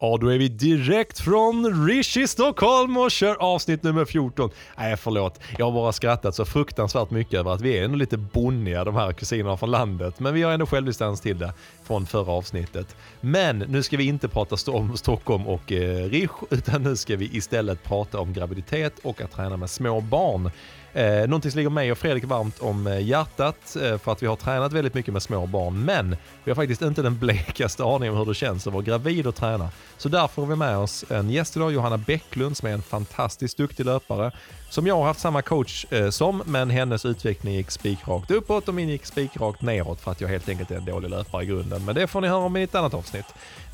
[0.00, 4.50] Ja, då är vi direkt från Rishi Stockholm och kör avsnitt nummer 14.
[4.78, 5.40] Nej, förlåt.
[5.58, 8.94] Jag har bara skrattat så fruktansvärt mycket över att vi är ändå lite bonniga, de
[8.94, 10.20] här kusinerna från landet.
[10.20, 11.52] Men vi har ändå självdistans till det
[11.84, 12.96] från förra avsnittet.
[13.20, 17.36] Men nu ska vi inte prata om Stockholm och eh, Rish, utan nu ska vi
[17.36, 20.50] istället prata om graviditet och att träna med små barn.
[20.96, 24.26] Eh, någonting som ligger mig och Fredrik varmt om eh, hjärtat eh, för att vi
[24.26, 25.84] har tränat väldigt mycket med små barn.
[25.84, 29.26] Men vi har faktiskt inte den blekaste aning om hur det känns att vara gravid
[29.26, 29.70] och träna.
[29.98, 33.56] Så därför har vi med oss en gäst idag, Johanna Bäcklund som är en fantastiskt
[33.56, 34.32] duktig löpare.
[34.70, 38.74] Som jag har haft samma coach eh, som, men hennes utveckling gick spikrakt uppåt och
[38.74, 41.84] min gick spikrakt neråt för att jag helt enkelt är en dålig löpare i grunden.
[41.84, 43.26] Men det får ni höra om i ett annat avsnitt.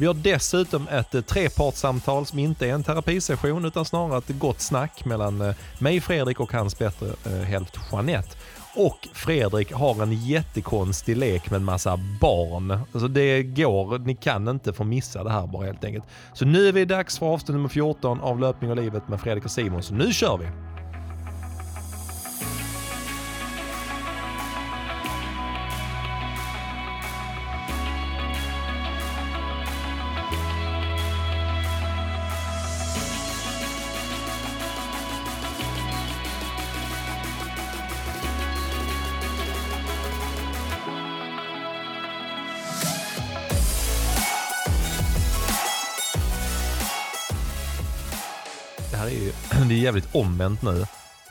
[0.02, 4.60] Vi har dessutom ett eh, trepartssamtal som inte är en terapisession utan snarare ett gott
[4.60, 8.36] snack mellan eh, mig, Fredrik och hans bättre eh, hälft Jeanette.
[8.74, 12.70] Och Fredrik har en jättekonstig lek med en massa barn.
[12.70, 16.04] Alltså det går, ni kan inte få missa det här bara helt enkelt.
[16.34, 19.44] Så nu är vi dags för avsnitt nummer 14 av Löpning och livet med Fredrik
[19.44, 19.82] och Simon.
[19.82, 20.71] Så nu kör vi!
[49.82, 50.84] Jävligt omvänt nu.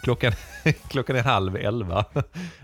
[0.03, 0.31] Klockan,
[0.89, 2.05] klockan är halv elva.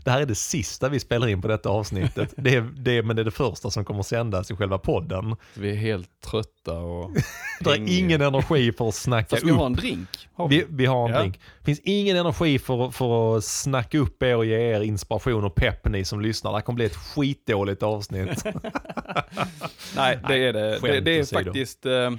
[0.04, 2.34] Det här är det sista vi spelar in på detta avsnittet.
[2.38, 5.36] Det är, det men det är det första som kommer sändas i själva podden.
[5.54, 7.12] Vi är helt trötta och
[7.62, 9.58] Det är ingen energi för att snacka Fast vi upp.
[9.58, 10.08] har en drink.
[10.34, 11.20] Har Vi, vi har en Ja.
[11.20, 11.40] drink.
[11.60, 15.56] Det finns ingen energi för, för att snacka upp er och ge er inspiration och
[15.56, 16.52] pepp ni som lyssnar.
[16.52, 18.44] Det här kommer bli ett skitdåligt avsnitt.
[19.96, 20.80] Nej, det är det.
[20.82, 22.12] Det, det är faktiskt, eh,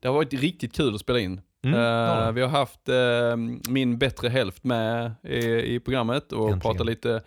[0.00, 1.40] det har varit riktigt kul att spela in.
[1.64, 2.30] Mm, ja.
[2.30, 3.36] vi har haft eh,
[3.72, 6.60] min bättre hälft med i, i programmet och Äntligen.
[6.60, 7.22] pratat lite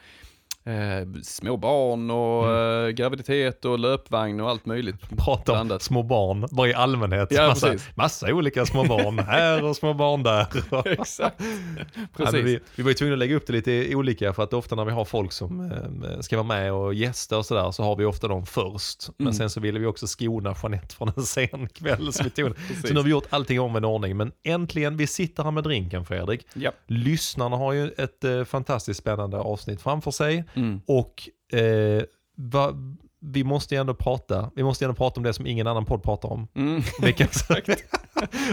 [0.66, 2.86] eh, små barn och Mm.
[2.86, 4.96] eh, graviditet och löpvagn och allt möjligt.
[5.18, 5.81] Prata om Blandat.
[5.81, 7.28] små barn, bara i allmänhet.
[7.31, 7.90] Ja, massa, precis.
[7.96, 10.48] massa olika små barn här och små barn där.
[10.86, 11.42] Exakt.
[11.98, 12.34] Ja, Precis.
[12.34, 14.76] men vi, vi var ju tvungna att lägga upp det lite olika för att ofta
[14.76, 17.96] när vi har folk som eh, ska vara med och gästa och sådär så har
[17.96, 19.09] vi ofta dem först.
[19.18, 19.34] Men Mm.
[19.34, 22.14] sen så ville vi också skona Jeanette från en sen kväll.
[22.14, 22.52] Så, vi tog,
[22.88, 24.18] så nu har vi gjort allting om en ordning.
[24.18, 26.47] Men äntligen, vi sitter här med drinken Fredrik.
[26.53, 26.72] Ja.
[26.88, 30.44] Lyssnarna har ju ett eh, fantastiskt spännande avsnitt framför sig.
[30.56, 30.82] Mm.
[30.86, 31.30] Och
[31.60, 32.04] eh,
[32.38, 32.74] va,
[33.20, 36.04] vi måste ju ändå prata, vi måste ändå prata om det som ingen annan podd
[36.04, 36.48] pratar om.
[36.56, 36.82] Mm.
[37.02, 37.44] Veckans,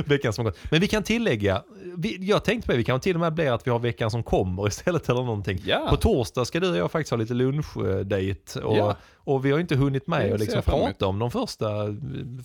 [0.07, 0.59] veckan som gått.
[0.71, 1.63] Men vi kan tillägga,
[1.97, 4.11] vi, jag tänkte på det, vi kan till och med bli att vi har veckan
[4.11, 5.59] som kommer istället eller någonting.
[5.65, 5.87] Ja.
[5.91, 8.97] På torsdag ska du och jag faktiskt ha lite lunchdate och, Ja.
[9.15, 11.69] och vi har inte hunnit med att liksom prata om de första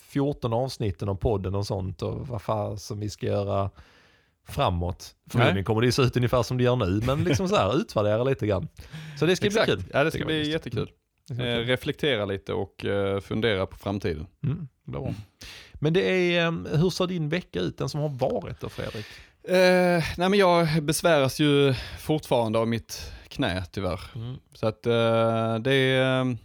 [0.01, 3.69] 14 avsnitten av podden och sånt och vad fan som vi ska göra
[4.49, 5.15] framåt.
[5.31, 8.23] Förmodligen kommer det se ut ungefär som det gör nu, men liksom så här utvärdera
[8.23, 8.67] lite grann.
[9.19, 9.65] Så det ska Exakt.
[9.65, 9.83] bli kul.
[9.93, 10.53] Ja, det ska bli faktiskt.
[10.53, 10.85] jättekul.
[10.85, 10.95] Bli
[11.31, 14.27] Eh, reflektera lite och eh, fundera på framtiden.
[14.43, 15.13] Mm, bra.
[15.73, 19.05] Men det är, eh, hur ser din vecka ut, den som har varit då Fredrik?
[19.43, 24.01] Eh, nej men jag besväras ju fortfarande av mitt knä tyvärr.
[24.15, 24.35] Mm.
[24.53, 26.37] Så att eh, det är,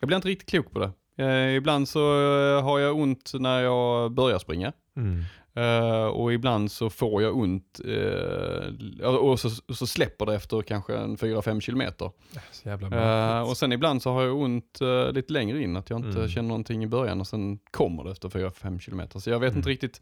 [0.00, 0.90] jag blir inte riktigt klok på det.
[1.24, 4.72] Eh, ibland så eh, har jag ont när jag börjar springa.
[4.96, 5.24] Mm.
[5.56, 10.96] Eh, och ibland så får jag ont eh, och så, så släpper det efter kanske
[10.96, 12.10] en 4-5 kilometer.
[12.52, 13.50] Så jävla märkligt.
[13.50, 16.28] och sen ibland så har jag ont eh, lite längre in, att jag inte Mm.
[16.28, 19.18] känner någonting i början och sen kommer det efter 4-5 kilometer.
[19.18, 19.58] Så jag vet Mm.
[19.58, 20.00] inte riktigt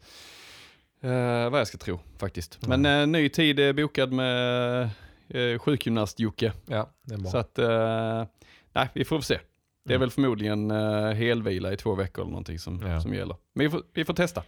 [1.51, 2.59] vad jag ska tro faktiskt.
[2.67, 2.77] Nej.
[2.77, 4.81] Men ny tid är bokad med
[5.29, 6.51] eh, sjukgymnast-Jocke.
[6.65, 6.89] Ja.
[7.31, 7.57] Så att,
[8.73, 9.39] nej vi får se.
[9.85, 9.99] Det är Mm.
[10.01, 10.71] väl förmodligen
[11.15, 13.01] helvila i två veckor eller någonting som, Ja.
[13.01, 13.35] som gäller.
[13.53, 14.43] Men vi får, vi får testa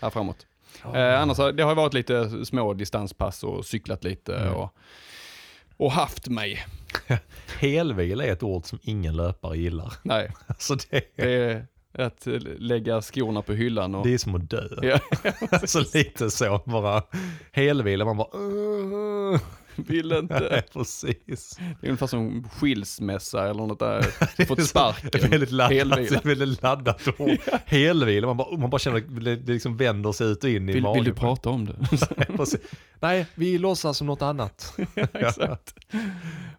[0.00, 0.46] här framåt.
[0.82, 0.96] Ja.
[0.96, 4.54] Eh, annars det har varit lite små distanspass och cyklat lite Mm.
[4.54, 4.74] och,
[5.76, 6.64] och haft mig.
[7.58, 9.92] Helvila är ett ord som ingen löpare gillar.
[10.02, 11.66] Nej, Alltså det, det är
[12.04, 12.26] att
[12.58, 14.06] lägga skorna på hyllan och...
[14.06, 14.68] det är som att dö.
[14.82, 14.98] Ja,
[15.50, 17.02] alltså lite så, bara
[17.52, 18.28] helvila, man bara...
[19.86, 20.48] vill inte.
[20.50, 21.58] Nej, precis.
[21.80, 24.02] Det är ungefär som skilsmässa eller något där.
[24.46, 25.30] Fått sparken.
[25.30, 26.20] Väldigt laddat, Helvila.
[26.24, 27.38] väldigt laddat ord.
[27.66, 30.72] Helvila, man bara, man bara känner att det liksom vänder sig ut och in i
[30.72, 31.04] Vill, magen.
[31.04, 31.76] vill du prata om det?
[32.38, 32.46] Nej.
[33.00, 34.76] Nej, vi låtsas som något annat.
[35.14, 35.74] Exakt.
[35.92, 35.98] Ja,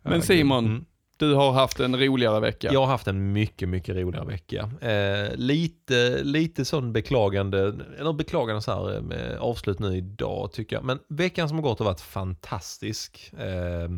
[0.02, 0.86] Men Simon, Mm
[1.20, 2.70] du har haft en roligare vecka.
[2.74, 4.72] Jag har haft en mycket, mycket roligare vecka.
[4.82, 10.76] Eh, lite, lite sån beklagande, eller beklagande så här eh, med avslut nu idag tycker
[10.76, 10.86] jag.
[10.86, 13.34] Men veckan som har gått har varit fantastisk.
[13.38, 13.90] Eh,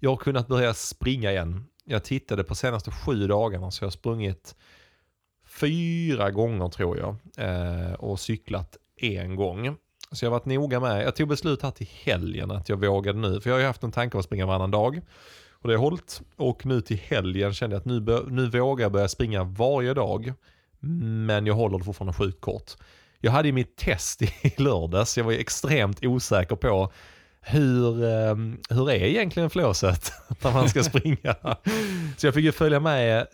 [0.00, 1.64] jag har kunnat börja springa igen.
[1.84, 4.54] Jag tittade på senaste sju dagarna så jag har sprungit
[5.46, 9.76] fyra gånger tror jag eh, och cyklat en gång.
[10.12, 13.18] Så jag har varit noga med, jag tog beslut här till helgen att jag vågade
[13.18, 15.00] nu, för jag har ju haft en tanke om att springa varannan dag.
[15.62, 16.20] Och det har hållit.
[16.36, 19.94] Och nu till helgen kände jag att nu, bör, nu vågar jag börja springa varje
[19.94, 20.32] dag.
[20.80, 22.72] Men jag håller det fortfarande sjukt kort.
[23.20, 26.92] Jag hade ju mitt test i lördags, jag var ju extremt osäker på
[27.40, 28.34] hur, eh,
[28.70, 30.12] hur är egentligen flåset
[30.42, 31.34] när man ska springa?
[32.16, 33.26] så jag fick ju följa med,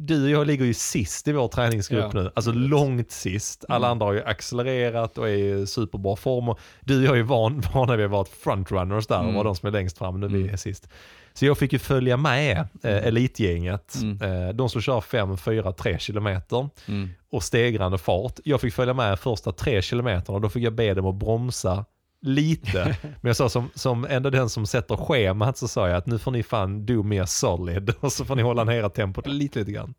[0.00, 2.20] du och jag ligger ju sist i vår träningsgrupp Ja.
[2.22, 3.64] nu, alltså långt sist.
[3.68, 3.90] Alla Mm.
[3.90, 6.48] andra har ju accelererat och är i superbra form.
[6.48, 9.34] Och du och jag är van, vana vid att vara frontrunners där och Mm.
[9.34, 10.52] vara de som är längst fram, nu vi Mm.
[10.52, 10.88] är sist.
[11.38, 14.22] Så jag fick ju följa med eh, elitgänget, Mm.
[14.48, 17.08] eh, de som kör 5, 4, 3 kilometer Mm.
[17.30, 18.40] och stegrande fart.
[18.44, 21.84] Jag fick följa med första tre kilometerna och då fick jag be dem att bromsa
[22.22, 22.96] lite.
[23.02, 26.18] Men jag sa som, som ändå den som sätter schemat så sa jag att nu
[26.18, 29.58] får ni fan do me a solid och så får ni hålla nere tempot lite,
[29.58, 29.94] lite grann.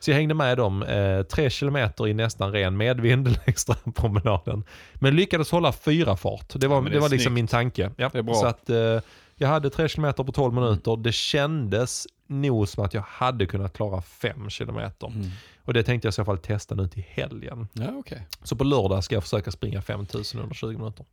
[0.00, 4.64] Så jag hängde med dem eh, tre kilometer i nästan ren medvind längs den promenaden.
[4.94, 6.52] Men lyckades hålla fyra fart.
[6.54, 7.90] Det var, Ja, det det var liksom min tanke.
[7.96, 8.08] Ja.
[8.12, 8.34] Det är bra.
[8.34, 9.00] Så att eh,
[9.36, 10.96] jag hade tre kilometer på 12 minuter.
[10.96, 15.06] Det kändes nog som att jag hade kunnat klara fem kilometer.
[15.06, 15.30] Mm.
[15.64, 17.68] Och det tänkte jag i så fall testa nu till helgen.
[17.72, 18.26] Ja, okej.
[18.42, 21.06] Så på lördag ska jag försöka springa 5000 under 20 minuter.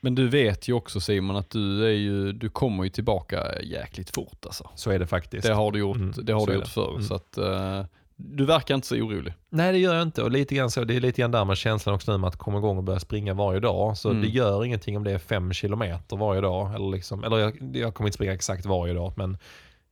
[0.00, 4.10] Men du vet ju också Simon att du, är ju, du kommer ju tillbaka jäkligt
[4.14, 4.70] fort alltså.
[4.74, 5.46] Så är det faktiskt.
[5.46, 6.70] Det har du gjort, Mm, det har du gjort det.
[6.70, 6.90] förr.
[6.90, 7.02] Mm.
[7.02, 7.84] Så att, eh,
[8.20, 9.34] du verkar inte så orolig.
[9.50, 11.56] Nej det gör jag inte och lite grann så, det är lite grann där med
[11.56, 13.96] känslan också nu med att komma igång och börja springa varje dag.
[13.96, 14.22] Så Mm.
[14.22, 16.74] det gör ingenting om det är fem kilometer varje dag.
[16.74, 19.38] Eller, liksom, eller jag, jag kommer inte springa exakt varje dag men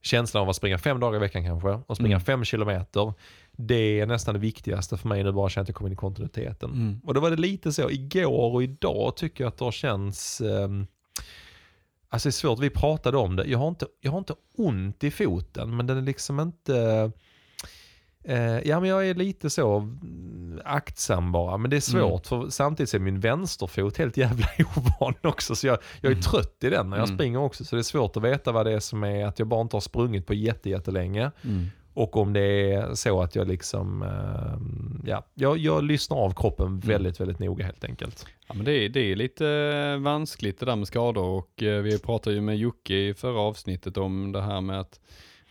[0.01, 2.25] känslan av att springa fem dagar i veckan kanske och springa Mm.
[2.25, 3.13] fem kilometer.
[3.51, 5.95] Det är nästan det viktigaste för mig nu bara känna att jag kommer in i
[5.97, 6.71] kontinuiteten.
[6.71, 7.01] Mm.
[7.03, 10.41] Och då var det lite så, igår och idag tycker jag att det har känts
[10.41, 10.87] ehm,
[12.09, 13.45] Alltså det är svårt, vi pratade om det.
[13.45, 17.09] Jag har inte, jag har inte ont i foten men den är liksom inte eh,
[18.65, 21.57] Ja men jag är lite så mm, aktsam bara.
[21.57, 24.47] Men det är svårt för samtidigt är min vänsterfot helt jävla
[24.77, 25.55] ovan också.
[25.55, 26.21] Så jag, jag är Mm.
[26.21, 27.17] trött i den när jag Mm.
[27.17, 27.65] springer också.
[27.65, 29.75] Så det är svårt att veta vad det är som är att jag bara inte
[29.75, 31.31] har sprungit på jätte, jättelänge.
[31.43, 31.65] Mm.
[31.93, 36.79] Och om det är så att jag liksom, eh, ja, jag, jag lyssnar av kroppen
[36.79, 38.25] väldigt, väldigt noga helt enkelt.
[38.47, 41.81] Ja, men det, är, det är lite eh, vanskligt det där med skador och eh,
[41.81, 44.99] vi pratade ju med Jocke i förra avsnittet om det här med att,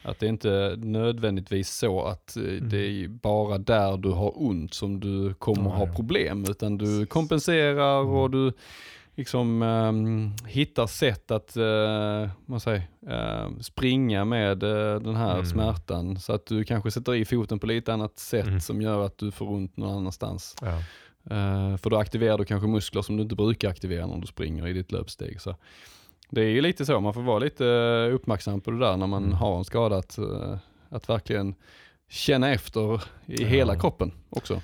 [0.07, 4.75] att det inte är nödvändigtvis så att eh, det är bara där du har ont
[4.75, 5.97] som du kommer ha Nej.
[5.97, 8.53] problem utan du kompenserar och du
[9.15, 15.47] liksom ehm, hittar sätt att uh, man säger, eh, springa med eh, den här Mm.
[15.47, 18.61] smärtan så att du kanske sätter i foten på lite annat sätt Mm.
[18.61, 20.57] som gör att du får ont någon annanstans.
[20.61, 20.83] Ja.
[21.79, 24.73] För då aktiverar du kanske muskler som du inte brukar aktivera när du springer i
[24.73, 25.41] ditt löpsteg.
[25.41, 25.57] Så
[26.31, 29.07] det är ju lite så, man får vara lite eh, uppmärksam på det där när
[29.07, 29.37] man Mm.
[29.37, 29.97] har en skada.
[29.97, 30.57] Att, eh,
[30.89, 31.55] att verkligen
[32.09, 32.95] känna efter
[33.27, 33.47] i Ja.
[33.49, 34.61] hela kroppen också.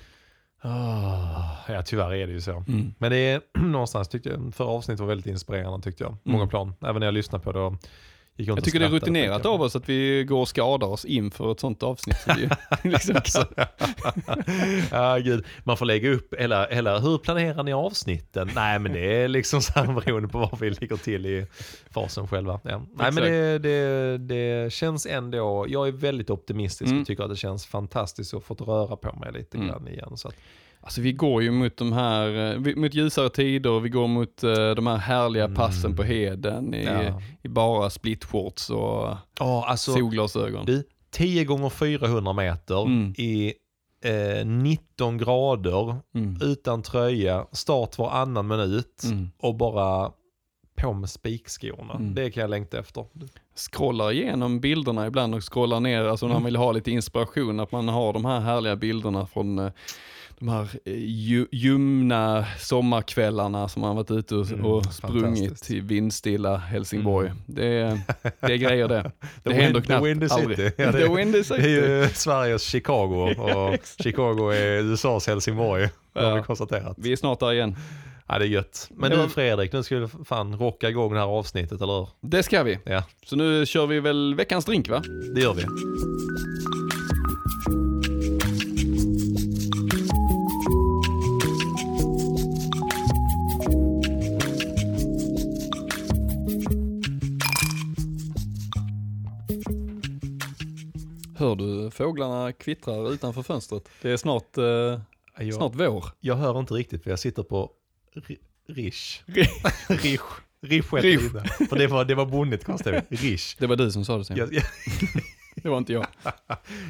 [0.65, 2.51] Ah, ja, tyvärr är det ju så.
[2.69, 2.95] Mm.
[2.99, 6.17] Men det är någonstans tyckte jag, förra avsnittet var väldigt inspirerande tyckte jag.
[6.23, 6.49] Många Mm.
[6.49, 6.75] plan.
[6.81, 7.75] Även när jag lyssnade på det och
[8.37, 11.61] Jag tycker det är rutinerat av oss att vi går och skadar oss inför ett
[11.61, 12.17] sånt avsnitt.
[12.17, 12.49] Så vi
[12.91, 13.17] liksom
[14.91, 15.45] ja, gud.
[15.65, 18.51] Man får lägga upp, eller, eller hur planerar ni avsnitten?
[18.55, 21.47] Nej men det är liksom så här beroende på var vi ligger till i
[21.91, 22.61] fasen själva.
[22.65, 22.83] Ja.
[22.95, 27.01] Nej men det, det, det känns ändå, jag är väldigt optimistisk Mm.
[27.01, 29.69] och tycker att det känns fantastiskt att få röra på mig lite Mm.
[29.69, 30.17] grann igen.
[30.17, 30.35] Så att,
[30.83, 34.71] alltså vi går ju mot de här, eh, mot ljusare tider, vi går mot eh,
[34.71, 35.97] de här härliga passen Mm.
[35.97, 37.23] på heden i, ja.
[37.43, 40.67] i bara splitshorts och Ja, alltså, solglasögon.
[40.67, 43.15] Du, 10 gånger 400 meter Mm.
[43.19, 43.53] i
[44.05, 46.39] eh, 19 grader Mm.
[46.43, 49.31] utan tröja, start varannan minut Mm.
[49.39, 50.11] och bara
[50.77, 51.95] på med spikskorna.
[51.95, 52.15] Mm.
[52.15, 53.05] Det kan jag längta efter.
[53.57, 57.73] scrollar igenom bilderna ibland och scrollar ner, alltså när man vill ha lite inspiration, att
[57.73, 59.73] man har de här härliga bilderna från eh,
[60.43, 65.81] de här eh, ju, ljumna sommarkvällarna som man varit ute och, Mm, och sprungit i
[65.81, 67.27] vindstilla Helsingborg.
[67.27, 67.43] Mm.
[67.47, 68.01] Det, är,
[68.41, 69.13] det är grejer det.
[69.43, 70.57] Det The händer Win- knappt The Windy aldrig.
[70.59, 70.73] City.
[70.83, 71.69] Ja, The det, Windy det är City.
[71.69, 75.89] ju Sveriges Chicago och Chicago är USAs Helsingborg.
[76.13, 76.35] Det har Ja.
[76.35, 76.97] vi konstaterat.
[76.99, 77.77] Vi är snart där igen.
[78.29, 78.89] Ja, det är gött.
[78.91, 82.09] Men du Fredrik, nu ska vi fan rocka igång det här avsnittet, eller hur?
[82.21, 82.79] Det ska vi.
[82.85, 85.03] Ja, Så nu kör vi väl veckans drink va?
[85.35, 85.63] det gör vi.
[101.43, 103.89] Hör du fåglarna kvittra utanför fönstret?
[104.03, 104.65] Det är snart, eh,
[105.39, 106.05] Jag, snart vår.
[106.21, 107.71] jag hör inte riktigt för jag sitter på
[108.15, 109.23] ri- Rish.
[109.27, 109.47] Ri-
[109.89, 110.21] Rish.
[110.61, 111.33] Rish heter Rish.
[111.59, 111.67] det.
[111.67, 112.95] För det var, det var bonnigt konstigt.
[113.09, 113.57] Rish.
[113.59, 114.37] Det var du som sa det sen.
[114.37, 114.63] Jag, jag,
[115.63, 116.07] Det var inte jag.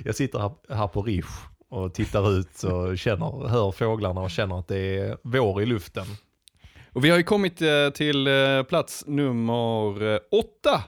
[0.04, 4.59] jag sitter här, här på Rish och tittar ut och känner, hör fåglarna och känner
[4.59, 6.06] att det är vår i luften.
[6.92, 10.85] Och vi har ju kommit eh, till eh, plats nummer eh, åtta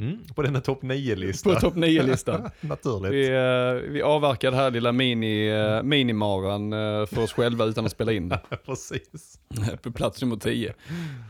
[0.00, 1.54] Mm, på denna topp 9-lista.
[1.54, 2.50] på topp 9-listan.
[2.60, 3.12] Naturligt.
[3.12, 7.84] Vi, eh, vi avverkar det här lilla mini, eh, minimaran eh, för oss själva utan
[7.86, 8.34] att spela in.
[8.66, 9.38] Precis.
[9.82, 10.74] på plats nummer 10.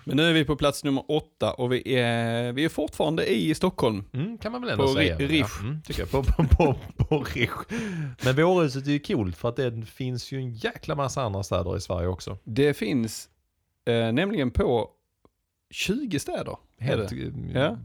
[0.04, 3.54] Men nu är vi på plats nummer 8 och vi är, vi är fortfarande i
[3.54, 4.04] Stockholm.
[4.12, 5.16] Mm, kan man väl ändå På säga.
[5.18, 5.58] Ri- Rish.
[5.60, 6.10] Ja, mm, tycker jag.
[6.10, 7.66] På, på, på, på Rish.
[8.24, 11.76] Men vårhuset är ju coolt för att det finns ju en jäkla massa andra städer
[11.76, 12.38] i Sverige också.
[12.44, 13.28] Det finns
[13.86, 14.90] nämligen på
[15.70, 16.56] 20 städer.
[16.80, 17.32] Helt det.
[17.60, 17.78] Ja.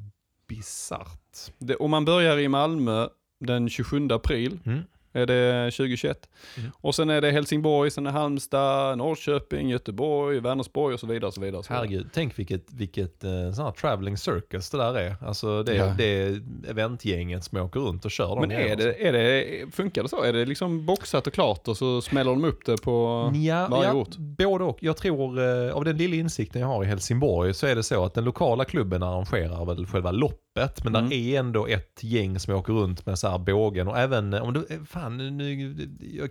[0.57, 1.51] Bisarrt.
[1.57, 3.07] Det, och man börjar i Malmö
[3.39, 4.59] den 27 april.
[4.65, 4.79] Mm.
[5.15, 6.29] Är det 2021.
[6.57, 6.71] Mm.
[6.81, 11.27] Och sen är det Helsingborg, sen är Halmstad, Norrköping, Göteborg, Vänersborg och så vidare.
[11.27, 11.85] Och så vidare, och så vidare.
[11.87, 15.15] Herregud, tänk vilket, vilket eh, sån här traveling circus det där är.
[15.21, 15.95] Alltså det, Ja.
[15.97, 19.45] det är eventgänget som åker runt och kör de Men är det, är det,
[19.75, 20.23] funkar det så?
[20.23, 23.83] Är det liksom boxat och klart och så smäller de upp det på Ja, varje
[23.87, 24.15] ja, ort?
[24.17, 24.77] både och.
[24.81, 28.05] Jag tror, eh, av den lilla insikten jag har i Helsingborg, så är det så
[28.05, 31.09] att den lokala klubben arrangerar väl själva loppet, men Mm.
[31.09, 34.41] där är ändå ett gäng som åker runt med så här bågen och även, eh,
[34.41, 36.29] om du, eh, fan nu, jag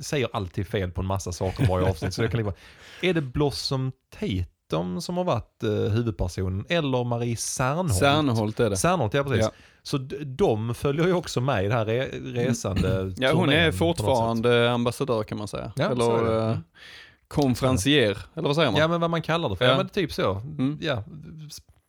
[0.00, 2.52] säger alltid fel på en massa saker varje avsnitt, så det kan lika
[3.02, 7.94] Är det Blossom Tatum som har varit eh, huvudpersonen, eller Marie Serneholt?
[7.94, 8.76] Särnholt är det.
[8.76, 9.44] Serneholt, ja precis.
[9.44, 9.50] Ja.
[9.82, 14.70] Så de följer ju också med i det här re resande Ja, hon är fortfarande
[14.72, 15.72] ambassadör kan man säga.
[15.76, 16.58] Ja, eller eh,
[17.28, 18.80] konferencier, eller vad säger man?
[18.80, 19.70] Ja men vad man kallar det för, Ja.
[19.70, 20.34] ja, men typ så.
[20.34, 20.78] Mm.
[20.80, 21.04] Ja,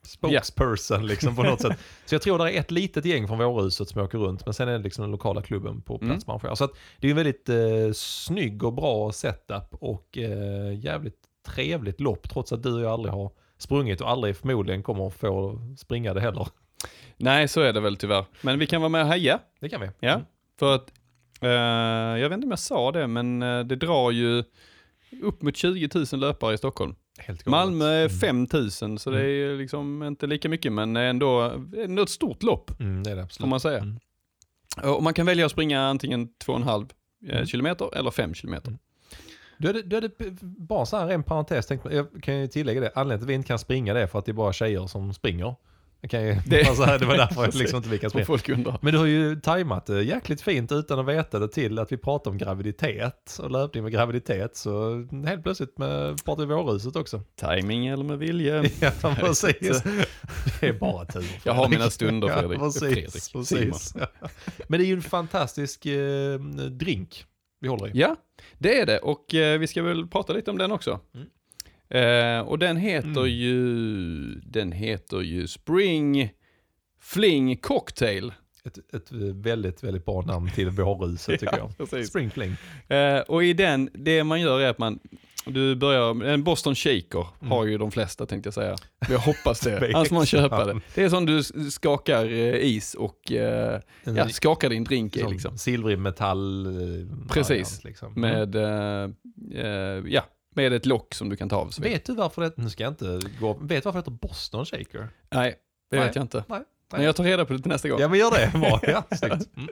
[0.08, 1.78] spokesperson liksom på något sätt.
[2.06, 4.68] Så jag tror det är ett litet gäng från Vårhuset som åker runt, men sen
[4.68, 6.08] är det liksom den lokala klubben på Mm.
[6.08, 6.54] plats man arrangerar.
[6.54, 7.56] Så att det är en väldigt eh,
[7.94, 13.14] snygg och bra setup och eh, jävligt trevligt lopp, trots att du och jag aldrig
[13.14, 16.48] har sprungit och aldrig förmodligen kommer att få springa det heller.
[17.16, 18.24] Nej, så är det väl tyvärr.
[18.42, 19.38] Men vi kan vara med och heja.
[19.60, 19.88] Det kan vi.
[20.00, 20.20] Ja,
[20.58, 20.92] för att,
[21.40, 21.50] eh,
[22.20, 24.44] jag vet inte om jag sa det, men eh, det drar ju
[25.22, 26.94] upp mot 20 000 löpare i Stockholm.
[27.18, 27.50] Helt galet.
[27.50, 28.46] Malmö är Mm.
[28.46, 28.46] 5
[28.82, 31.52] 000, så det är ju liksom inte lika mycket, men ändå,
[31.84, 33.40] ändå ett stort lopp, Mm, det är det absolut.
[33.40, 33.78] får man säga.
[33.78, 33.98] Mm.
[34.96, 36.86] Och man kan välja att springa antingen 2,5
[37.28, 37.46] eh, Mm.
[37.46, 38.68] kilometer eller 5 kilometer.
[38.68, 38.78] Mm.
[39.58, 40.10] Du hade, du hade
[40.40, 43.34] bara så här en parentes, tänkte, jag kan ju tillägga det, anledningen till att vi
[43.34, 45.54] inte kan springa det är för att det är bara tjejer som springer.
[46.02, 48.26] Ju, Det- det, var därför jag liksom inte Om springa.
[48.26, 48.78] folk undrar.
[48.82, 51.96] Men du har ju tajmat det jäkligt fint utan att veta det till att vi
[51.96, 54.56] pratar om graviditet och löpning med graviditet.
[54.56, 57.20] Så helt plötsligt med, pratar vi vårhuset också.
[57.40, 58.70] Timing eller med vilje.
[58.80, 59.82] Ja, precis.
[60.60, 61.24] Det är bara tur.
[61.44, 61.78] Jag har Fredrik.
[61.78, 62.58] mina stunder, Fredrik.
[62.60, 63.32] Ja, precis, Fredrik.
[63.32, 63.94] precis.
[64.68, 66.38] Men det är ju en fantastisk eh,
[66.70, 67.24] drink
[67.60, 67.90] vi håller i.
[67.94, 68.16] Ja,
[68.58, 71.00] det är det och eh, vi ska väl prata lite om den också.
[71.14, 71.26] Mm.
[71.90, 73.28] Eh, och den heter Mm.
[73.28, 76.30] ju, den heter ju Spring
[77.00, 78.32] Fling Cocktail.
[78.64, 81.76] Ett, ett väldigt, väldigt bra namn till vårhuset tycker jag.
[81.78, 82.08] precis.
[82.08, 82.56] Spring Fling.
[82.88, 84.98] Eh, och i den, det man gör är att man,
[85.46, 87.50] du börjar, en Boston Shaker Mm.
[87.50, 88.76] har ju de flesta tänkte jag säga.
[89.10, 90.80] Jag hoppas det, annars får man köpa det.
[90.94, 95.58] Det är som du skakar eh, is och eh, ja, skakar din drink i liksom.
[95.58, 97.50] silvrig metall eh, Precis.
[97.50, 98.12] variant, Liksom.
[98.20, 99.10] Med, eh,
[99.64, 100.24] eh, ja,
[100.54, 101.68] med ett lock som du kan ta av.
[101.68, 101.82] Så.
[101.82, 104.66] Vet du varför det, nu ska jag inte gå, vet du varför det heter Boston
[104.66, 105.08] Shaker?
[105.30, 105.54] Nej,
[105.90, 106.06] det Nej.
[106.06, 106.44] vet jag inte.
[106.48, 106.62] Nej.
[106.92, 108.00] Men jag tar reda på det till nästa gång.
[108.00, 108.80] Ja men gör det, bra.
[108.86, 109.04] Ja.
[109.56, 109.68] Mm.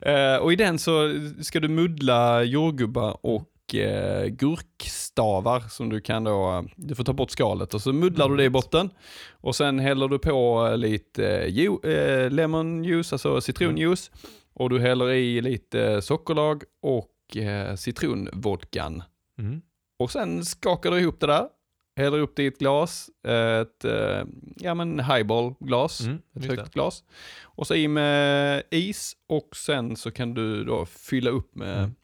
[0.00, 6.24] Eh, och i den så ska du muddla jordgubbar och eh, gurkstavar som du kan
[6.24, 8.90] då, eh, du får ta bort skalet och så muddlar du det i botten.
[9.30, 14.10] Och sen häller du på lite eh, ju, eh, lemon juice, alltså citronjuice.
[14.54, 19.02] Och du häller i lite sockerlag och eh, citronvodkan.
[19.38, 19.62] Mm.
[19.96, 21.48] Och sen skakar du ihop det där,
[21.96, 24.24] häller upp det i ett glas, ett eh,
[24.56, 26.70] ja, men highball-glas, Mm, ett högt det.
[26.72, 27.04] glas.
[27.42, 31.94] Och så i med is och sen så kan du då fylla upp med, Mm.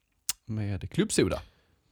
[0.46, 1.40] med klubbsoda.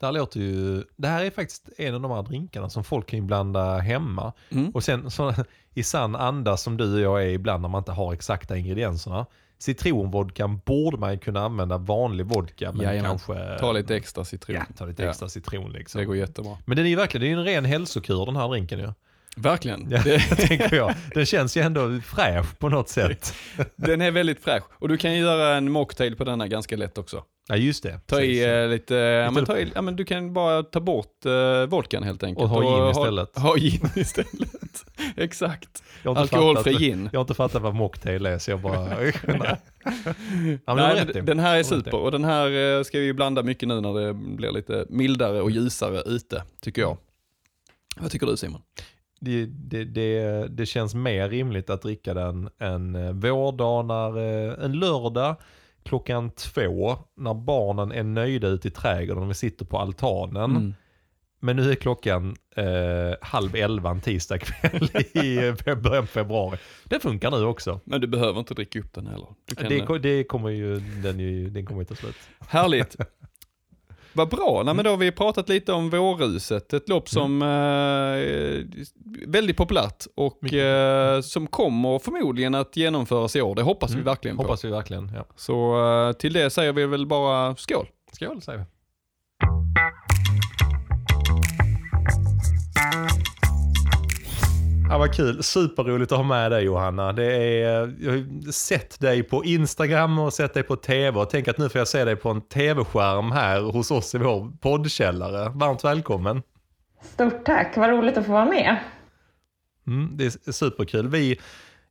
[0.01, 3.07] Det här låter ju, det här är faktiskt en av de här drinkarna som folk
[3.07, 4.33] kan blanda hemma.
[4.51, 4.71] Mm.
[4.71, 5.35] Och sen så,
[5.75, 9.27] i sann anda som du och jag är ibland när man inte har exakta ingredienserna.
[9.59, 13.11] Citronvodkan borde man kunna använda vanlig vodka men Jajamän.
[13.11, 13.59] kanske...
[13.59, 14.57] Ta lite extra citron.
[14.57, 15.09] Ja, ta lite Ja.
[15.11, 15.99] extra citron liksom.
[15.99, 16.59] Det går jättebra.
[16.65, 18.93] Men den är ju verkligen, det är en ren hälsokur den här drinken ju.
[19.37, 19.87] Verkligen.
[19.91, 20.95] Ja, Det, tänker jag.
[21.15, 23.35] Den känns ju ändå fräsch på något sätt.
[23.77, 24.65] den är väldigt fräsch.
[24.71, 27.25] Och du kan ju göra en mocktail på denna ganska lätt också.
[27.51, 28.01] Ja just det.
[28.07, 28.37] Ta Precis.
[28.37, 31.67] i eh, lite, ja, men ta i, ja, men du kan bara ta bort uh,
[31.67, 32.43] vodkan helt enkelt.
[32.43, 33.39] Och ha gin istället.
[33.39, 34.85] Ha, ha gin istället.
[35.17, 35.83] Exakt.
[36.05, 37.09] Alkoholfri fattat- gin.
[37.13, 38.85] Jag har inte fattat vad mocktail är så jag bara...
[38.89, 39.13] Nej.
[40.67, 43.81] Ja, Nej, den här är super och den här eh, ska vi blanda mycket nu
[43.81, 46.97] när det blir lite mildare och ljusare ute, tycker jag.
[47.97, 48.61] Vad tycker du Simon?
[49.21, 54.65] Det, det, det, det känns mer rimligt att dricka den en eh, vårdag när, eh,
[54.65, 55.37] en lördag
[55.89, 60.51] klockan två när barnen är nöjda ute i trädgården och vi sitter på altanen.
[60.51, 60.75] Mm.
[61.41, 64.91] Men nu är klockan eh, halv elva en tisdag kväll
[65.25, 66.59] i början på februari.
[66.85, 67.81] Det funkar nu också.
[67.85, 69.27] Men du behöver inte dricka upp den heller.
[69.57, 72.17] Kan, Det, det kommer ju, den, ju, den kommer ju ta slut.
[72.49, 72.97] Härligt.
[74.19, 77.49] Vad bra, Nej, men då har vi pratat lite om Vårruset, ett lopp som eh,
[77.49, 78.67] är
[79.27, 83.55] väldigt populärt och eh, som kommer förmodligen att genomföras i år.
[83.55, 84.43] Det hoppas vi verkligen på.
[84.43, 85.13] Hoppas vi verkligen.
[85.15, 85.25] Ja.
[85.37, 87.87] Så eh, till det säger vi väl bara skål.
[88.13, 88.65] Skål säger vi.
[94.91, 95.43] Ja, vad kul.
[95.43, 97.13] Superroligt att ha med dig Johanna.
[97.13, 101.49] Det är, jag har sett dig på Instagram och sett dig på tv och tänk
[101.49, 105.53] att nu får jag se dig på en tv-skärm här hos oss i vår poddkällare.
[105.55, 106.43] Varmt välkommen.
[107.03, 108.77] Stort tack, vad roligt att få vara med.
[109.87, 111.09] Mm, det är superkul.
[111.09, 111.41] Vi,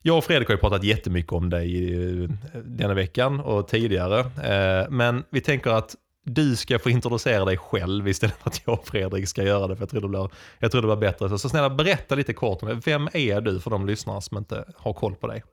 [0.02, 2.30] jag och Fredrik har ju pratat jättemycket om dig eh,
[2.66, 4.20] denna veckan och tidigare.
[4.20, 5.96] Eh, Men vi tänker att
[6.28, 9.76] du ska få introducera dig själv istället för att jag och Fredrik ska göra det.
[9.76, 10.30] För jag tror det blir,
[10.60, 11.30] jag tror det blir bättre.
[11.30, 12.76] Så, så snälla berätta lite kort om det.
[12.86, 15.44] Vem är du för de lyssnare som inte har koll på dig?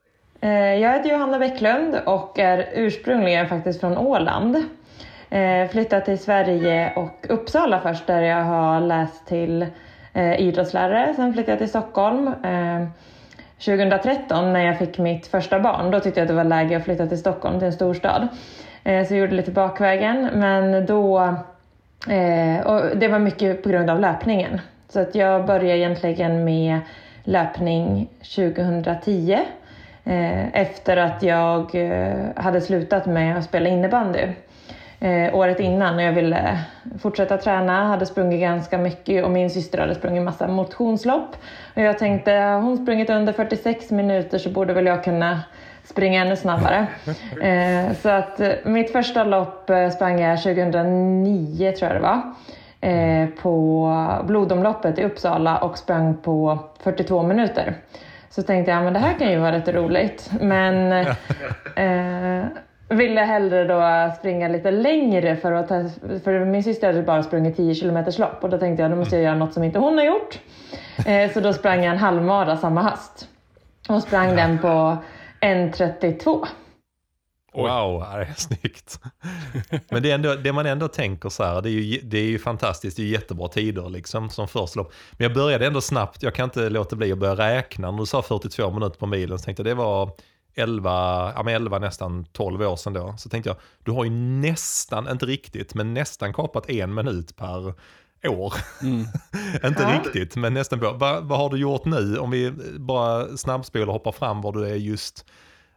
[0.41, 4.55] Eh, jag heter Johanna Bäcklund och är ursprungligen faktiskt från Åland.
[5.29, 9.65] Eh, flyttade till Sverige och Uppsala först där jag har läst till
[10.13, 11.13] eh, idrottslärare.
[11.15, 12.31] Sen flyttade jag till Stockholm.
[13.65, 16.83] 2013 när jag fick mitt första barn, då tyckte jag att det var läge att
[16.83, 18.27] flytta till Stockholm, till en storstad.
[18.85, 21.19] Eh, så jag gjorde lite bakvägen, men då...
[22.09, 24.61] Eh, och det var mycket på grund av löpningen.
[24.89, 26.79] Så att jag började egentligen med
[27.23, 29.39] löpning 2010
[30.03, 31.75] eh, efter att jag
[32.35, 34.27] hade slutat med att spela innebandy
[34.99, 36.59] eh, året innan och jag ville
[36.99, 41.35] fortsätta träna, hade sprungit ganska mycket och min syster hade sprungit massa motionslopp.
[41.75, 45.41] Och jag tänkte, har hon sprungit under 46 minuter så borde väl jag kunna
[45.85, 46.87] springa ännu snabbare.
[47.41, 52.21] Eh, så att eh, mitt första lopp eh, sprang jag 2009 tror jag det var.
[52.81, 57.75] Eh, på blodomloppet i Uppsala och sprang på 42 minuter.
[58.29, 60.31] Så tänkte jag, men det här kan ju vara rätt roligt.
[60.41, 60.91] Men
[61.75, 62.45] eh,
[62.89, 65.83] ville hellre då springa lite längre för att ta,
[66.23, 69.15] för min syster hade bara sprungit 10 kilometers lopp och då tänkte jag, då måste
[69.15, 70.39] jag göra något som inte hon har gjort.
[71.05, 73.27] Eh, så då sprang jag en halvmara samma höst.
[73.89, 74.97] Och sprang den på
[75.45, 76.47] 1.32.
[77.53, 78.99] Wow, det är snyggt.
[79.89, 82.23] Men det, är ändå, det man ändå tänker så här, det är ju, det är
[82.23, 84.93] ju fantastiskt, det är jättebra tider liksom som första lopp.
[85.11, 87.91] Men jag började ändå snabbt, jag kan inte låta bli att börja räkna.
[87.91, 90.11] När du sa 42 minuter på milen så tänkte jag det var
[90.55, 93.15] 11, ja men 11 nästan 12 år sedan då.
[93.17, 97.73] Så tänkte jag, du har ju nästan, inte riktigt, men nästan kapat en minut per
[98.27, 98.53] år.
[99.65, 100.01] inte Ja.
[100.03, 100.91] riktigt, men nästan på.
[100.91, 102.17] Vad, vad har du gjort nu?
[102.17, 105.25] Om vi bara snabbspolar och hoppar fram var du är just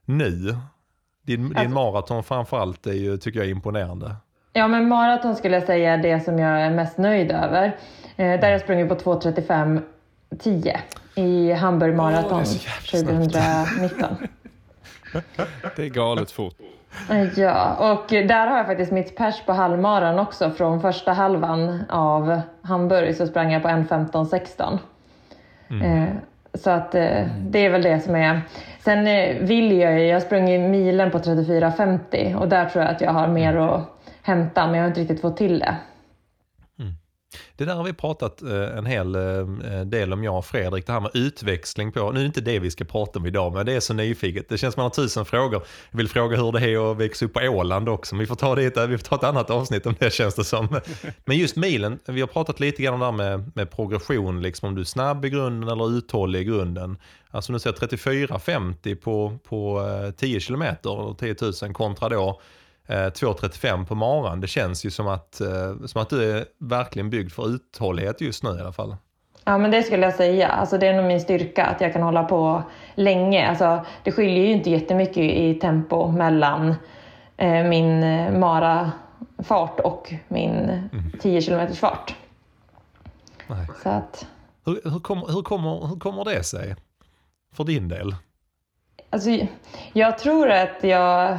[0.04, 0.56] nu.
[1.26, 4.16] Din, din Alltså- maraton framförallt är ju, tycker jag är imponerande.
[4.52, 7.64] Ja, men maraton skulle jag säga är det som jag är mest nöjd över.
[8.16, 10.78] Eh, där har jag sprungit på 2.35.10
[11.14, 12.58] i Hamburg så
[12.92, 14.16] jävla 2019.
[15.76, 16.54] Det är galet fort.
[17.36, 20.50] Ja, och där har jag faktiskt mitt pers på halvmaran också.
[20.50, 24.78] Från första halvan av Hamburg så sprang jag på 1.15.16.
[25.84, 26.08] Eh,
[26.54, 28.40] så att eh, det är väl det som är...
[28.80, 32.94] Sen eh, vill jag ju, jag har sprungit milen på 34.50 och där tror jag
[32.94, 33.80] att jag har mer att
[34.22, 35.76] hämta men jag har inte riktigt fått till det.
[37.56, 40.86] Det där har vi pratat eh, en hel eh, eh, del om jag och Fredrik,
[40.86, 43.52] det här med utväxling på, nu är det inte det vi ska prata om idag,
[43.52, 44.48] men det är så nyfiket.
[44.48, 45.62] Det känns som man har tusen frågor.
[45.90, 48.34] Jag vill fråga hur det är att växa upp på Åland också, men vi får
[48.34, 50.80] ta, det, vi får ta ett annat avsnitt om det känns det som.
[51.24, 54.68] Men just milen, vi har pratat lite grann om det här med, med progression, liksom
[54.68, 56.98] om du är snabb i grunden eller uthållig i grunden.
[57.30, 59.82] Alltså nu ser jag 34,50 på, på
[60.16, 62.40] 10 kilometer, 10 000 kontra då
[62.88, 64.40] 2.35 på maran.
[64.40, 68.42] Det känns ju som att, eh, som att du är verkligen byggd för uthållighet just
[68.42, 68.96] nu i alla fall.
[69.44, 70.48] Ja, men det skulle jag säga.
[70.48, 72.62] Alltså, det är nog min styrka att jag kan hålla på
[72.94, 73.48] länge.
[73.48, 76.74] Alltså, det skiljer ju inte jättemycket i tempo mellan
[77.36, 80.82] eh, min eh, marafart och min
[81.20, 82.14] 10 km fart.
[83.46, 83.66] Nej.
[83.82, 84.26] Så att,
[84.66, 86.76] Hur, hur, kommer, hur, kommer, hur kommer det sig?
[87.52, 88.14] För din del?
[89.10, 89.30] alltså,
[89.92, 91.38] jag tror att jag...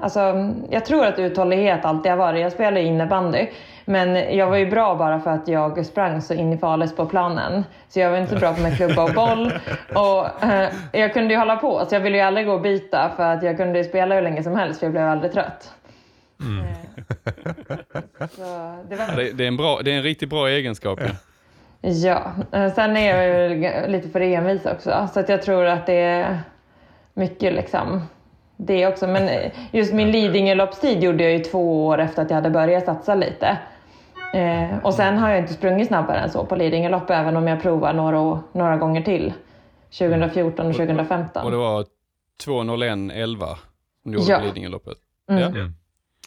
[0.00, 2.40] Alltså, jag tror att uthållighet alltid har varit.
[2.40, 3.46] Jag spelar innebandy.
[3.84, 7.06] Men jag var ju bra bara för att jag sprang så in i farligt på
[7.06, 7.64] planen.
[7.88, 9.52] Så jag var inte så bra på med klubba och boll.
[9.94, 13.10] Och, eh, jag kunde ju hålla på, så jag ville ju aldrig gå och byta
[13.16, 15.72] för att jag kunde ju spela hur länge som helst för jag blev aldrig trött.
[18.30, 18.42] Så
[18.88, 19.16] det var...
[19.16, 21.00] Det, det, är en bra, det är en riktigt bra egenskap.
[21.02, 21.10] Ja.
[21.84, 25.08] Ja, eh, sen är jag ju lite för envis också.
[25.14, 26.40] Så att jag tror att det är
[27.14, 28.02] mycket liksom
[28.56, 29.06] det också.
[29.06, 33.14] Men just min Lidingöloppstid gjorde jag ju två år efter att jag hade börjat satsa
[33.14, 33.58] lite.
[34.34, 37.62] Eh, och sen har jag inte sprungit snabbare än så på Lidingölopp även om jag
[37.62, 39.32] provar några, några gånger till.
[39.98, 41.44] 2014 och 2015.
[41.44, 41.84] Och det var
[42.44, 43.38] 2.01.11
[44.02, 44.38] som du gjorde Ja.
[44.38, 44.96] på Lidingöloppet?
[45.30, 45.42] Mm.
[45.42, 45.48] Ja.
[45.48, 45.74] Mm.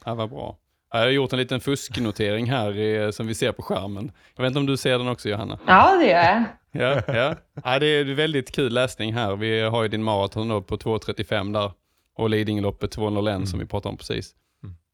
[0.06, 0.56] ja, vad bra.
[0.92, 4.12] Jag har gjort en liten fusknotering här i, som vi ser på skärmen.
[4.36, 5.60] Jag vet inte om du ser den också Johanna?
[5.68, 6.44] Ja, det gör jag.
[6.72, 7.36] Ja, ja.
[7.64, 9.36] ja det är väldigt kul läsning här.
[9.36, 11.72] Vi har ju din maraton på 2.35 där
[12.16, 14.36] och Lidingöloppet 2.01 som vi pratade om precis.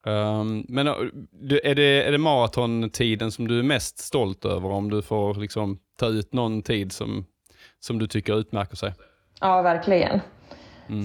[0.06, 0.86] Um, men
[1.32, 5.34] du- är det, är det maratontiden som du är mest stolt över om du får
[5.36, 7.26] liksom ta ut någon tid som,
[7.80, 8.94] som du tycker utmärker sig?
[9.40, 10.20] Ja, verkligen.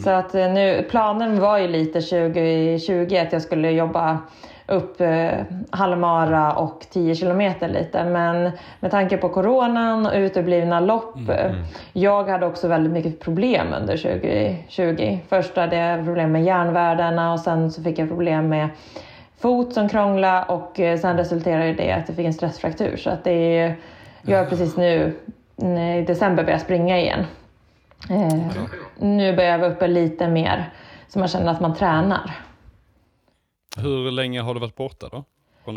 [0.05, 4.19] Så att eh, nu, planen var ju lite 2020 att jag skulle jobba
[4.69, 5.31] upp eh,
[5.71, 8.05] halvmara och 10 kilometer lite.
[8.05, 8.51] Men
[8.81, 11.17] med tanke på coronan och uteblivna lopp.
[11.29, 11.53] eh,
[11.93, 15.19] Jag hade också väldigt mycket problem under 2020.
[15.29, 18.69] Först hade jag problem med järnvärdena och sen så fick jag problem med
[19.41, 22.97] fot som krånglade och eh, sen resulterade det i att jag fick en stressfraktur.
[22.97, 23.77] Så att det är,
[24.23, 25.13] jag är precis nu
[25.63, 27.25] mm, i december börjat springa igen.
[28.11, 28.39] Eh,
[28.99, 30.71] nu börjar jag vara uppe lite mer
[31.09, 32.31] så man känner att man tränar.
[33.77, 35.25] Hur länge har du varit borta då?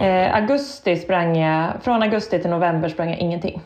[0.03, 3.61] Eh, augusti sprang jag, från augusti till november sprang jag ingenting.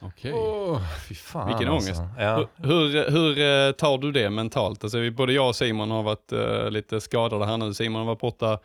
[0.00, 0.32] Okej.
[1.16, 1.90] Fan Vilken alltså.
[1.90, 2.02] ångest.
[2.18, 2.48] Ja.
[2.56, 4.84] Hur, hur, hur eh, tar du det mentalt?
[4.84, 7.74] Alltså, vi- både jag och Simon har varit eh, lite skadade här nu.
[7.74, 8.58] Simon har varit borta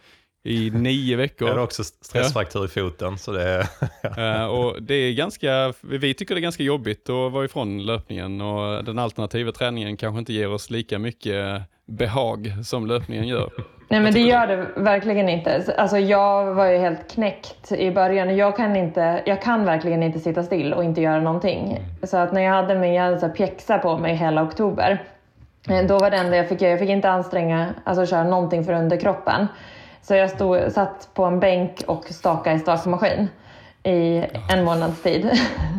[0.43, 1.47] i nio veckor.
[1.47, 3.17] Jag har också stressfraktur i foten.
[3.17, 3.43] Så det
[4.01, 7.85] är, Eh, och det är ganska, vi tycker det är ganska jobbigt att vara ifrån
[7.85, 13.49] löpningen och den alternativa träningen kanske inte ger oss lika mycket behag som löpningen gör.
[13.93, 15.73] Nej men det gör det verkligen inte.
[15.77, 18.37] Alltså jag var ju helt knäckt i början.
[18.37, 21.79] Jag kan, inte, jag kan verkligen inte sitta still och inte göra någonting.
[22.03, 25.03] Så att när jag hade min jag hade så här pjäxa på mig hela oktober.
[25.69, 28.63] eh, Då var det enda jag fick göra, jag fick inte anstränga, alltså köra någonting
[28.63, 29.47] för underkroppen.
[30.01, 33.27] Så jag stod, satt på en bänk och stakade i stakmaskin
[33.83, 35.31] i en månads tid.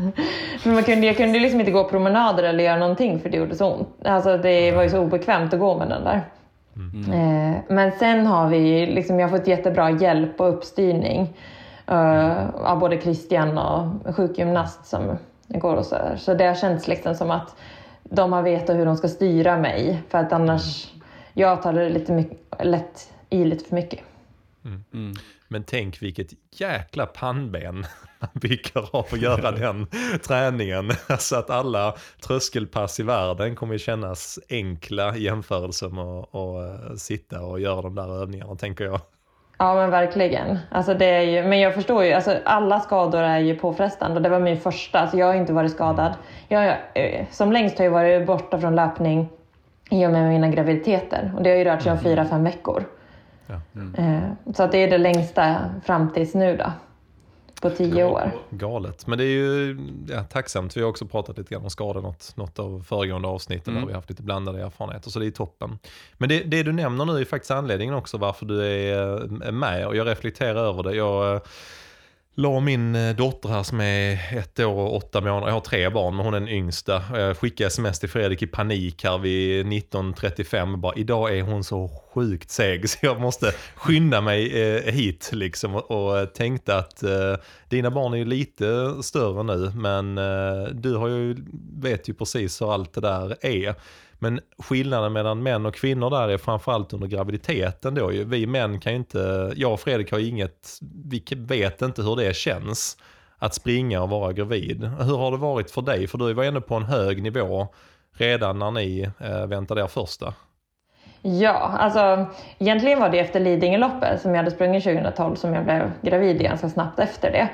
[0.64, 3.55] Men man kunde, jag kunde liksom inte gå promenader eller göra någonting för det gjorde
[3.55, 3.88] så ont.
[4.05, 6.20] Alltså det var ju så obekvämt att gå med den där.
[6.77, 11.37] Eh, Men sen har vi, liksom, jag har fått jättebra hjälp och uppstyrning
[11.87, 16.17] eh, av både Christian och sjukgymnast som går och så här.
[16.17, 17.57] Så det har känts liksom som att
[18.03, 20.03] de har vetat hur de ska styra mig.
[20.09, 20.93] För att annars,
[21.33, 24.01] jag tar det lite mycket, lätt i lite för mycket.
[24.65, 25.15] Mm.
[25.49, 27.87] Men tänk vilket jäkla pannben
[28.33, 29.87] bygger av att göra den
[30.27, 30.91] träningen.
[31.09, 31.95] Alltså att alla
[32.27, 37.83] tröskelpass i världen kommer kännas enkla i jämförelse med att att, eh, sitta och göra
[37.83, 39.01] de där övningarna, tänker jag.
[39.59, 40.59] Ja men verkligen.
[40.71, 44.23] Alltså, det är ju, men jag förstår ju, alltså, alla skador är ju påfrestande och
[44.23, 45.01] det var min första.
[45.01, 46.15] Alltså, jag har inte varit skadad.
[46.49, 49.29] Jag, eh, som längst har jag varit borta från löpning
[49.91, 52.85] i och med mina graviditeter och det har ju rört sig om fyra, fem veckor.
[53.47, 53.55] Ja.
[53.99, 54.19] Eh,
[54.55, 56.73] Så att det är det längsta fram tills nu då.
[57.64, 58.31] På tio år.
[58.50, 59.07] Galet.
[59.07, 60.77] Men det är ju ja, tacksamt.
[60.77, 63.81] Vi har också pratat lite grann om skador något, något av föregående avsnitten Mm.
[63.83, 65.11] där vi har haft lite blandade erfarenheter.
[65.11, 65.79] Så det är toppen.
[66.18, 69.87] Men det, det du nämner nu är faktiskt anledningen också varför du är eh, med.
[69.87, 70.94] Och jag reflekterar över det.
[70.94, 71.40] Jag eh,
[72.35, 75.47] la min eh, dotter här som är ett år och åtta månader.
[75.47, 76.97] Jag har tre barn men hon är den yngsta.
[76.97, 80.77] Eh, jag skickade sms till Fredrik i panik här vid 19.35.
[80.77, 85.75] Bara, Idag är hon så sjukt seg så jag måste skynda mig eh, hit liksom.
[85.75, 87.35] Och, och eh, tänkte att eh,
[87.68, 91.37] dina barn är ju lite större nu men eh, du har ju,
[91.81, 93.75] vet ju precis hur allt det där är.
[94.25, 98.25] Men skillnaden mellan män och kvinnor där är framförallt under graviditeten då ju.
[98.25, 102.37] Vi män kan ju inte, jag och Fredrik har inget, vi vet inte hur det
[102.37, 102.97] känns
[103.39, 104.85] att springa och vara gravid.
[104.85, 106.07] Hur har det varit för dig?
[106.07, 107.69] För du var ändå på en hög nivå
[108.17, 110.35] redan när ni eh, väntade er första.
[111.23, 112.27] Ja, alltså
[112.59, 116.69] egentligen var det efter Lidingöloppet som jag hade sprungit 2012 som jag blev gravid ganska
[116.69, 117.49] snabbt efter det.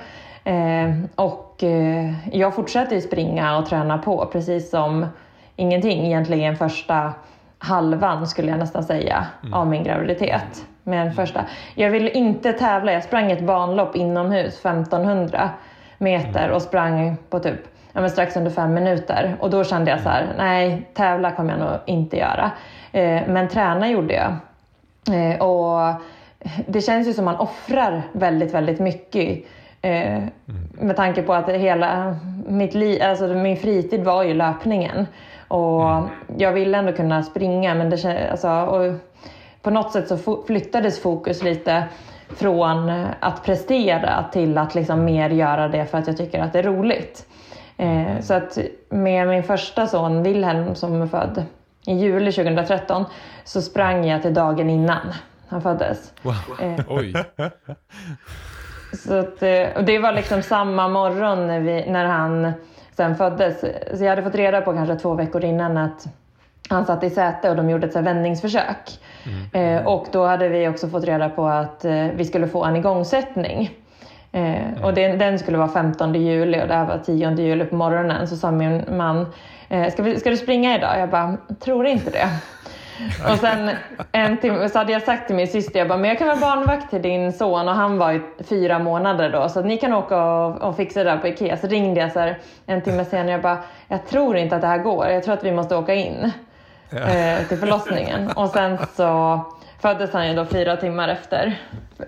[0.51, 5.07] Eh, och eh, jag fortsatte ju springa och träna på precis som
[5.57, 7.13] ingenting egentligen första
[7.59, 10.67] halvan skulle jag nästan säga av min graviditet.
[10.83, 11.45] Men första.
[11.75, 15.51] Jag ville inte tävla, jag sprang ett banlopp inomhus 1500
[15.99, 17.61] meter och sprang på typ
[17.93, 19.37] ja, men strax under fem minuter.
[19.41, 22.51] Och då kände jag så här, nej tävla kommer jag nog inte göra.
[22.93, 24.37] Eh, men träna gjorde jag.
[25.17, 25.95] Eh, och
[26.67, 29.45] det känns ju som man offrar väldigt, väldigt mycket.
[29.83, 30.23] Eh,
[30.73, 35.07] med tanke på att hela mitt liv, alltså min fritid var ju löpningen.
[35.51, 38.95] Och jag ville ändå kunna springa men det alltså, och
[39.63, 41.85] på något sätt så flyttades fokus lite
[42.29, 46.59] från att prestera till att liksom mer göra det för att jag tycker att det
[46.59, 47.27] är roligt.
[47.77, 48.59] Eh, så att
[48.89, 51.45] med min första son Wilhelm som är född
[51.87, 53.05] i juli 2013
[53.45, 55.15] så sprang jag till dagen innan
[55.49, 56.13] han föddes.
[56.23, 56.35] Wow.
[56.63, 57.15] Eh, Oj.
[59.05, 62.53] så att, eh, och det var liksom samma morgon när, vi, när han
[63.01, 63.61] sen föddes.
[63.95, 66.07] Så jag hade fått reda på kanske två veckor innan att
[66.69, 69.01] han satt i säte och de gjorde ett så vändningsförsök.
[69.53, 72.77] Eh, och då hade vi också fått reda på att eh, vi skulle få en
[72.77, 73.71] igångsättning.
[74.33, 77.75] Eh, och den, den skulle vara 15 juli och det här var 10 juli på
[77.75, 78.29] morgonen.
[78.29, 79.27] Så sa min man,
[79.69, 81.01] eh, ska, vi, ska du springa idag?
[81.01, 82.29] Jag bara, tror inte det.
[83.33, 83.71] Och sen
[84.13, 86.41] en timme så hade jag sagt till min syster, jag bara, men jag kan vara
[86.41, 89.93] barnvakt till din son och han var ju fyra månader då så att ni kan
[89.93, 91.57] åka och, och fixa det där på Ikea.
[91.57, 93.59] Så ringde jag så här, en timme senare, jag bara,
[93.89, 96.33] jag tror inte att det här går, jag tror att vi måste åka in
[96.93, 98.31] eh, till förlossningen.
[98.31, 99.41] Och sen så
[99.81, 101.61] föddes han ju då fyra timmar efter,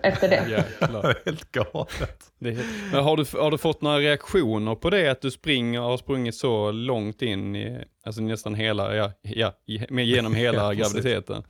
[0.02, 0.48] efter det.
[0.50, 1.16] Jäklar.
[1.24, 2.32] Helt galet.
[2.38, 2.92] Det är helt...
[2.92, 6.34] Men har du, har du fått några reaktioner på det att du springer, har sprungit
[6.34, 11.44] så långt in i, alltså nästan hela, ja, ja genom hela Ja, graviditeten?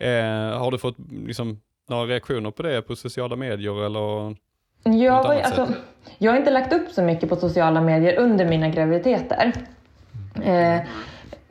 [0.00, 4.36] Eh, har du fått liksom, några reaktioner på det på sociala medier eller?
[4.84, 5.68] Jag, var, alltså,
[6.18, 9.52] jag har inte lagt upp så mycket på sociala medier under mina graviditeter.
[10.44, 10.80] Eh,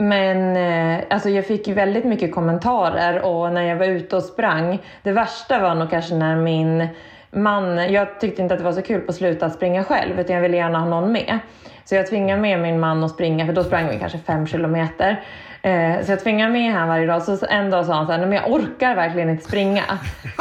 [0.01, 4.23] men eh, alltså jag fick ju väldigt mycket kommentarer och när jag var ute och
[4.23, 4.79] sprang.
[5.03, 6.87] Det värsta var nog kanske när min
[7.31, 10.35] man, jag tyckte inte att det var så kul på slutet att springa själv utan
[10.35, 11.39] jag ville gärna ha någon med.
[11.85, 15.23] Så jag tvingade med min man att springa för då sprang vi kanske fem kilometer.
[15.61, 17.21] Eh, så jag tvingade med honom varje dag.
[17.23, 19.83] Så en dag sa han så här, men jag orkar verkligen inte springa.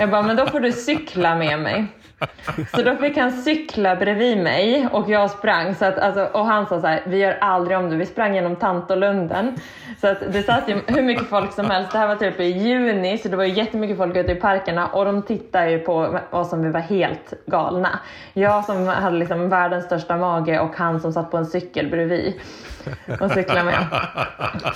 [0.00, 1.86] Jag bara, men då får du cykla med mig.
[2.74, 5.74] Så då fick han cykla bredvid mig och jag sprang.
[5.74, 7.96] Så att, alltså, och han sa så här, vi gör aldrig om det.
[7.96, 9.56] Vi sprang genom Tantolunden.
[10.00, 11.92] Så att det satt ju hur mycket folk som helst.
[11.92, 14.86] Det här var typ i juni så det var ju jättemycket folk ute i parkerna
[14.86, 18.00] och de tittade ju på oss som vi var helt galna.
[18.32, 22.34] Jag som hade liksom världens största mage och han som satt på en cykel bredvid
[23.20, 23.86] och cyklade med.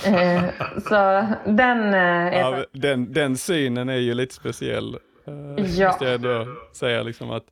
[0.05, 0.43] Eh,
[0.89, 4.97] så den eh, är Ja, den, den synen är ju lite speciell.
[5.27, 5.87] Uh, Ja.
[5.87, 7.43] Måste jag ändå säga liksom att,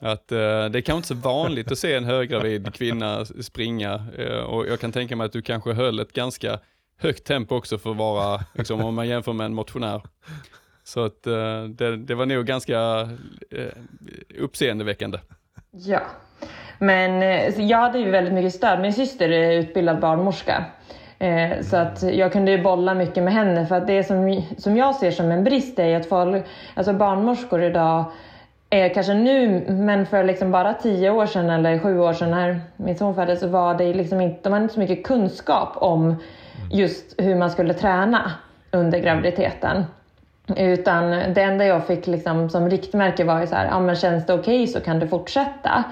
[0.00, 4.38] att eh, det är kanske inte så vanligt att se en höggravid kvinna springa eh,
[4.38, 6.58] och jag kan tänka mig att du kanske höll ett ganska
[6.98, 10.02] högt tempo också för att vara, liksom, om man jämför med en motionär.
[10.84, 13.08] Så att eh, det, det var nog ganska
[14.38, 15.18] uppseendeväckande.
[15.70, 16.00] Ja,
[16.78, 18.80] men eh, jag hade ju väldigt mycket stöd.
[18.80, 20.64] Min syster är utbildad barnmorska.
[21.22, 24.76] Eh, Så att jag kunde ju bolla mycket med henne för att det som, som
[24.76, 28.04] jag ser som en brist är att folk, alltså barnmorskor idag
[28.70, 32.60] är kanske nu, men för liksom bara tio år sedan eller sju år sedan när
[32.76, 36.16] min son föddes så var det liksom inte, de hade inte så mycket kunskap om
[36.70, 38.32] just hur man skulle träna
[38.70, 39.84] under graviditeten.
[40.56, 44.26] Utan det enda jag fick liksom som riktmärke var ju så här, ja men känns
[44.26, 45.84] det okej så kan du fortsätta.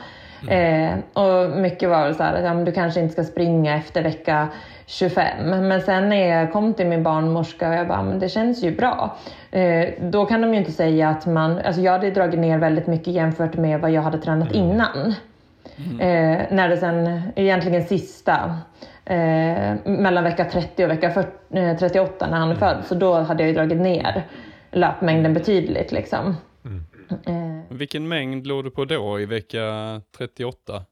[0.49, 3.77] Eh, och mycket var väl så här, att ja, men du kanske inte ska springa
[3.77, 4.49] efter vecka
[4.91, 5.51] 25.
[5.69, 8.77] Men sen när jag kom till min barnmorska och jag bara, men det känns ju
[8.77, 9.17] bra.
[9.51, 12.87] Eh, då kan de ju inte säga att man, alltså jag hade dragit ner väldigt
[12.87, 15.15] mycket jämfört med vad jag hade tränat innan.
[16.01, 18.59] Eh, när det sen, egentligen sista,
[19.05, 23.15] eh, mellan vecka 30 och vecka 40, eh, 38 när han är född, så då
[23.15, 24.23] hade jag ju dragit ner
[24.71, 26.37] löpmängden betydligt liksom.
[27.27, 29.61] Eh, Vilken mängd låg du på då i vecka
[30.19, 30.83] 38?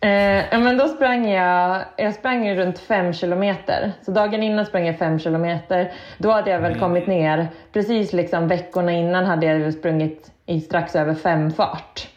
[0.00, 3.92] Eh, ja, men då sprang jag, jag sprang runt fem kilometer.
[4.02, 5.92] Så dagen innan sprang jag fem kilometer.
[6.18, 10.96] Då hade jag väl kommit ner, precis liksom veckorna innan hade jag sprungit i strax
[10.96, 12.08] över fem fart.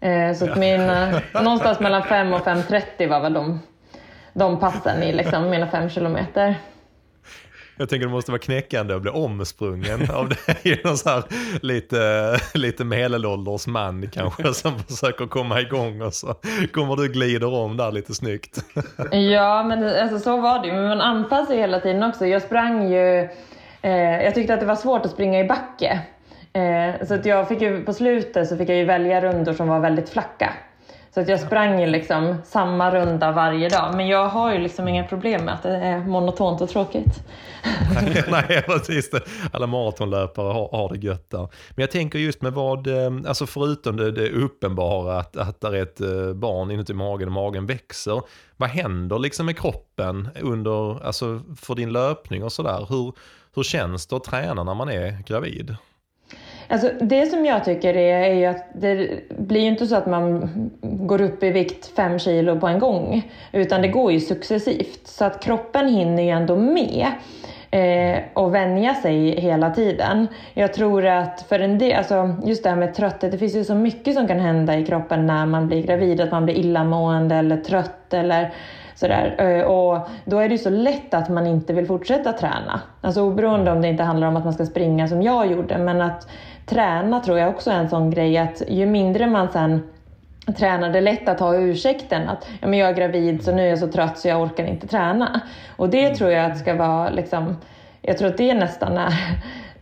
[0.00, 3.60] Eh, så att mina, någonstans mellan fem och 5.30 var väl de,
[4.32, 6.54] de passen i liksom mina fem kilometer.
[7.78, 10.80] Jag tänker det måste vara knäckande att bli omsprungen av dig.
[10.84, 11.22] Någon så här
[11.62, 16.34] lite, lite medelålders man kanske som försöker komma igång och så
[16.72, 18.58] kommer du glider om där lite snyggt.
[19.12, 20.74] Ja, men alltså, så var det ju.
[20.74, 22.26] Men man anpassar ju hela tiden också.
[22.26, 23.28] Jag sprang ju...
[23.82, 26.00] Eh, jag tyckte att det var svårt att springa i backe.
[26.52, 29.68] Eh, så att jag fick ju, på slutet så fick jag ju välja rundor som
[29.68, 30.52] var väldigt flacka.
[31.18, 33.94] Så att jag sprang ju liksom samma runda varje dag.
[33.96, 37.24] Men jag har ju liksom inga problem med att det är monotont och tråkigt.
[38.30, 39.10] Nej, precis.
[39.10, 39.20] Det.
[39.52, 41.38] Alla maratonlöpare har, har det gött där.
[41.70, 45.68] Men jag tänker just med vad, eh, alltså förutom det, det uppenbara att, att det
[45.68, 48.22] är ett eh, barn inuti magen och magen växer.
[48.56, 52.86] Vad händer liksom med kroppen under, alltså för din löpning och sådär?
[52.88, 53.12] Hur,
[53.54, 55.76] hur känns det att träna när man är gravid?
[56.68, 60.06] Alltså, det som jag tycker är, är ju att det blir ju inte så att
[60.06, 60.50] man
[60.82, 63.30] går upp i vikt fem kilo på en gång.
[63.52, 65.06] Utan det går ju successivt.
[65.06, 67.06] Så att kroppen hinner ju ändå med.
[67.70, 70.26] Eh, och vänja sig hela tiden.
[70.54, 73.64] Jag tror att för en del, alltså just det här med trötthet, det finns ju
[73.64, 76.20] så mycket som kan hända i kroppen när man blir gravid.
[76.20, 78.52] Att man blir illamående eller trött eller
[79.00, 79.34] Sådär.
[79.38, 82.80] Eh, och då är det ju så lätt att man inte vill fortsätta träna.
[83.00, 86.00] Alltså oberoende om det inte handlar om att man ska springa som jag gjorde, men
[86.00, 86.28] att
[86.68, 89.82] träna tror jag också är en sån grej att ju mindre man sen
[90.56, 93.62] tränar, det är lätt att ha ursäkten att ja, men jag är gravid så nu
[93.62, 95.40] är jag så trött så jag orkar inte träna.
[95.76, 97.56] Och det tror jag att ska vara liksom,
[98.02, 99.12] jag tror att det nästan är,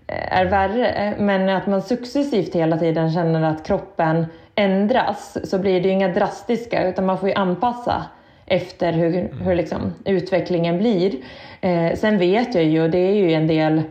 [0.07, 5.89] är värre, men att man successivt hela tiden känner att kroppen ändras så blir det
[5.89, 8.05] ju inga drastiska utan man får ju anpassa
[8.47, 11.15] efter hur, hur liksom utvecklingen blir.
[11.61, 13.83] Eh, sen vet jag ju, och det är ju en del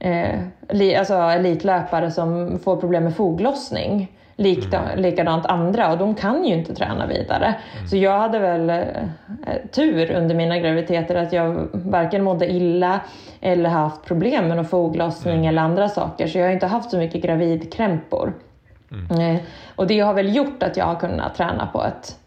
[0.00, 4.16] eh, alltså elitlöpare som får problem med foglossning.
[4.36, 4.98] Likda, mm.
[4.98, 7.54] Likadant andra och de kan ju inte träna vidare.
[7.76, 7.88] Mm.
[7.88, 8.86] Så jag hade väl eh,
[9.72, 13.00] tur under mina graviditeter att jag varken mådde illa
[13.40, 15.48] eller haft problem med någon foglossning mm.
[15.48, 16.26] eller andra saker.
[16.26, 18.32] Så jag har inte haft så mycket gravidkrämpor.
[18.90, 19.36] Mm.
[19.36, 19.42] Eh,
[19.76, 22.18] och det har väl gjort att jag har kunnat träna på ett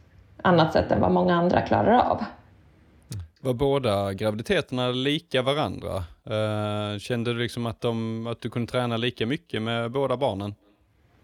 [0.42, 2.24] annat sätt än vad många andra klarar av.
[3.46, 6.04] Var båda graviditeterna lika varandra?
[6.30, 10.56] Uh, kände du liksom att, de, att du kunde träna lika mycket med båda barnen?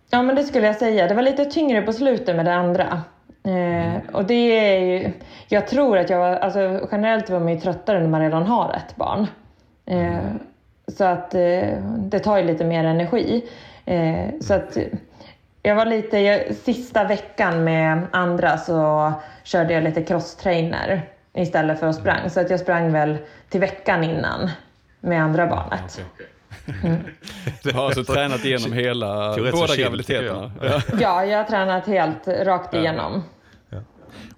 [0.09, 1.07] Ja, men det skulle jag säga.
[1.07, 3.03] Det var lite tyngre på slutet med det andra.
[3.43, 5.11] Eh, och det är ju,
[5.47, 8.73] jag tror att jag var, alltså generellt var man ju tröttare när man redan har
[8.73, 9.27] ett barn.
[9.85, 10.31] Eh,
[10.87, 13.49] så att eh, det tar ju lite mer energi.
[13.85, 14.77] Eh, så att
[15.63, 21.87] jag var lite, jag, sista veckan med andra så körde jag lite crosstrainer istället för
[21.87, 22.29] att sprang.
[22.29, 23.17] Så att jag sprang väl
[23.49, 24.49] till veckan innan
[24.99, 26.01] med andra barnet.
[26.83, 26.97] Mm.
[27.63, 30.51] Du har alltså tränat igenom hela, båda graviditeterna?
[30.61, 30.81] Ja.
[30.99, 33.23] ja, jag har tränat helt rakt igenom.
[33.69, 33.77] Ja.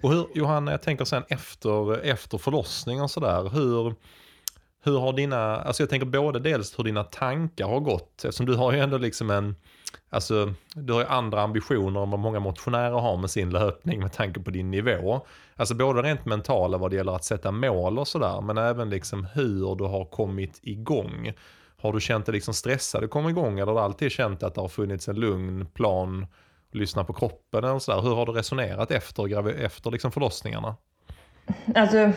[0.02, 3.94] Och hur, Johanna, jag tänker sen efter, efter förlossning och sådär, hur,
[4.84, 8.54] hur har dina, alltså jag tänker både dels hur dina tankar har gått, eftersom du
[8.54, 9.56] har ju ändå liksom en,
[10.10, 14.12] alltså du har ju andra ambitioner än vad många motionärer har med sin löpning med
[14.12, 15.26] tanke på din nivå.
[15.56, 19.26] Alltså både rent mentala vad det gäller att sätta mål och sådär, men även liksom
[19.34, 21.32] hur du har kommit igång.
[21.82, 24.54] Har du känt dig liksom stressad att komma igång eller har du alltid känt att
[24.54, 26.26] det har funnits en lugn plan,
[26.72, 28.00] lyssna på kroppen eller sådär?
[28.02, 30.76] Hur har du resonerat efter, efter liksom förlossningarna?
[31.74, 32.10] Alltså,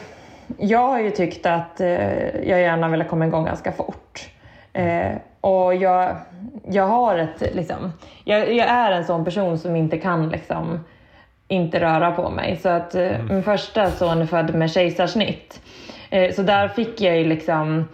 [0.58, 4.30] jag har ju tyckt att eh, jag gärna ville komma igång ganska fort.
[4.74, 6.16] Eh, och jag,
[6.64, 7.92] jag har ett, liksom,
[8.24, 10.80] jag, jag, är en sån person som inte kan liksom,
[11.48, 12.58] inte röra på mig.
[12.58, 13.28] Så att eh, mm.
[13.28, 15.62] min första son är född med kejsarsnitt.
[16.10, 17.86] Eh, så där fick jag ju liksom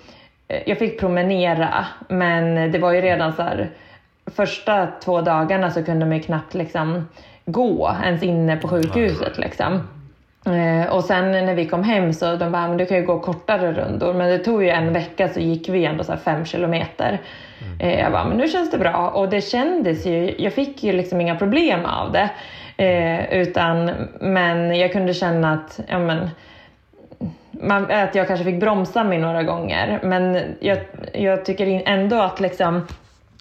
[0.51, 3.69] Eh, jag fick promenera, men det var ju redan så här,
[4.35, 7.07] första två dagarna så kunde man ju knappt liksom
[7.45, 9.37] gå ens inne på sjukhuset.
[9.37, 9.87] Liksom.
[10.89, 13.73] Och sen när vi kom hem så de bara, men du kan ju gå kortare
[13.73, 14.13] rundor.
[14.13, 17.21] Men det tog ju en vecka så gick vi ändå så fem kilometer.
[17.61, 17.99] Mm.
[17.99, 19.09] Jag bara, men nu känns det bra.
[19.09, 22.29] Och det kändes ju, jag fick ju liksom inga problem av det.
[23.31, 26.29] Utan, men jag kunde känna att, ja men,
[27.51, 29.99] man, att jag kanske fick bromsa mig några gånger.
[30.03, 30.77] Men jag,
[31.13, 32.87] jag tycker ändå att liksom,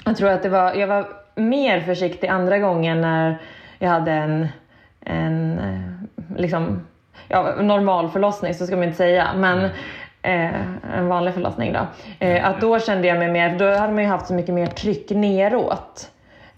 [0.05, 3.39] jag tror att det var, jag var mer försiktig andra gången när
[3.79, 4.49] jag hade en,
[5.01, 5.61] en
[6.37, 6.87] liksom,
[7.29, 9.29] ja, normal förlossning, så ska man inte säga.
[9.37, 9.65] Men
[10.23, 11.87] eh, en vanlig förlossning då.
[12.27, 14.67] Eh, att då kände jag mig mer, då hade man ju haft så mycket mer
[14.67, 16.11] tryck neråt.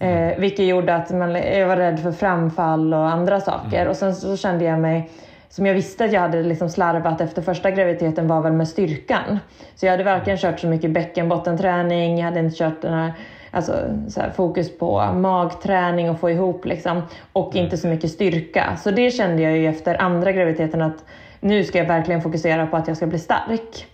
[0.03, 3.77] Eh, vilket gjorde att man, jag var rädd för framfall och andra saker.
[3.77, 3.89] Mm.
[3.89, 5.09] Och sen så kände jag mig
[5.49, 9.39] som jag visste att jag hade liksom slarvat efter första graviditeten var väl med styrkan.
[9.75, 13.13] Så jag hade varken kört så mycket bäckenbottenträning, jag hade inte kört den här,
[13.51, 13.73] alltså,
[14.07, 17.01] så här, fokus på magträning och få ihop liksom,
[17.33, 17.65] och mm.
[17.65, 18.77] inte så mycket styrka.
[18.77, 21.05] Så det kände jag ju efter andra graviditeten att
[21.39, 23.87] nu ska jag verkligen fokusera på att jag ska bli stark.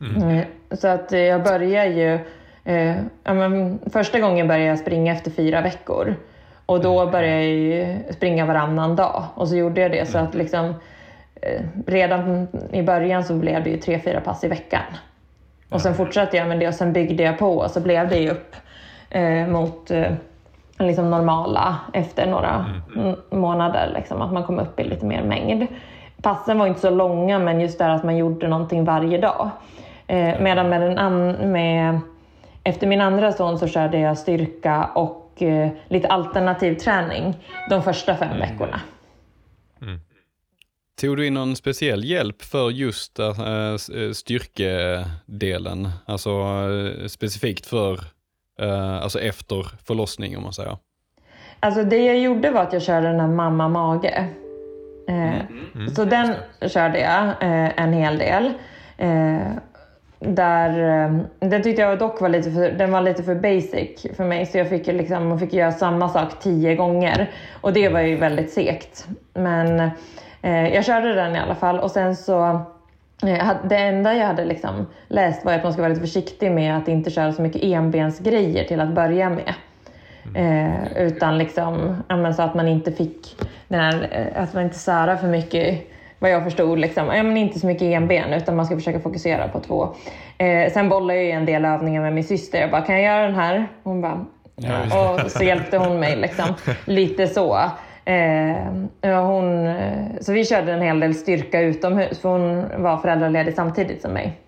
[0.00, 0.38] Mm.
[0.38, 2.18] Eh, så att jag började ju,
[2.66, 6.14] eh, ja, men, första gången började jag springa efter fyra veckor.
[6.66, 7.12] Och då mm.
[7.12, 10.28] började jag ju springa varannan dag och så gjorde jag det så mm.
[10.28, 10.74] att liksom
[11.42, 14.82] Eh, redan i början så blev det ju tre, fyra pass i veckan.
[15.68, 18.16] Och sen fortsatte jag med det och sen byggde jag på och så blev det
[18.16, 18.56] ju upp
[19.10, 20.12] eh, mot eh,
[20.78, 23.16] liksom normala efter några mm.
[23.30, 23.92] månader.
[23.94, 25.66] Liksom, att man kom upp i lite mer mängd.
[26.22, 29.50] Passen var inte så långa men just det att man gjorde någonting varje dag.
[30.06, 32.00] Eh, medan med den an med,
[32.66, 37.36] efter min andra son så körde jag styrka och eh, lite alternativ träning
[37.70, 38.40] de första fem mm.
[38.40, 38.80] veckorna.
[39.82, 40.00] Mm.
[41.00, 43.76] Tog du in någon speciell hjälp för just äh,
[44.12, 45.88] styrkedelen?
[46.06, 48.00] Alltså äh, specifikt för,
[48.60, 50.76] äh, alltså efter förlossning om man säger?
[51.60, 54.28] Alltså det jag gjorde var att jag körde den här mamma mage.
[55.08, 55.46] Mm.
[55.74, 55.94] Mm.
[55.94, 56.34] Så den
[56.68, 57.34] körde jag
[57.76, 58.52] en hel del.
[60.18, 64.24] Där, eh, den tyckte jag dock var lite för, den var lite för basic för
[64.24, 68.16] mig så jag fick, liksom, fick göra samma sak tio gånger och det var ju
[68.16, 69.06] väldigt segt.
[69.34, 69.90] Men
[70.46, 72.46] Eh, jag körde den i alla fall och sen så
[73.26, 76.76] eh, det enda jag hade liksom läst var att man ska vara lite försiktig med
[76.76, 79.54] att inte köra så mycket enbensgrejer till att börja med.
[80.34, 81.96] Eh, utan liksom,
[82.36, 83.36] så att man inte fick
[83.68, 87.36] den här, eh, att man inte särar för mycket, vad jag förstod, liksom, ja, men
[87.36, 89.94] inte så mycket enben utan man ska försöka fokusera på två.
[90.38, 92.60] Eh, sen bollade jag ju en del övningar med min syster.
[92.60, 93.68] Jag bara, kan jag göra den här?
[93.82, 94.24] Hon bara,
[94.56, 95.14] ja.
[95.24, 96.46] Och så hjälpte hon mig liksom,
[96.84, 97.58] lite så.
[98.04, 103.54] Eh, hon, eh, så vi körde en hel del styrka utomhus för hon var föräldraledig
[103.54, 104.40] samtidigt som mig.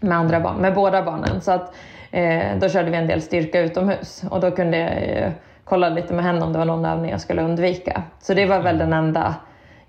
[0.00, 1.40] Med, andra barn, med båda barnen.
[1.40, 1.74] Så att,
[2.10, 5.32] eh, då körde vi en del styrka utomhus och då kunde jag ju
[5.64, 8.02] kolla lite med henne om det var någon övning jag skulle undvika.
[8.20, 9.34] Så det var väl den enda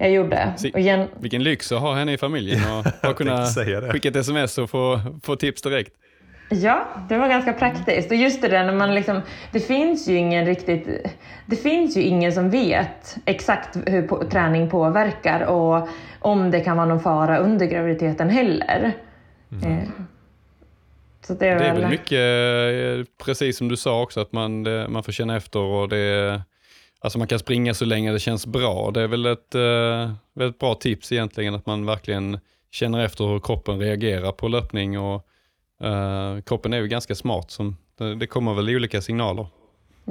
[0.02, 0.54] jag gjorde.
[0.74, 1.08] och igen...
[1.20, 3.46] Vilken lyx att ha henne i familjen och, och kunna
[3.92, 5.94] skicka ett sms och få, få tips direkt.
[6.50, 8.12] Ja, det var ganska praktiskt.
[8.12, 9.22] Och just det där när man liksom,
[9.52, 10.88] det finns ju ingen riktigt,
[11.46, 15.88] det finns ju ingen som vet exakt hur på, träning påverkar och
[16.20, 18.94] om det kan vara någon fara under graviditeten heller.
[19.52, 19.78] Mm.
[19.78, 19.90] Eh,
[21.28, 24.62] så det, är, det är väl mycket, eh, precis som du sa också, att man,
[24.92, 26.42] man får känna efter och det
[27.04, 28.92] Alltså man kan springa så länge det känns bra.
[28.92, 32.40] Det är väl ett eh, väldigt bra tips egentligen, att man verkligen
[32.72, 35.28] känner efter hur kroppen reagerar på löpning och
[35.84, 39.48] Uh, kroppen är ju ganska smart, som, det, det kommer väl olika signaler.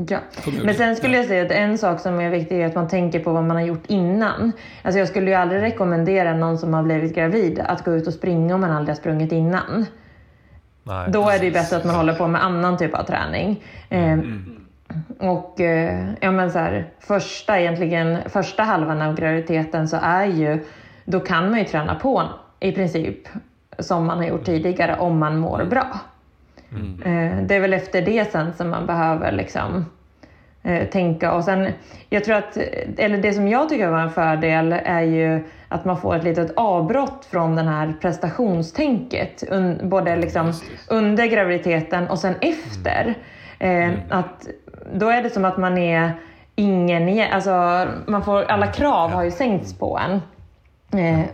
[0.09, 0.19] Ja,
[0.63, 3.21] men sen skulle jag säga att en sak som är viktig är att man tänker
[3.21, 4.53] på vad man har gjort innan.
[4.83, 8.15] Alltså jag skulle ju aldrig rekommendera någon som har blivit gravid att gå ut och
[8.15, 9.87] springa om man aldrig har sprungit innan.
[10.83, 13.65] Nej, Då är det ju bättre att man håller på med annan typ av träning.
[13.89, 14.60] Mm.
[14.91, 15.31] Mm.
[15.31, 20.65] Och eh, ja, men så här, första, egentligen, första halvan av graviditeten så är ju,
[21.05, 22.23] då kan man ju träna på
[22.61, 23.29] i princip
[23.79, 26.01] som man har gjort tidigare om man mår bra.
[26.73, 27.03] Mm.
[27.03, 29.87] Eh, det är väl efter det sen som man behöver liksom
[30.63, 31.33] eh, tänka.
[31.33, 31.69] Och sen,
[32.09, 32.57] jag tror att,
[32.97, 36.53] eller det som jag tycker var en fördel är ju att man får ett litet
[36.57, 39.45] avbrott från den här prestationstänket.
[39.83, 40.53] både liksom
[40.89, 43.15] under graviditeten och sen efter.
[43.59, 43.91] Mm.
[43.91, 44.01] mm.
[44.11, 44.49] Att,
[44.95, 46.13] då är det som att man är
[46.55, 47.33] ingen igen.
[47.33, 50.21] Alltså, man får, alla krav har ju sänkts på en
[51.01, 51.27] eh,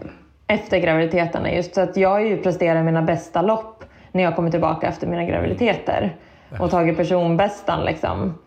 [0.46, 1.52] efter graviditeterna.
[1.52, 5.06] Just så att jag har ju presterat mina bästa lopp när jag kommer tillbaka efter
[5.06, 6.16] mina graviditeter.
[6.60, 8.38] Och tagit personbästan liksom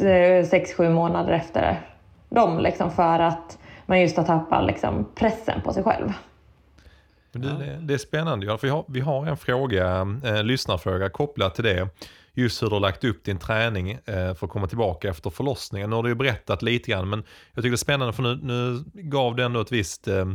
[0.00, 1.80] eh, sex, sju månader efter
[2.28, 2.58] dem.
[2.58, 6.12] Liksom, för att man just har tappat liksom, pressen på sig själv.
[7.32, 9.88] Det, det, är spännande, för vi har, vi har en fråga,
[10.24, 11.88] en lyssnarfråga kopplat till det.
[12.34, 15.90] Just hur du har lagt upp din träning eh, för att komma tillbaka efter förlossningen.
[15.90, 18.38] Nu har du ju berättat lite grann, men jag tycker det är spännande för nu,
[18.42, 20.26] nu gav det ändå ett visst eh,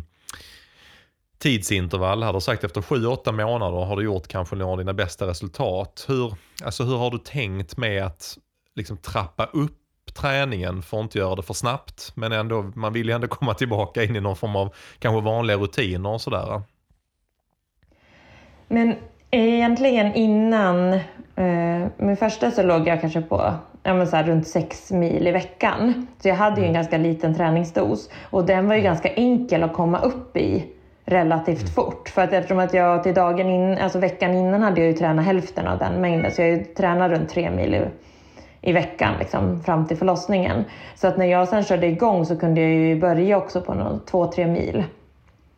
[1.38, 4.94] tidsintervall Hade Du har sagt efter 7-8 månader har du gjort kanske några av dina
[4.94, 6.06] bästa resultat.
[6.08, 6.34] Hur,
[6.64, 8.38] alltså hur har du tänkt med att
[8.76, 9.82] liksom trappa upp
[10.14, 12.12] träningen för att inte göra det för snabbt.
[12.16, 15.58] Men ändå, man vill ju ändå komma tillbaka in i någon form av kanske vanliga
[15.58, 16.62] rutiner och sådär.
[18.68, 18.96] Men
[19.32, 20.94] egentligen innan,
[21.36, 23.54] eh, min första så låg jag kanske på
[23.84, 26.08] ja, så runt 6 mil i veckan.
[26.20, 26.74] Så jag hade ju en mm.
[26.74, 30.66] ganska liten träningsdos och den var ju ganska enkel att komma upp i
[31.06, 31.74] relativt mm.
[31.74, 32.10] fort.
[32.10, 35.26] För att eftersom att jag till dagen in, alltså veckan innan hade jag ju tränat
[35.26, 36.32] hälften av den mängden.
[36.32, 37.82] Så jag tränade runt tre mil i,
[38.62, 40.64] i veckan liksom, fram till förlossningen.
[40.96, 44.00] Så att när jag sen körde igång så kunde jag ju börja också på någon,
[44.06, 44.84] två, tre mil.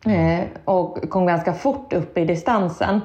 [0.04, 0.40] Mm.
[0.40, 3.00] Eh, och kom ganska fort upp i distansen.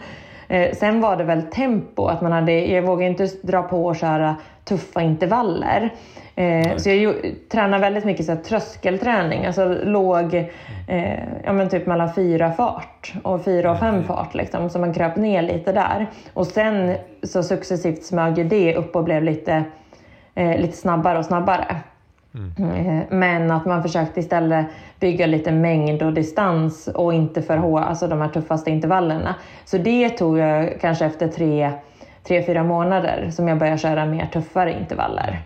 [0.47, 3.95] Eh, sen var det väl tempo, att man hade, jag vågade inte dra på och
[3.95, 5.93] köra tuffa intervaller.
[6.35, 7.15] Eh, så jag
[7.51, 10.33] tränar väldigt mycket så här, tröskelträning, alltså låg,
[10.87, 14.93] eh, ja men typ mellan fyra fart och fyra och fem fart liksom, så man
[14.93, 16.07] kröp ner lite där.
[16.33, 19.63] Och sen så successivt smög det upp och blev lite,
[20.35, 21.75] eh, lite snabbare och snabbare.
[22.35, 22.71] Mm.
[22.71, 24.65] Eh, men att man försökte istället
[24.99, 29.35] bygga lite mängd och distans och inte för hårda, alltså de här tuffaste intervallerna.
[29.65, 31.71] Så det tog jag kanske efter tre,
[32.23, 35.41] tre fyra månader som jag började köra mer tuffare intervaller.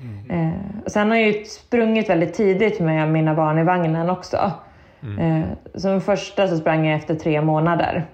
[0.00, 0.48] Mm.
[0.48, 0.54] Eh,
[0.86, 4.52] sen har jag ju sprungit väldigt tidigt med mina barn i vagnen också.
[5.02, 5.42] Mm.
[5.42, 8.06] Eh, som första så sprang jag efter tre månader.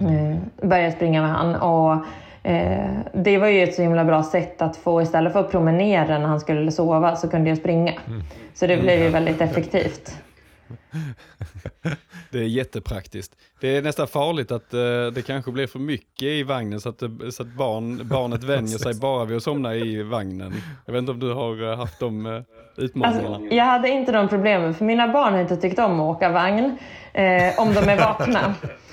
[0.00, 0.38] Mm.
[0.62, 2.04] Började springa med han och
[2.50, 6.18] eh, det var ju ett så himla bra sätt att få, istället för att promenera
[6.18, 7.92] när han skulle sova, så kunde jag springa.
[8.06, 8.22] Mm.
[8.54, 10.14] Så det blev ju väldigt effektivt.
[12.30, 13.32] Det är jättepraktiskt.
[13.60, 16.98] Det är nästan farligt att uh, det kanske blir för mycket i vagnen så att,
[17.30, 20.54] så att barn, barnet vänjer sig bara vid att somna i vagnen.
[20.86, 22.42] Jag vet inte om du har uh, haft de uh,
[22.76, 23.36] utmaningarna?
[23.36, 26.28] Alltså, jag hade inte de problemen för mina barn har inte tyckt om att åka
[26.28, 26.78] vagn
[27.58, 28.54] om de är vakna.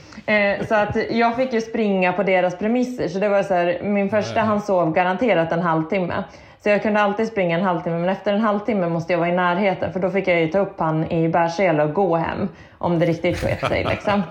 [0.67, 3.07] så att jag fick ju springa på deras premisser.
[3.07, 6.23] Så det var så här, min första han sov garanterat en halvtimme.
[6.63, 9.35] Så jag kunde alltid springa en halvtimme, men efter en halvtimme måste jag vara i
[9.35, 12.99] närheten för då fick jag ju ta upp han i bärsele och gå hem om
[12.99, 13.83] det riktigt sket sig.
[13.83, 14.23] Liksom.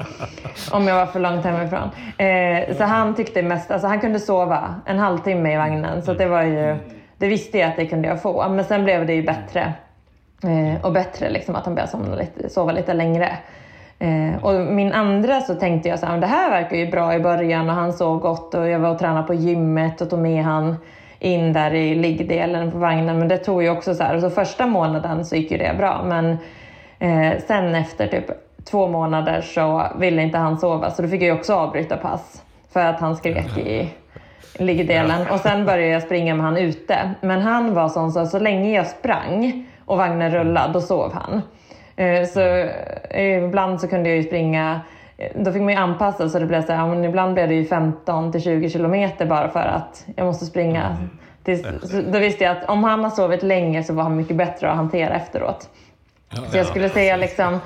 [0.72, 1.91] om jag var för långt hemifrån.
[2.18, 6.26] Eh, så han tyckte mest, alltså han kunde sova en halvtimme i vagnen så det
[6.26, 6.76] var ju,
[7.18, 8.49] det visste jag att det kunde jag få.
[8.49, 9.72] Men sen blev det ju bättre
[10.43, 13.39] eh, och bättre liksom att han började somna lite, sova lite längre.
[13.99, 17.20] Eh, och min andra så tänkte jag så här, det här verkar ju bra i
[17.20, 20.44] början och han sov gott och jag var och tränade på gymmet och tog med
[20.44, 20.76] han
[21.18, 23.18] in där i liggdelen på vagnen.
[23.18, 26.03] Men det tog ju också så här, så första månaden så gick ju det bra.
[26.05, 26.38] Men
[26.99, 28.24] eh, sen efter typ
[28.64, 32.42] två månader så ville inte han sova så då fick jag också avbryta pass.
[32.72, 33.88] För att han skrek i
[34.59, 35.26] liggdelen.
[35.30, 37.11] Och sen började jag springa med han ute.
[37.20, 41.42] Men han var sån så så länge jag sprang och vagnen rullade, då sov han.
[41.97, 42.40] Eh, så
[43.11, 44.80] eh, ibland så kunde jag ju springa
[45.34, 47.64] då fick man ju anpassa så det blev så här, men ibland blev det ju
[47.64, 50.97] 15 till 20 kilometer bara för att jag måste springa.
[51.44, 51.62] Tills,
[52.12, 54.76] då visste jag att om han har sovit länge så var han mycket bättre att
[54.76, 55.68] hantera efteråt.
[56.51, 57.61] Så jag skulle säga liksom,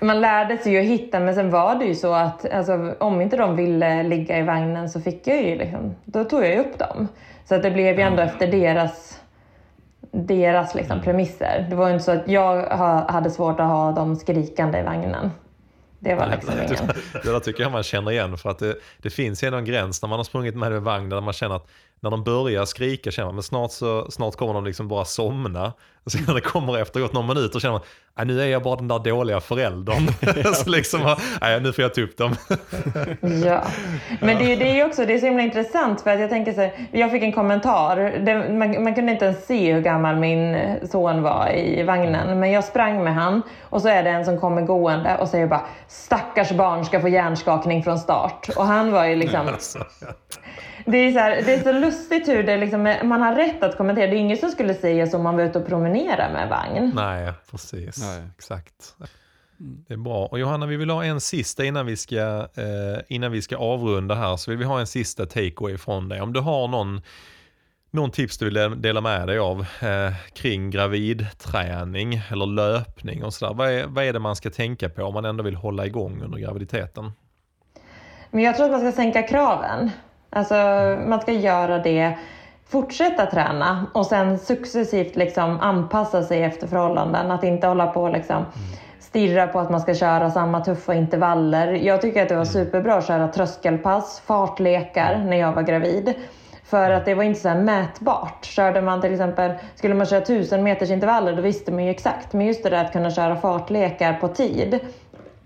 [0.00, 3.20] man lärde sig ju att hitta men sen var det ju så att alltså, om
[3.20, 6.58] inte de ville ligga i vagnen så fick jag ju liksom, då tog jag ju
[6.58, 7.08] upp dem.
[7.44, 9.20] Så att det blev ju ändå efter deras
[10.14, 11.66] deras liksom, premisser.
[11.70, 12.66] Det var inte så att jag
[13.08, 15.30] hade svårt att ha dem skrikande i vagnen.
[15.98, 16.86] Det var liksom ingen...
[17.24, 20.02] Det där tycker jag man känner igen för att det, det finns ju en gräns
[20.02, 21.70] när man har sprungit med en vagn där man känner att
[22.04, 25.72] när de börjar skrika känner man men snart, så, snart kommer de liksom bara somna.
[26.04, 27.82] Och sen när det kommer efter gått några minuter känner man
[28.22, 30.08] nu är jag bara den där dåliga föräldern.
[30.54, 32.36] så liksom, nej, nu får jag ta upp dem.
[33.44, 33.62] ja,
[34.20, 36.52] men det, det är ju också det är så himla intressant för att jag tänker
[36.52, 37.96] så här, jag fick en kommentar.
[37.96, 40.56] Det, man, man, kunde inte ens se hur gammal min
[40.90, 42.40] son var i vagnen.
[42.40, 45.46] Men jag sprang med han och så är det en som kommer gående och säger
[45.46, 48.48] bara stackars barn ska få hjärnskakning från start.
[48.56, 49.48] Och han var ju liksom
[50.84, 53.76] det är, så här, det är så lustigt hur det liksom, man har rätt att
[53.76, 54.06] kommentera.
[54.06, 56.92] Det är ingen som skulle säga så om man var ute och promenerar med vagn.
[56.94, 58.02] Nej, precis.
[58.02, 58.22] Nej.
[58.36, 58.94] Exakt.
[59.56, 60.26] Det är bra.
[60.26, 64.14] Och Johanna, vi vill ha en sista innan vi ska, eh, innan vi ska avrunda
[64.14, 64.36] här.
[64.36, 66.20] Så vill vi ha en sista takeaway från dig.
[66.20, 67.00] Om du har någon,
[67.90, 73.54] någon tips du vill dela med dig av eh, kring gravidträning eller löpning och sådär.
[73.54, 76.22] Vad är, vad är det man ska tänka på om man ändå vill hålla igång
[76.22, 77.12] under graviditeten?
[78.30, 79.90] Men jag tror att man ska sänka kraven.
[80.34, 80.54] Alltså
[81.06, 82.12] man ska göra det,
[82.68, 87.30] fortsätta träna och sen successivt liksom anpassa sig efter förhållanden.
[87.30, 88.44] Att inte hålla på liksom
[89.00, 91.72] stirra på att man ska köra samma tuffa intervaller.
[91.72, 92.52] Jag tycker att det var mm.
[92.52, 96.14] superbra att köra tröskelpass, fartlekar när jag var gravid.
[96.64, 98.44] För att det var inte så mätbart.
[98.44, 102.32] Körde man till exempel, skulle man köra tusen meters intervaller då visste man ju exakt.
[102.32, 104.80] Men just det där att kunna köra fartlekar på tid.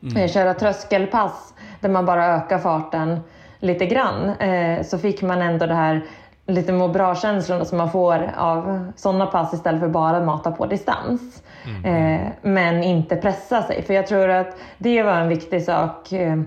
[0.03, 0.17] Mm.
[0.17, 3.21] Eh, köra tröskelpass där man bara ökar farten
[3.61, 6.03] lite grann eh, så fick man ändå det här
[6.49, 11.43] lite må bra-känslorna som man får av sådana pass istället för bara mata på distans.
[11.67, 11.85] Mm.
[11.85, 13.83] Eh, men inte pressa sig.
[13.83, 16.13] För jag tror att det var en viktig sak.
[16.13, 16.39] Eh,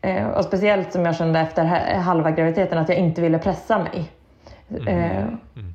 [0.00, 4.10] eh och speciellt som jag kände efter halva graviditeten att jag inte ville pressa mig.
[4.70, 4.88] Mm.
[4.88, 5.24] Eh,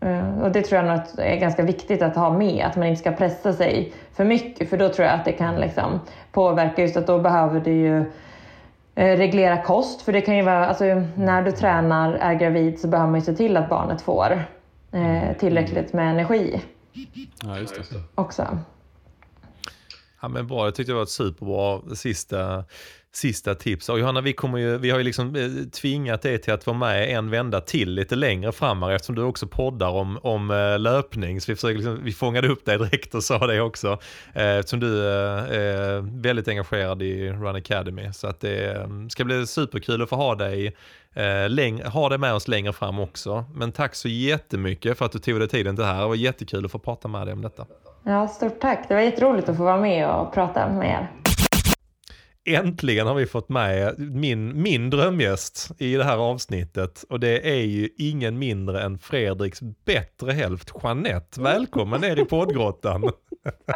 [0.02, 0.42] mm.
[0.42, 3.54] och det tror jag är ganska viktigt att ha med, att man inte ska pressa
[3.54, 6.00] sig för mycket för då tror jag att det kan liksom
[6.32, 8.06] påverka just att då behöver du ju Eh,
[9.06, 10.84] reglera kost, för det kan ju vara, alltså,
[11.16, 14.46] när du tränar, är gravid så behöver man ju se till att barnet får
[14.92, 16.62] eh, tillräckligt med energi.
[17.44, 18.04] Ja, just det.
[18.16, 18.58] Också.
[20.22, 22.64] Ja, men bra, jag tyckte det var ett superbra sista
[23.20, 23.90] sista tips.
[23.90, 26.78] Och Johanna, vi, kommer ju, vi har ju liksom eh, tvingat dig till att vara
[26.78, 30.80] med en vända till lite längre fram här eftersom du också poddar om, om eh,
[30.80, 31.42] löpning.
[31.42, 33.98] Så vi, försöker liksom, vi fångade upp dig direkt och sa det också.
[34.34, 38.14] Eh, eftersom du är väldigt engagerad i Run Academy.
[38.14, 40.76] Så att det mm, ska bli superkul att få ha dig,
[41.50, 43.46] läng- ha dig med oss längre fram också.
[43.54, 46.02] Men tack så jättemycket för att du tog dig tiden till det här.
[46.02, 47.66] Det var jättekul att få prata med dig om detta.
[48.04, 48.86] Ja, stort tack.
[48.88, 51.08] Det var jätteroligt att få vara med och prata med er
[52.56, 57.06] äntligen har vi fått med min, min drömgäst i det här avsnittet.
[57.10, 61.42] Och det är ju ingen mindre än Fredriks bättre hälft, Jeanette.
[61.42, 63.12] Välkommen ner i poddgrottan.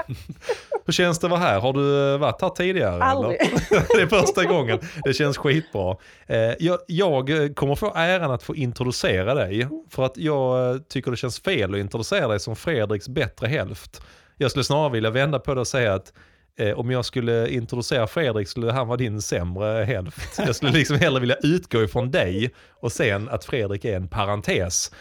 [0.86, 1.60] Hur känns det att vara här?
[1.60, 3.04] Har du varit här tidigare?
[3.04, 3.38] Aldrig.
[3.70, 4.80] det är första gången.
[5.04, 5.98] Det känns skitbra.
[6.28, 9.68] Eh, jag, jag kommer få äran att få introducera dig.
[9.90, 14.02] För att jag tycker det känns fel att introducera dig som Fredriks bättre hälft.
[14.38, 16.14] Jag skulle snarare vilja vända på det och säga att
[16.56, 20.38] Eh, om jag skulle introducera Fredrik skulle han vara din sämre hälft.
[20.46, 24.92] Jag skulle liksom hellre vilja utgå ifrån dig och sen att Fredrik är en parentes.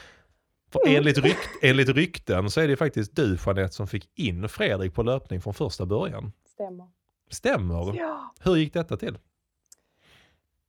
[0.72, 0.96] För mm.
[0.96, 5.02] enligt, rykt, enligt rykten så är det faktiskt du Jeanette som fick in Fredrik på
[5.02, 6.32] löpning från första början.
[6.46, 6.86] Stämmer.
[7.30, 7.96] Stämmer?
[7.96, 8.34] Ja.
[8.40, 9.18] Hur gick detta till?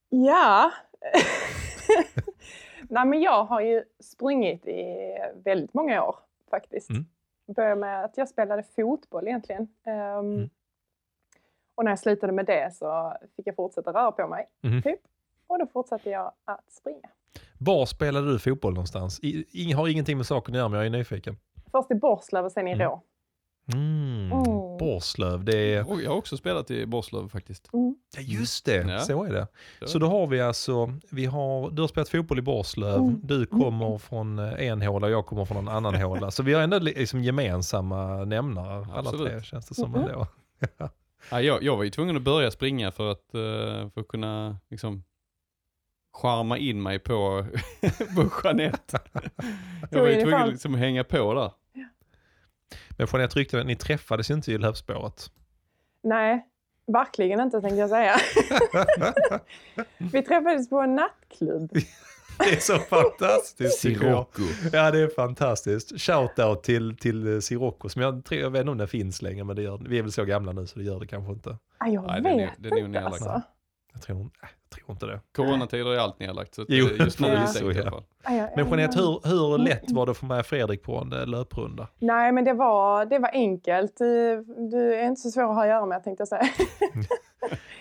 [0.09, 0.71] Ja,
[2.89, 6.15] Nej, men jag har ju sprungit i väldigt många år
[6.49, 6.89] faktiskt.
[6.89, 7.05] Mm.
[7.55, 9.67] Började med att jag spelade fotboll egentligen.
[9.86, 10.49] Ehm, Mm.
[11.76, 14.49] Och när jag slutade med det så fick jag fortsätta röra på mig.
[14.63, 14.82] Mhm.
[14.82, 14.99] Typ.
[15.47, 17.09] Och då fortsatte jag att springa.
[17.59, 19.19] Var spelade du fotboll någonstans?
[19.24, 21.38] I, har ingenting med saken att göra men jag är nyfiken.
[21.71, 22.86] Först i Borslöv och sen i Mm.
[22.88, 23.01] Rå.
[23.74, 24.32] Mm.
[24.32, 24.78] Mm.
[24.80, 25.91] Borslöv, det är...
[25.91, 27.74] Och jag har också spelat i Borslöv faktiskt.
[27.74, 27.95] Mm.
[28.15, 28.99] Ja, just det, Ja.
[28.99, 29.47] så är det.
[29.80, 29.88] Så.
[29.88, 33.19] Så då har vi alltså, vi har, du har spelat fotboll i Borslöv, Mm.
[33.24, 36.32] du kommer från eh, en håla och jag kommer från en annan håla.
[36.32, 39.28] Så vi har ändå liksom gemensamma nämnare, alla Absolut.
[39.32, 40.28] tre känns det som ändå.
[41.32, 44.57] Ja, jag, jag var ju tvungen att börja springa för att, eh, för att kunna
[44.69, 45.03] liksom
[46.13, 47.45] charma in mig på,
[48.15, 48.99] på Jeanette.
[49.91, 50.47] Jag var ju tvungen fall.
[50.47, 51.51] att liksom hänga på där.
[52.97, 55.32] Men Jeanette ryktade att ni träffades ju inte i löpspåret.
[56.03, 56.45] Nej,
[56.88, 58.15] verkligen inte tänkte jag säga.
[59.97, 61.71] Vi träffades på en nattklubb.
[62.38, 63.79] Det är så fantastiskt.
[63.79, 64.41] Sirocco.
[64.73, 66.01] Ja det är fantastiskt.
[66.01, 69.43] Shoutout till, till eh, Sirocco som jag, tror- jag vet inte om det finns längre
[69.43, 71.57] men det gör, vi är väl så gamla nu så det gör det kanske inte.
[71.77, 73.13] Ah, jag Nej, det är vet det är nog inte nedlagt.
[73.13, 73.41] alltså.
[73.93, 75.19] Jag tror, jag tror inte det.
[75.36, 76.55] Coronatider är allt nedlagt.
[76.55, 77.81] Så Jo, det- just nu är det stängt i ja.
[77.81, 78.03] alla fall.
[78.23, 79.21] Ah, ja, Men ja, Jeanette, ja.
[79.23, 81.88] hur, hur lätt var det att få med Fredrik på en eh, löprunda?
[81.99, 83.97] Nej, men det var, det var enkelt.
[83.97, 86.41] Du, du är inte så svår att ha att göra med tänkte jag säga.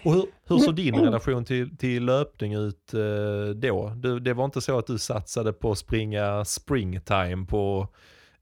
[0.05, 3.93] Och hur, hur såg din relation till, till löpning ut eh, då?
[3.97, 7.89] Du, det var inte så att du satsade på att springa springtime på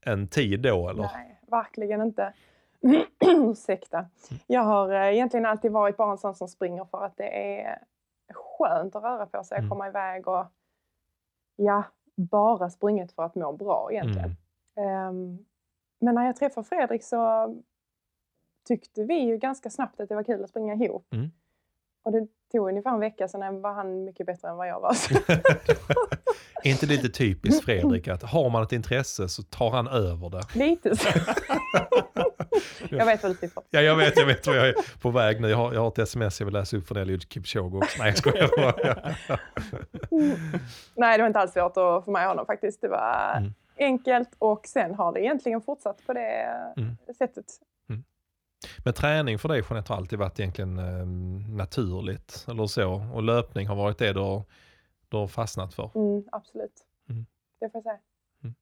[0.01, 1.03] en tid då eller?
[1.03, 2.33] Nej, verkligen inte.
[3.25, 4.05] Ursäkta.
[4.47, 7.77] Jag har eh, egentligen alltid varit bara en sån som springer för att det är
[8.33, 9.69] skönt att röra på sig, Mm.
[9.69, 10.45] komma iväg och
[11.55, 11.83] ja,
[12.15, 14.35] bara sprungit för att må bra egentligen.
[14.77, 14.89] Mm.
[14.89, 15.37] Ehm,
[16.01, 17.55] men när jag träffade Fredrik så
[18.67, 21.07] tyckte vi ju ganska snabbt att det var kul att springa ihop.
[21.13, 21.31] Mm.
[22.03, 24.91] Och det tog ungefär en vecka, sen var han mycket bättre än vad jag var.
[26.63, 30.29] Är inte det lite typiskt Fredrik att har man ett intresse så tar han över
[30.29, 30.41] det?
[30.55, 31.09] lite så.
[32.89, 33.63] jag vet vad du tycker.
[33.69, 35.49] Ja, jag vet, jag vet vad jag är på väg nu.
[35.49, 37.97] Jag har, jag har ett sms jag vill läsa upp från Eliud Kipchoge också.
[37.99, 39.13] Nej, jag skojar bara.
[40.95, 42.81] Nej, det var inte alls svårt att få med honom faktiskt.
[42.81, 43.53] Det var Mm.
[43.79, 46.47] enkelt och sen har det egentligen fortsatt på det
[46.77, 46.97] Mm.
[47.17, 47.45] sättet.
[48.85, 51.05] Men träning för dig Jeanette har alltid varit egentligen eh,
[51.55, 53.03] naturligt eller så.
[53.13, 54.43] Och löpning har varit det du har,
[55.09, 55.91] du har fastnat för.
[55.95, 56.85] Mm, absolut.
[57.09, 57.25] Mm.
[57.59, 57.99] Det får jag säga.
[58.43, 58.55] Mm.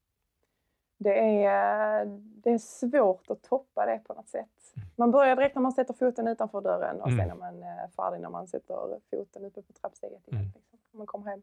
[0.98, 2.06] Det, är,
[2.44, 4.74] det är svårt att toppa det på något sätt.
[4.76, 4.88] Mm.
[4.96, 7.20] Man börjar direkt när man sätter foten utanför dörren och Mm.
[7.20, 10.42] sen är man eh, färdig när man sätter foten uppe på trappsteget igen.
[10.42, 10.52] Mm.
[10.56, 11.42] Liksom, när man kommer hem.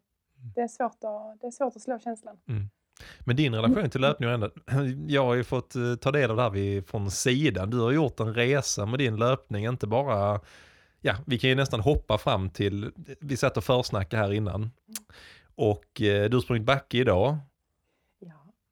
[0.54, 2.38] Det är, svårt att, det är svårt att slå känslan.
[3.20, 4.51] Men din relation till löpning ändå,
[5.09, 7.70] jag har ju fått eh, ta del av det här från sidan.
[7.70, 10.40] Du har gjort en resa med din löpning, inte bara,
[11.01, 12.90] ja vi kan ju nästan hoppa fram till,
[13.20, 14.70] vi satt och försnackade här innan.
[15.55, 17.38] Och eh, du har sprungit backe idag.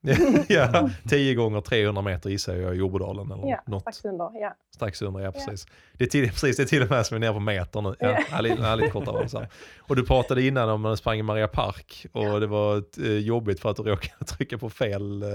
[0.48, 3.80] Ja, ja, 10 gånger 300 meter gissar jag i Jordbodalen eller ja något.
[3.82, 4.30] strax under.
[4.34, 4.54] Ja.
[4.74, 5.66] Strax under, ja precis.
[5.92, 7.94] Det är till, precis, det är till och med som är nere på meter nu.
[7.98, 8.18] Ja, Ja.
[8.30, 8.40] ja.
[8.40, 9.28] Lite, ja, lite kortare.
[9.28, 9.38] Så.
[9.38, 9.48] här.
[9.80, 13.18] Och du pratade innan om när du sprang i Maria Park och det var eh,
[13.18, 15.28] jobbigt för att du råkade trycka på fel eh,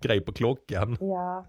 [0.00, 0.96] grej på klockan.
[1.00, 1.44] Ja,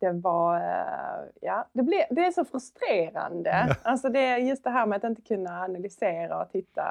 [0.00, 0.56] det var...
[0.56, 3.76] eh, Ja, det, blev, det är så frustrerande.
[3.82, 6.82] Alltså det just det här med att inte kunna analysera och titta.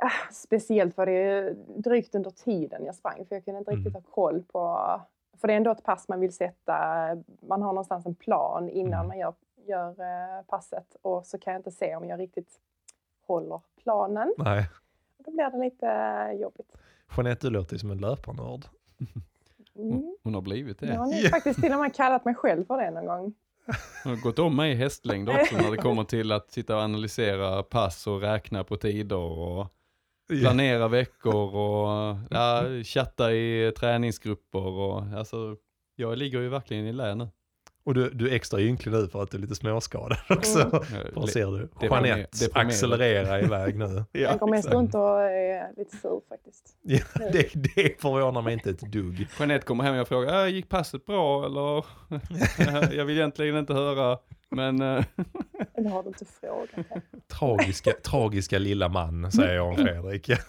[0.00, 4.02] Ah, Speciellt var det drygt under tiden jag sprang, för jag kunde inte riktigt Mm.
[4.04, 5.00] ha koll på...
[5.40, 6.76] För det är ändå ett pass man vill sätta.
[7.40, 9.06] Man har någonstans en plan innan Mm.
[9.08, 9.34] man gör,
[9.66, 12.60] gör eh, passet och så kan jag inte se om jag riktigt
[13.26, 14.34] håller planen.
[14.38, 14.66] Nej,
[15.18, 15.86] Då blir det lite
[16.42, 16.72] jobbigt.
[17.16, 18.64] Jeanette du låter ju som en löparnörd.
[19.76, 20.16] Mm.
[20.22, 20.86] Hon har blivit det.
[20.86, 21.28] Jag har Ja.
[21.30, 23.34] faktiskt till och med kallat mig själv för det någon gång.
[24.04, 26.82] Hon har gått om mig i hästlängd också när det kommer till att sitta och
[26.82, 29.66] analysera pass och räkna på tider och
[30.28, 35.56] planera veckor och ja, chatta i träningsgrupper och alltså
[35.96, 37.28] jag ligger ju verkligen i lä nu.
[37.84, 40.84] Och du, du är extra ynklig nu för att du är lite småskadad också.
[41.16, 41.26] Mm.
[41.26, 41.86] Ser du?
[41.86, 44.04] Jeanette accelererar iväg nu.
[44.12, 46.76] Jag går mest runt och är lite sur faktiskt.
[46.82, 46.98] Ja,
[47.32, 49.28] det, det förvånar mig inte ett dugg.
[49.38, 51.84] Jeanette kommer hem och jag frågar, äh, gick passet bra eller?
[52.96, 54.18] jag vill egentligen inte höra,
[54.50, 55.04] men eh,
[55.76, 56.86] Det har du inte frågat.
[57.38, 60.30] Tragiska, tragiska lilla man, säger jag om Fredrik.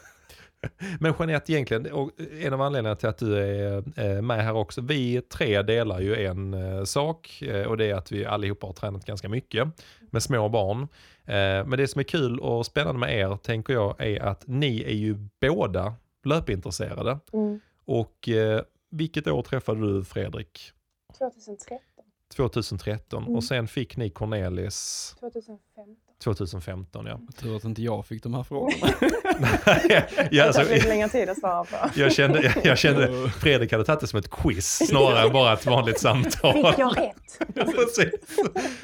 [0.99, 4.81] Men Jeanette, egentligen, och en av anledningarna till att du är eh, med här också,
[4.81, 8.73] vi tre delar ju en eh, sak eh, och det är att vi allihopa har
[8.73, 9.67] tränat ganska mycket
[10.11, 10.81] med små barn.
[11.25, 14.83] Eh, Men det som är kul och spännande med er, tänker jag, är att ni
[14.83, 15.93] är ju båda
[16.25, 17.19] löpintresserade.
[17.33, 17.59] Mm.
[17.85, 20.71] Och eh, vilket år träffade du Fredrik?
[21.17, 21.77] 2013.
[22.35, 23.35] 2013 Mm.
[23.35, 25.59] och sen fick ni Cornelis 2015.
[26.23, 27.05] 2015.
[27.05, 27.19] Ja.
[27.41, 28.75] Tur att inte jag fick de här frågorna.
[30.31, 31.75] ja, alltså, det tar lite längre tid att svara på.
[31.95, 35.53] jag, kände, jag, jag kände Fredrik hade tagit det som ett quiz snarare än bara
[35.53, 36.53] ett vanligt samtal.
[36.53, 37.55] Fick jag rätt?
[37.75, 38.13] Precis.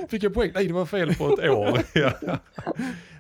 [0.10, 0.52] Fick jag poäng?
[0.54, 1.80] Nej, det var fel på ett år.
[1.94, 2.12] Ja.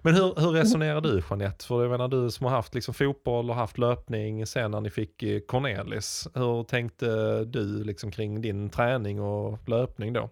[0.06, 1.66] Men hur, hur resonerar du Jeanette?
[1.66, 4.89] För jag menar du som har haft liksom fotboll och haft löpning sen när ni
[4.89, 6.28] fick eh, Cornelis.
[6.34, 7.06] Hur tänkte
[7.45, 10.30] du liksom kring din träning och löpning då?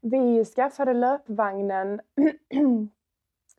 [0.00, 2.00] Vi skaffade löpvagnen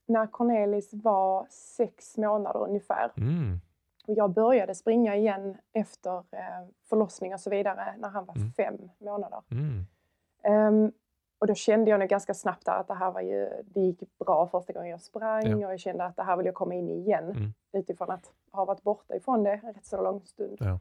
[0.06, 3.12] när Cornelis var sex månader ungefär.
[3.18, 3.60] Mm.
[4.08, 8.52] Och jag började springa igen efter eh, förlossning och så vidare när han var Mm.
[8.52, 9.42] fem månader.
[9.52, 9.86] Mm.
[10.44, 10.92] Ehm,
[11.40, 14.48] och då kände jag nog ganska snabbt att det här var ju, det gick bra
[14.52, 15.56] första gången jag sprang Ja.
[15.56, 17.54] och jag kände att det här vill jag komma in i igen Mm.
[17.74, 20.58] utifrån att ha varit borta ifrån det en rätt så lång stund.
[20.60, 20.80] Ja.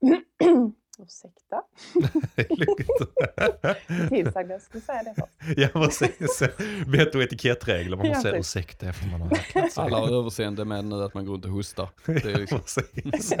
[0.98, 1.62] Ursäkta,
[2.36, 4.08] Det är lugnt.
[4.08, 5.58] tillsagd jag skulle säga det först.
[5.58, 6.42] ja, precis.
[6.86, 7.96] Vett och etikettregler.
[7.96, 8.56] Man måste säga precis.
[8.56, 9.84] ursäkta efter man har räknat sig.
[9.84, 11.88] Alla har överseende med nu att man går runt och hostar.
[12.06, 13.38] Det är liksom, Precis.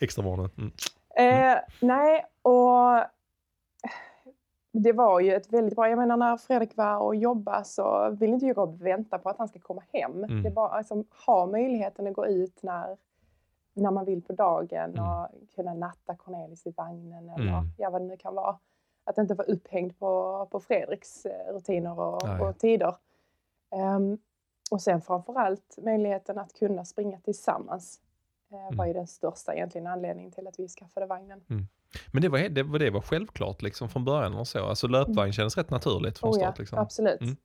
[0.00, 0.50] Extra varning.
[0.58, 0.72] Mm.
[1.54, 3.04] Eh, nej, och
[4.72, 5.88] det var ju ett väldigt bra...
[5.88, 9.48] Jag menar när Fredrik var och jobbade så vill inte jag vänta på att han
[9.48, 10.24] ska komma hem.
[10.24, 10.42] Mm.
[10.42, 12.96] Det var alltså ha möjligheten att gå ut när,
[13.74, 15.04] när man vill på dagen Mm.
[15.04, 17.64] och kunna natta Cornelis i vagnen eller Mm.
[17.78, 18.58] ja, vad det nu kan vara.
[19.04, 22.94] Att inte vara upphängd på, på Fredriks eh, rutiner och, och tider.
[23.70, 24.18] Ehm,
[24.70, 28.00] och sen framförallt möjligheten att kunna springa tillsammans
[28.52, 31.40] eh, var ju den största egentligen anledningen till att vi skaffade vagnen.
[32.12, 34.64] Men det var, det, var- det var självklart liksom från början och så.
[34.66, 36.58] Alltså löpvagn kändes rätt naturligt från Oh ja, start.
[36.58, 36.78] Liksom.
[36.78, 37.20] absolut.
[37.20, 37.36] Mm.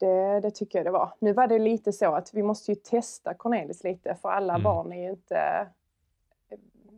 [0.00, 1.12] Det, det tycker jag det var.
[1.20, 4.62] Nu var det lite så att vi måste ju testa Cornelis lite för alla Mm.
[4.64, 5.68] barn är ju inte...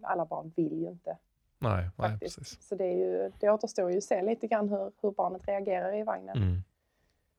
[0.02, 1.16] Alla barn vill ju inte
[1.58, 2.62] Nej, nej precis.
[2.62, 5.94] så det, är ju, det återstår ju att se lite grann hur, hur barnet reagerar
[5.98, 6.36] i vagnen.
[6.36, 6.62] Mm.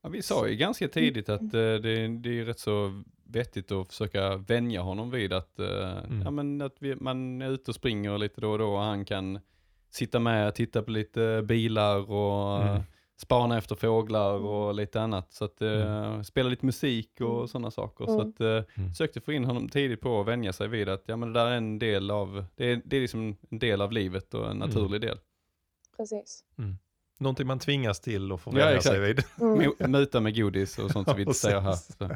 [0.02, 3.88] ja, vi sa ju ganska tidigt att eh, det, det är rätt så vettigt att
[3.88, 6.22] försöka vänja honom vid att, eh, Mm.
[6.22, 9.06] ja, men att vi, man är ute och springer lite då och då och han
[9.06, 9.40] kan
[9.90, 12.82] sitta med och titta på lite bilar och Mm.
[13.18, 15.34] spana efter fåglar och lite annat.
[15.34, 17.48] Så att eh, spela lite musik och Mm.
[17.48, 18.06] sådana saker.
[18.06, 18.30] Så Mm.
[18.30, 18.90] att eh, Mm.
[18.90, 21.48] försökte få in honom tidigt på att vänja sig vid att ja, men det där
[21.48, 24.58] är en del av, det är, det är liksom en del av livet och en
[24.58, 25.20] naturlig del.
[25.98, 26.44] Precis.
[27.20, 28.96] Någonting man tvingas till och får Ja, vänja exakt.
[28.96, 29.24] sig vid.
[29.42, 29.92] Mm.
[29.92, 31.74] Muta med godis och sånt som vi inte säger här.
[31.74, 32.10] Så.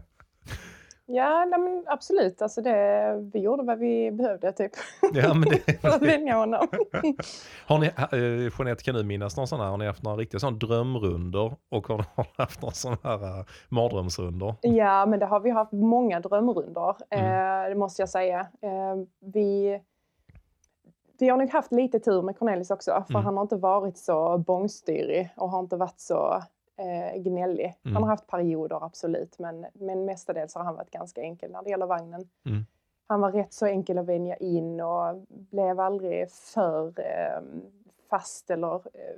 [1.08, 2.42] Ja, nej, men absolut.
[2.42, 4.72] Alltså det, vi gjorde vad vi behövde typ,
[5.14, 6.68] Ja, men det, för att vänja honom.
[7.68, 10.40] har ni, äh, Jeanette, kan du minnas någon sån här, har ni haft några riktiga
[10.40, 12.04] sån drömrundor och har ni
[12.38, 14.56] haft någon sån här äh, mardrömsrundor?
[14.62, 17.26] Ja, men det har vi haft många drömrundor, Mm.
[17.64, 18.40] eh, det måste jag säga.
[18.40, 19.82] Eh, vi,
[21.20, 23.26] vi har nog haft lite tur med Cornelis också, för Mm.
[23.26, 26.42] han har inte varit så bångstyrig och har inte varit så
[26.78, 27.76] eh, gnällig.
[27.84, 27.96] Mm.
[27.96, 31.70] Han har haft perioder, absolut, men, men mestadels har han varit ganska enkel när det
[31.70, 32.28] gäller vagnen.
[32.46, 32.66] Mm.
[33.08, 37.42] Han var rätt så enkel att vänja in och blev aldrig för eh,
[38.10, 39.16] fast eller eh,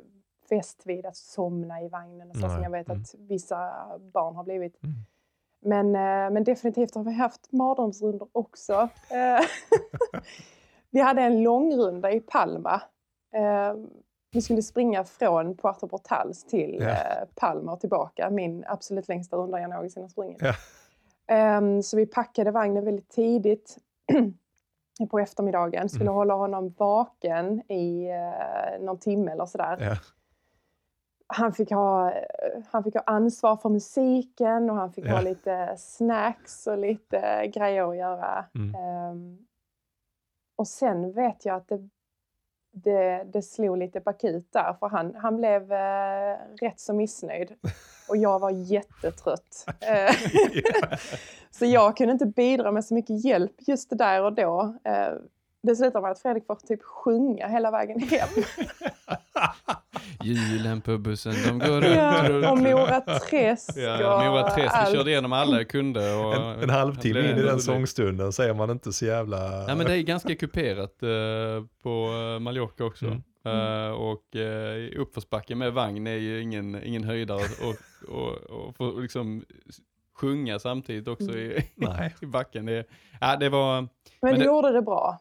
[0.50, 3.02] fäst vid att somna i vagnen, och så som jag vet mm.
[3.02, 3.72] att vissa
[4.14, 4.84] barn har blivit.
[4.84, 4.96] Mm.
[5.60, 8.74] Men, eh, men definitivt har vi haft mardrömsrundor också.
[9.12, 9.46] Eh,
[10.90, 12.82] vi hade en långrunda i Palma.
[14.32, 16.90] Vi skulle springa från Puerto Portals till Ja.
[16.90, 18.30] eh, Palma och tillbaka.
[18.30, 20.42] Min absolut längsta runda jag någonsin har sprungit.
[20.42, 20.54] Ja.
[21.36, 23.78] Eh, så vi packade vagnen väldigt tidigt
[25.10, 25.90] på eftermiddagen.
[25.90, 26.14] Skulle Mm.
[26.16, 29.96] hålla honom vaken i eh, någon timme eller sådär Ja.
[31.28, 32.24] han fick, ha, eh,
[32.70, 35.12] han fick ha ansvar för musiken och han fick Ja.
[35.16, 38.46] ha lite snacks och lite grejer att göra.
[38.56, 38.76] Mm.
[38.76, 39.38] Ehm,
[40.56, 41.90] och sen vet jag att det,
[42.84, 47.54] det, det slog lite bakut där för han, han blev eh, rätt så missnöjd.
[48.10, 49.66] Och jag var jättetrött.
[51.52, 54.76] Så jag kunde inte bidra med så mycket hjälp just där och då.
[54.84, 55.14] Eh,
[55.62, 58.30] det slutade med att Fredrik får typ sjunga hela vägen hem.
[60.34, 61.96] Julen på bussen, de går runt.
[61.96, 62.46] Ja, runt.
[62.52, 64.92] och Mora Träsk Ja, Mora Träsk, vi allt.
[64.96, 66.14] körde igenom alla jag kunde.
[66.16, 69.50] Och En, en halvtimme in i den sångstunden så är man inte så jävla...
[69.68, 71.10] Nej men det är ganska kuperat eh,
[71.84, 73.06] på eh, Mallorca också.
[73.06, 73.22] Mm.
[73.46, 77.76] Eh, och uh, uppförsbacke med vagn är ju ingen, ingen höjdare och,
[78.16, 79.44] och, och få liksom
[80.16, 82.16] sjunga samtidigt också i, Nej.
[82.22, 82.66] i backen.
[82.66, 82.84] Det,
[83.22, 83.90] ja, det var, Men,
[84.22, 85.20] Men du det- gjorde det bra.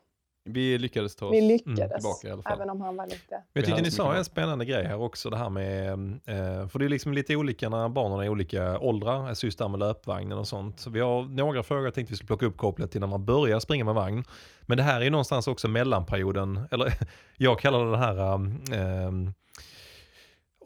[0.49, 2.53] Vi lyckades ta oss Vi lyckades, tillbaka i alla fall.
[2.53, 3.19] även om han var lite...
[3.31, 5.93] Men jag tyckte ni så sa en spännande grej här också, det här med,
[6.25, 9.59] eh, för det är liksom lite olika när barnen är i olika åldrar, alltså just
[9.59, 10.81] det här med löpvagnen och sånt.
[10.81, 13.25] Så vi har några frågor jag tänkte vi skulle plocka upp kopplat till när man
[13.25, 14.25] börjar springa med vagn.
[14.63, 16.93] Men det här är ju någonstans också mellanperioden, eller
[17.37, 18.35] jag kallar det den här
[18.75, 19.13] eh,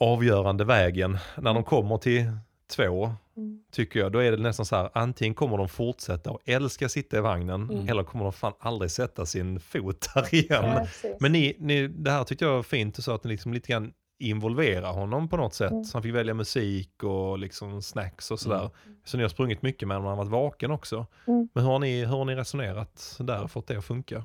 [0.00, 2.32] avgörande vägen, när de kommer till
[2.76, 3.60] två, Mm.
[3.72, 7.16] tycker jag, då är det nästan så här, antingen kommer de fortsätta och älska sitta
[7.16, 7.88] i vagnen, Mm.
[7.88, 10.64] eller kommer de fan aldrig sätta sin fot där igen.
[10.64, 10.86] Ja.
[11.20, 13.92] Men ni, ni, det här tyckte jag var fint, så att ni liksom lite grann
[14.18, 15.70] involverar honom på något sätt.
[15.70, 15.84] Mm.
[15.84, 18.58] Så han fick välja musik och liksom snacks och sådär.
[18.58, 18.96] Mm.
[19.04, 21.06] Så ni har sprungit mycket med honom, han har varit vaken också.
[21.26, 21.48] Mm.
[21.52, 24.24] Men hur har, ni, hur har ni resonerat där och fått det att funka?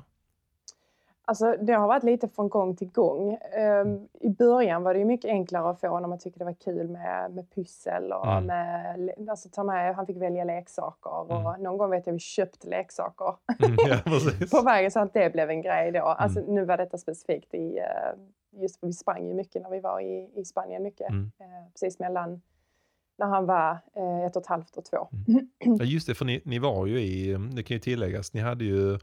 [1.28, 3.38] Alltså, det har varit lite från gång till gång.
[3.84, 6.54] Um, I början var det ju mycket enklare att få när man tyckte det var
[6.54, 8.12] kul med, med pyssel.
[8.12, 8.46] Och Mm.
[8.46, 11.64] med, alltså, ta med, han fick välja leksaker och Mm.
[11.64, 14.00] någon gång vet jag vi köpte leksaker Mm, ja,
[14.60, 16.02] på vägen så att det blev en grej då.
[16.02, 16.56] Alltså, Mm.
[16.56, 20.00] Nu var detta specifikt i, eh, just för vi sprang ju mycket när vi var
[20.00, 21.10] i, i Spanien mycket.
[21.10, 21.32] Mm.
[21.40, 22.42] Eh, precis mellan
[23.18, 25.08] när han var eh, ett och ett halvt och två.
[25.80, 28.64] Ja, just det, för ni, ni var ju i, det kan ju tilläggas, ni hade
[28.66, 29.00] ju,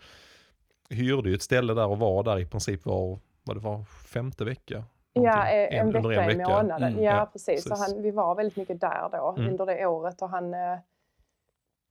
[0.94, 4.44] hyrde ju ett ställe där och var där i princip var, vad det var, femte
[4.44, 4.84] vecka?
[5.12, 6.92] Ja, eh, en, under vecka i månaden.
[6.92, 7.64] Mm, ja, ja, precis.
[7.68, 9.50] Så han, vi var väldigt mycket där då Mm.
[9.50, 10.72] under det året och han, eh,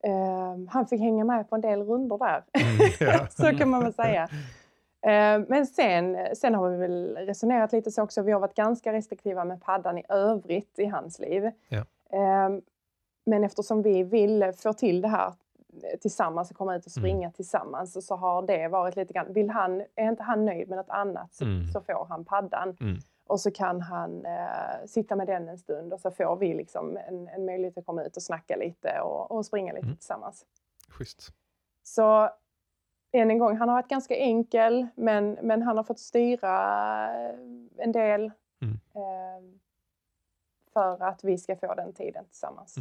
[0.02, 2.42] eh, han fick hänga med på en del runder där.
[2.52, 3.26] Mm, ja.
[3.28, 4.28] så kan man väl säga.
[5.06, 8.22] Eh, men sen, sen har vi väl resonerat lite så också.
[8.22, 11.50] Vi har varit ganska restriktiva med paddan i övrigt i hans liv.
[11.68, 11.78] Ja.
[12.12, 12.50] Eh,
[13.24, 15.32] men eftersom vi vill få till det här
[16.00, 17.02] tillsammans och komma ut och Mm.
[17.02, 20.76] springa tillsammans så har det varit lite grann, vill han, är inte han nöjd med
[20.78, 21.66] något annat så, Mm.
[21.72, 22.76] så får han paddan.
[22.80, 22.96] Mm.
[23.26, 26.96] Och så kan han eh, sitta med den en stund och så får vi liksom
[27.08, 29.96] en, en möjlighet att komma ut och snacka lite och, och springa lite Mm.
[29.96, 30.46] tillsammans.
[30.88, 31.28] Schysst.
[31.82, 32.30] Så
[33.12, 36.54] än en gång, han har varit ganska enkel men, men han har fått styra
[37.28, 37.34] eh,
[37.76, 38.30] en del
[38.62, 38.74] Mm.
[38.94, 39.58] eh,
[40.72, 42.76] för att vi ska få den tiden tillsammans.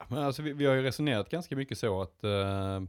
[0.00, 0.06] Mm.
[0.10, 2.80] Ja, men alltså, vi, vi har ju resonerat ganska mycket så att, eh,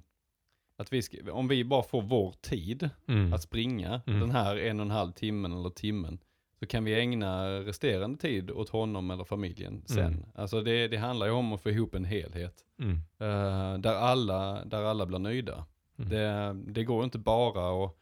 [0.77, 3.33] att vi ska, om vi bara får vår tid Mm.
[3.33, 4.19] att springa Mm.
[4.19, 6.19] den här en och en halv timmen eller timmen
[6.59, 9.99] så kan vi ägna resterande tid åt honom eller familjen sen.
[10.13, 10.23] Mm.
[10.35, 12.95] Alltså det, det handlar ju om att få ihop en helhet Mm.
[13.19, 15.65] eh, där, alla, där alla blir nöjda.
[15.97, 16.09] Mm.
[16.09, 17.95] Det, det går inte bara att,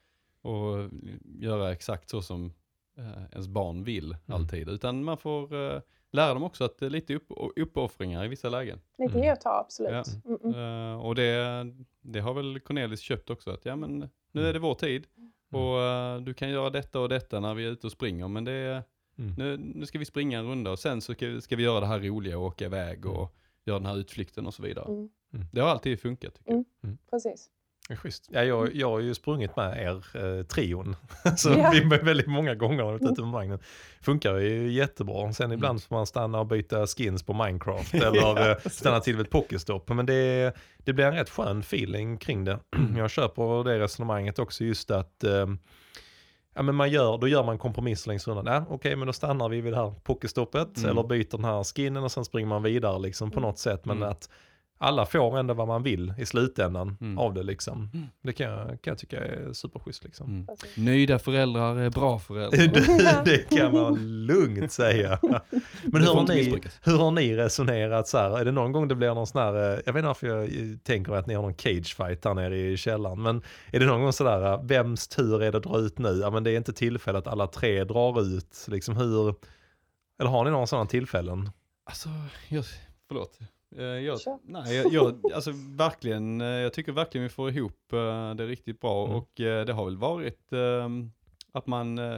[0.44, 0.92] att
[1.40, 2.54] göra exakt så som
[2.98, 4.20] eh, ens barn vill Mm.
[4.42, 5.82] alltid, utan man får eh,
[6.12, 8.80] lära dem också att det är lite upp, uppoffringar i vissa lägen.
[9.00, 9.24] Mm.
[9.24, 9.92] ge och ta, absolut.
[9.92, 10.04] Ja.
[10.26, 10.92] Mm, mm.
[10.94, 11.66] Eh, och det,
[12.02, 15.08] det har väl Cornelis köpt också, att ja men nu är det vår tid
[15.52, 18.44] och eh, du kan göra detta och detta när vi är ute och springer, men
[18.44, 18.84] det är,
[19.18, 19.34] Mm.
[19.38, 21.80] nu, nu ska vi springa en runda och sen så ska, vi- ska vi göra
[21.80, 23.36] det här roliga och åka iväg och
[23.66, 24.86] göra den här utflykten och så vidare.
[24.88, 25.10] Mm.
[25.54, 26.66] Det har alltid funkat tycker jag.
[26.84, 26.98] Mm.
[27.10, 27.50] Precis.
[27.90, 28.28] Schysst.
[28.32, 30.06] Ja, jag, jag har ju sprungit med er
[30.40, 30.96] eh, trion.
[31.38, 31.70] Så Ja.
[31.74, 33.60] vi är väldigt många gånger har ute med vagnen.
[34.02, 35.34] Funkar ju jättebra.
[35.34, 35.58] Sen Mm.
[35.58, 39.32] ibland får man stanna och byta skins på Minecraft eller eh, stanna till vid ett
[39.32, 39.90] pokestopp.
[39.90, 42.60] Men det, det blir en rätt skön feeling kring det.
[42.98, 45.48] Jag köper det resonemanget också just att eh,
[46.58, 48.46] Ja, men man gör, då gör man kompromisser längs rundan.
[48.46, 50.90] Ja, Okej, men då stannar vi vid det här pokestoppet Mm.
[50.90, 53.48] eller byter den här skinnen och sen springer man vidare liksom på Mm.
[53.50, 53.86] något sätt.
[53.86, 54.10] Men Mm.
[54.10, 54.30] att
[54.86, 57.18] alla får ändå vad man vill i slutändan Mm.
[57.18, 57.90] av det liksom.
[57.94, 58.08] Mm.
[58.24, 60.28] Det kan jag, kan jag tycka är superschysst liksom.
[60.30, 60.48] Mm.
[60.78, 62.58] Nöjda föräldrar är bra föräldrar.
[62.68, 65.20] det, det kan man lugnt säga.
[65.84, 68.40] Men hur har, ni, hur har ni resonerat så här?
[68.40, 70.50] Är det någon gång det blir någon sån här, eh, jag vet inte varför jag
[70.84, 74.02] tänker att ni har någon cage fight där nere i källaren, men är det någon
[74.02, 76.20] gång sådär, eh, vems tur är det att dra ut nu?
[76.22, 79.36] Ja men det är inte tillfälle att alla tre drar ut, liksom hur,
[80.20, 81.50] eller har ni några sådana tillfällen?
[81.86, 82.10] Alltså,
[82.50, 82.66] jag,
[83.08, 83.40] förlåt.
[83.78, 88.34] Eh, Jag, nej, jag, jag, alltså verkligen, eh, jag tycker verkligen vi får ihop eh,
[88.36, 89.18] det riktigt bra Mm.
[89.18, 91.12] och det har väl varit ehm,
[91.52, 92.18] att man, eh,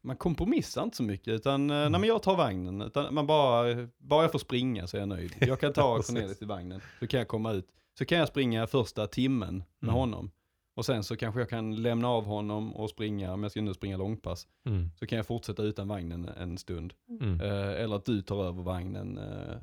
[0.00, 1.92] man kompromissar inte så mycket utan mm.
[1.92, 5.08] nej men jag tar vagnen, utan man bara, bara jag får springa så är jag
[5.08, 5.34] nöjd.
[5.40, 6.02] Jag kan ta.
[6.02, 7.66] Cornelis i vagnen, så kan jag komma ut.
[7.98, 9.94] Så kan jag springa första timmen med Mm.
[9.94, 10.30] honom.
[10.74, 13.74] Och sen så kanske jag kan lämna av honom och springa, om jag ska nu
[13.74, 14.90] springa långpass, Mm.
[14.98, 16.94] så kan jag fortsätta utan vagnen en stund.
[17.20, 17.40] Mm.
[17.40, 19.56] Eh, eller att du tar över vagnen eh,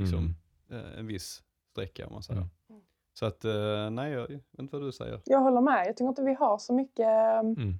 [0.00, 0.30] liksom, eh,
[0.98, 2.40] en viss sträcka om man säger.
[2.40, 2.82] Mm.
[3.14, 5.20] Så att, eh, nej jag vet inte vad du säger.
[5.24, 5.86] Jag håller med.
[5.86, 7.06] Jag tycker inte vi har så mycket
[7.40, 7.74] um, Mm.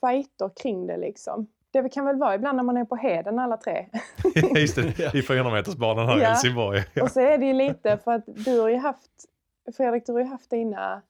[0.00, 1.46] fighter kring det liksom.
[1.70, 3.86] Det kan väl vara ibland när man är på heden alla tre.
[4.60, 6.28] Just det, i 400 metersbanan här i Ja.
[6.28, 6.84] Helsingborg.
[6.94, 7.02] Ja.
[7.04, 9.10] Och så är det ju lite för att du har ju haft,
[9.76, 11.02] Fredrik, du har ju haft dina,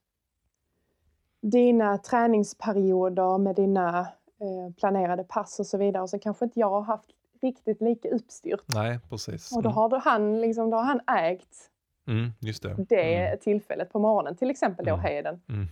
[1.41, 3.99] dina träningsperioder med dina
[4.41, 6.03] eh, planerade pass och så vidare.
[6.03, 7.11] Och så kanske inte jag har haft
[7.47, 8.63] riktigt lika uppstyrt.
[8.67, 9.57] Nej, precis.
[9.57, 11.71] Och då har, då han, liksom, då har han ägt
[12.09, 12.19] Mm.
[12.19, 12.75] Mm, just det.
[12.89, 13.39] det Mm.
[13.39, 15.05] tillfället på morgonen, till exempel då Mm.
[15.05, 15.41] heden.
[15.49, 15.69] Mm.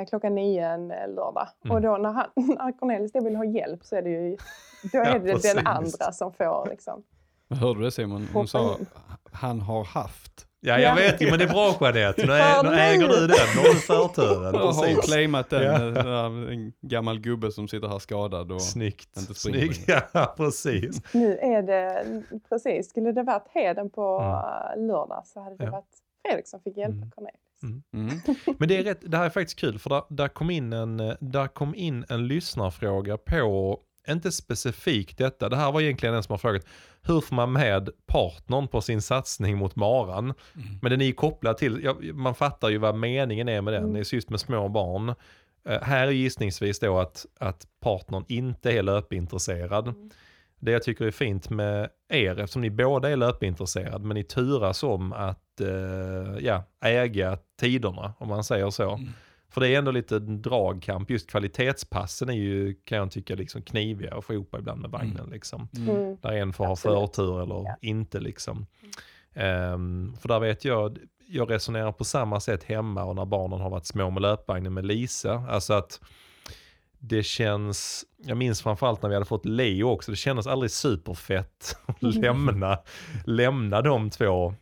[0.00, 1.48] eh, klockan nio en lördag.
[1.64, 1.74] Mm.
[1.76, 4.36] Och då när, han, när Cornelis då vill ha hjälp så är det ju då
[4.92, 5.54] Ja, är det precis.
[5.54, 7.02] den andra som får liksom.
[7.50, 8.28] Hörde du det Simon?
[8.32, 8.76] Hon sa
[9.32, 10.46] han har haft.
[10.66, 10.94] Ja, jag Ja.
[10.94, 12.26] vet ju, men det är bra Jeanette.
[12.26, 13.28] Nu, ä- Hör nu äger du den.
[13.56, 14.52] Nu har du förturen.
[14.52, 15.94] Då har claimat den.
[15.94, 16.26] Ja.
[16.26, 18.52] En gammal gubbe som sitter här skadad.
[18.52, 19.16] Och, Snyggt.
[19.16, 19.88] Inte springer Snyggt.
[20.12, 21.14] Ja, precis.
[21.14, 22.04] Nu är det,
[22.48, 24.30] precis, skulle det varit Heden på Mm.
[24.82, 25.70] eh, lördag så hade det Ja.
[25.70, 25.84] varit
[26.26, 27.10] Fredrik som fick hjälpa Mm.
[27.10, 27.62] Cornelis.
[27.62, 27.82] Mm.
[27.94, 28.20] mm.
[28.58, 30.96] Men det är rätt, det här är faktiskt kul för där, där, kom in en,
[31.20, 36.32] där kom in en lyssnarfråga på, inte specifikt detta, det här var egentligen en som
[36.32, 36.64] har frågat,
[37.06, 40.24] hur får man med partnern på sin satsning mot maran?
[40.24, 40.78] Mm.
[40.82, 43.82] Men den är ju kopplad till, ja, man fattar ju vad meningen är med den,
[43.82, 43.94] Mm.
[43.94, 45.14] det är just med små barn.
[45.68, 49.88] Eh, här är gissningsvis då att, att partnern inte är löpintresserad.
[49.88, 50.10] Mm.
[50.60, 54.82] Det jag tycker är fint med er, eftersom ni båda är löpintresserade, men ni turas
[54.82, 58.90] om att eh, ja, äga tiderna, om man säger så.
[58.90, 59.08] Mm.
[59.54, 64.14] För det är ändå lite dragkamp, just kvalitetspassen är ju, kan jag tycka, liksom kniviga
[64.14, 65.28] att få ihop ibland med vagnen.
[65.30, 65.68] Liksom.
[65.76, 65.96] Mm.
[65.96, 66.16] Mm.
[66.22, 66.98] Där en får ha Absolut.
[66.98, 67.76] förtur eller Ja.
[67.80, 68.66] inte liksom.
[69.34, 70.98] Ehm, för där vet jag,
[71.28, 74.86] jag resonerar på samma sätt hemma och när barnen har varit små med löpvagnen med
[74.86, 75.32] Lisa.
[75.48, 76.00] Alltså att
[76.98, 81.76] det känns, jag minns framförallt när vi hade fått Leo också, det kändes aldrig superfett
[81.86, 82.78] att lämna,
[83.24, 84.54] lämna de två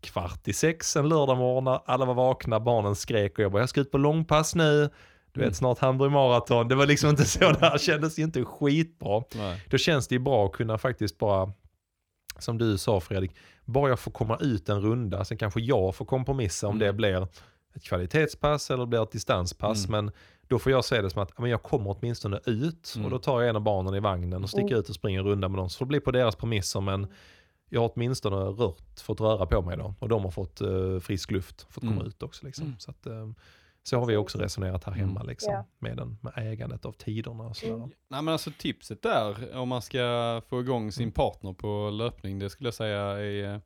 [0.00, 3.62] kvart i sex en lördag morgon när alla var vakna, barnen skrek och jag bara
[3.62, 4.90] jag ska ut på långpass nu.
[5.32, 5.54] Du vet Mm.
[5.54, 6.68] snart Hamburg maraton.
[6.68, 9.22] Det var liksom inte så, det här kändes ju inte skitbra.
[9.34, 9.64] Nej.
[9.70, 11.52] Då känns det ju bra att kunna faktiskt bara,
[12.38, 13.30] som du sa Fredrik,
[13.64, 16.86] bara jag får komma ut en runda, sen kanske jag får kompromissa om Mm.
[16.86, 17.22] det blir
[17.74, 19.86] ett kvalitetspass eller blir ett distanspass.
[19.88, 20.04] Mm.
[20.04, 20.14] Men
[20.48, 23.04] då får jag se det som att men jag kommer åtminstone ut Mm.
[23.04, 25.26] och då tar jag en av barnen i vagnen och sticker ut och springer en
[25.26, 25.70] runda med dem.
[25.70, 27.06] Så det blir på deras premisser men
[27.68, 29.94] jag har åtminstone rört, fått röra på mig då.
[29.98, 32.06] Och de har fått eh, frisk luft, fått komma Mm.
[32.06, 32.46] ut också.
[32.46, 32.66] Liksom.
[32.66, 32.78] Mm.
[32.78, 33.30] Så, att, eh,
[33.82, 35.26] så har vi också resonerat här hemma Mm.
[35.30, 35.64] liksom, Ja.
[35.78, 37.74] med, den, med ägandet av tiderna och sådär.
[37.74, 37.90] Mm.
[38.08, 41.12] Nej men alltså tipset där, om man ska få igång sin Mm.
[41.12, 43.60] partner på löpning, det skulle jag säga är eh,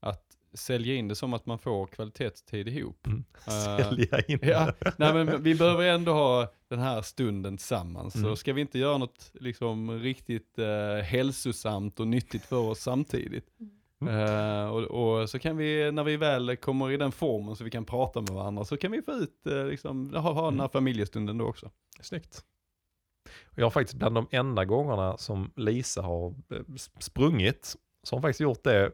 [0.00, 3.06] att sälja in det som att man får kvalitetstid ihop.
[3.06, 3.24] Mm.
[3.46, 8.14] Eh, Sälja in Ja, nej men vi behöver ändå ha den här stunden tillsammans.
[8.14, 8.30] Mm.
[8.30, 13.46] Så ska vi inte göra något liksom riktigt eh, hälsosamt och nyttigt för oss samtidigt.
[14.00, 14.14] Mm.
[14.14, 17.70] Eh, och, och så kan vi, när vi väl kommer i den formen så vi
[17.70, 21.38] kan prata med varandra, så kan vi få ut, liksom, ha, ha den här familjestunden
[21.38, 21.70] då också.
[22.00, 22.44] Snyggt.
[23.44, 26.34] Och jag har faktiskt bland de enda gångerna som Lisa har
[26.98, 28.92] sprungit, så har hon faktiskt gjort det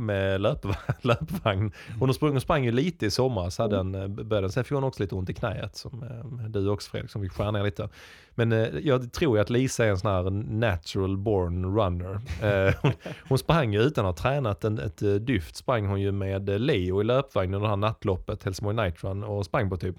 [0.00, 0.76] med löpvagn.
[1.00, 1.72] löpvagn.
[1.98, 4.84] Hon har sprungit, sprang ju lite i somras, hade en, eh, började, sen fick hon
[4.84, 7.88] också lite ont i knäet, som eh, du också Fredrik, som fick skära ner lite.
[8.34, 12.20] Men eh, jag tror ju att Lisa är en sån här natural born runner.
[12.42, 12.92] Eh, hon,
[13.28, 17.00] hon sprang ju utan att ha tränat en, ett dyft, sprang hon ju med Leo
[17.00, 19.96] i löpvagn under det här nattloppet, Helsingborg Night Run, och sprang på typ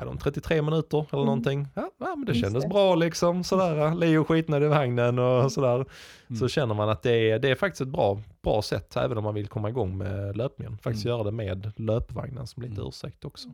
[0.00, 1.26] ja, de 33 minuter eller Mm.
[1.26, 1.66] någonting.
[1.74, 2.68] Ja, ja men det Just kändes det.
[2.68, 3.44] bra liksom.
[3.44, 3.94] Sådär.
[3.94, 5.74] Leo skitnade i vagnen och sådär.
[5.74, 6.38] Mm.
[6.38, 9.24] Så känner man att det är, det är faktiskt ett bra, bra sätt även om
[9.24, 10.78] man vill komma igång med löpningen.
[10.78, 11.14] Faktiskt Mm.
[11.16, 12.86] göra det med löpvagnen som lite Mm.
[12.88, 13.48] ursäkt också.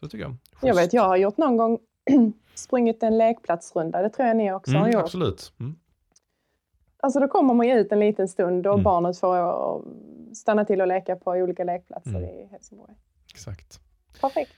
[0.00, 0.36] Så tycker jag.
[0.62, 1.78] Jag vet, jag har gjort någon gång
[2.54, 4.02] sprungit en lekplatsrunda.
[4.02, 5.02] Det tror jag ni också har Mm, gjort.
[5.02, 5.52] absolut.
[5.60, 5.76] Mm.
[7.00, 8.84] Alltså då kommer man ju ut en liten stund och Mm.
[8.84, 9.82] barnet får
[10.34, 12.24] stanna till och leka på olika lekplatser Mm.
[12.24, 12.94] i Helsingborg.
[13.32, 13.80] Exakt.
[14.20, 14.52] Perfekt.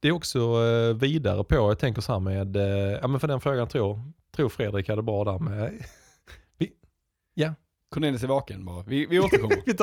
[0.00, 3.28] Det är också eh, vidare på, jag tänker så här med, eh, ja men för
[3.28, 5.84] den frågan tror, tror Fredrik hade bra där med,
[6.58, 6.72] vi,
[7.34, 7.54] ja,
[7.90, 9.62] Cornelis är vaken bara, vi, vi återkommer.
[9.66, 9.74] vi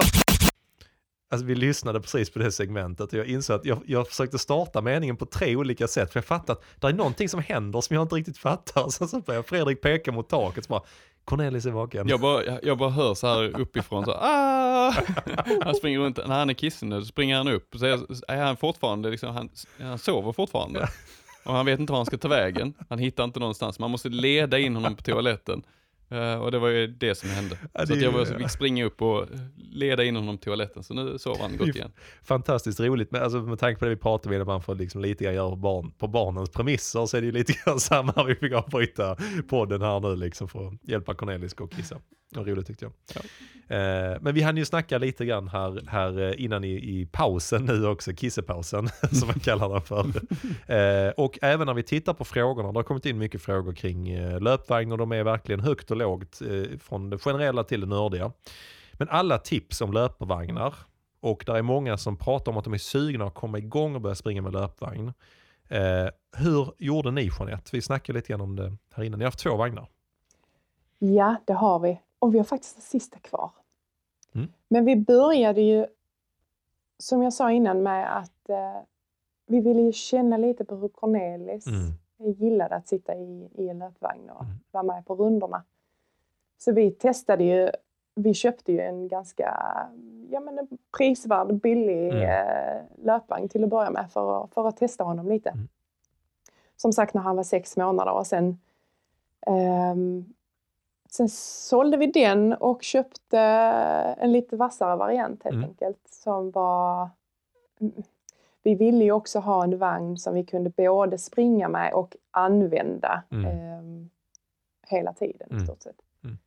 [1.31, 4.81] Alltså vi lyssnade precis på det segmentet och jag insåg att jag, jag försökte starta
[4.81, 6.13] meningen på tre olika sätt.
[6.13, 8.89] För jag fattar att det är någonting som händer som jag inte riktigt fattar.
[8.89, 10.83] Så, så börjar Fredrik peka mot taket så bara,
[11.25, 12.07] Cornelis är vaken.
[12.07, 14.93] Jag bara, jag, jag bara hör så här uppifrån så ah!
[15.61, 18.57] Han springer runt, när han är kissnödig så springer han upp så är, är han
[18.57, 19.49] fortfarande, liksom, han,
[19.79, 20.89] han sover fortfarande.
[21.45, 24.09] Och han vet inte var han ska ta vägen, han hittar inte någonstans, man måste
[24.09, 25.63] leda in honom på toaletten.
[26.09, 27.57] Eh, och det var ju det som hände.
[27.73, 29.25] Ja, så att jag var, ju- fick springa upp och
[29.71, 31.91] leda in honom på toaletten, så nu sover han gott igen.
[32.23, 35.01] Fantastiskt roligt, men alltså, med tanke på det vi pratade om, att man får liksom
[35.01, 38.23] lite grann göra på, barn, på barnens premisser så är det ju lite grann samma.
[38.27, 39.17] Vi fick avbryta
[39.49, 41.99] podden här nu liksom för att hjälpa Cornelis gå och kissa.
[42.35, 43.25] Det var roligt tyckte jag.
[43.67, 47.65] Eh, men vi hann ju snacka lite grann här, här eh, innan i, i pausen
[47.65, 50.05] nu också, kissepausen som man kallar den för.
[51.07, 54.09] Eh, och även när vi tittar på frågorna, det har kommit in mycket frågor kring
[54.09, 56.41] eh, löpvagn och de är verkligen högt och lågt
[56.79, 58.31] från det generella till det nördiga.
[58.93, 60.73] Men alla tips om löpvagnar
[61.19, 64.01] och där är många som pratar om att de är sugna att komma igång och
[64.01, 65.13] börja springa med löpvagn.
[66.37, 67.69] Hur gjorde ni Jeanette?
[67.73, 69.19] Vi snackade lite grann om det här innan.
[69.19, 69.87] Ni har haft två vagnar.
[70.99, 71.99] Ja, det har vi.
[72.25, 73.51] Och vi har faktiskt det sista kvar.
[74.35, 74.47] Mm.
[74.67, 75.85] Men vi började ju,
[76.97, 78.77] som jag sa innan, med att eh,
[79.47, 81.91] vi ville ju känna lite på hur Cornelis Mm.
[82.35, 84.55] gillade att sitta i, i en löpvagn och Mm.
[84.71, 85.63] vara med på rundorna.
[86.57, 87.69] Så vi testade ju,
[88.15, 89.57] vi köpte ju en ganska
[90.29, 90.67] ja, men en
[90.97, 92.21] prisvärd, billig Mm.
[92.21, 95.49] eh, löpvagn till att börja med för, att- för att testa honom lite.
[95.49, 95.67] Mm.
[96.75, 98.59] Som sagt när han var sex månader och sen
[99.47, 100.33] ehm,
[101.15, 103.39] Sen sålde vi den och köpte
[104.19, 105.69] en lite vassare variant helt Mm.
[105.69, 106.07] enkelt.
[106.09, 107.09] Som var...
[108.63, 113.23] Vi ville ju också ha en vagn som vi kunde både springa med och använda
[113.31, 113.45] Mm.
[113.45, 114.09] ehm,
[114.87, 115.63] hela tiden Mm.
[115.63, 116.01] i stort sett.
[116.23, 116.37] Mm.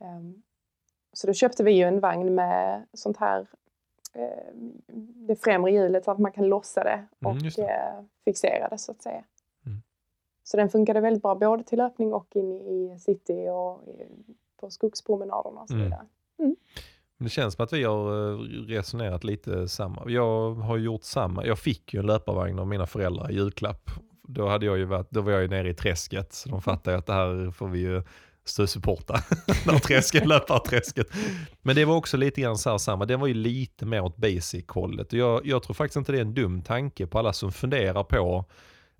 [0.00, 0.42] Ehm,
[1.12, 3.46] så då köpte vi ju en vagn med sånt här
[4.12, 4.52] eh,
[5.28, 7.62] det främre hjulet så att man kan lossa det och Mm, just det.
[7.74, 9.24] eh, fixera det så att säga.
[10.46, 10.50] Mm.
[10.50, 14.06] Så den funkade väldigt bra både till löpning och in i city och i,
[14.60, 15.84] på skogspromenaderna och så Mm.
[15.84, 16.06] vidare.
[17.18, 18.38] Men Det känns som att vi har eh,
[18.68, 20.02] resonerat lite samma.
[20.06, 21.46] Jag har gjort samma.
[21.46, 23.90] Jag fick ju en löparvagn av mina föräldrar i julklapp.
[24.28, 26.92] Då, hade jag ju varit, då var jag ju nere i träsket, så de fattar
[26.92, 28.02] ju att det här får vi ju
[28.44, 29.14] stödsupporta.
[29.66, 31.06] När träsket, löparträsket.
[31.62, 33.04] Men det var också lite grann så här samma.
[33.04, 35.12] Den var ju lite mer åt basic-hållet.
[35.12, 38.44] Jag, jag tror faktiskt inte det är en dum tanke på alla som funderar på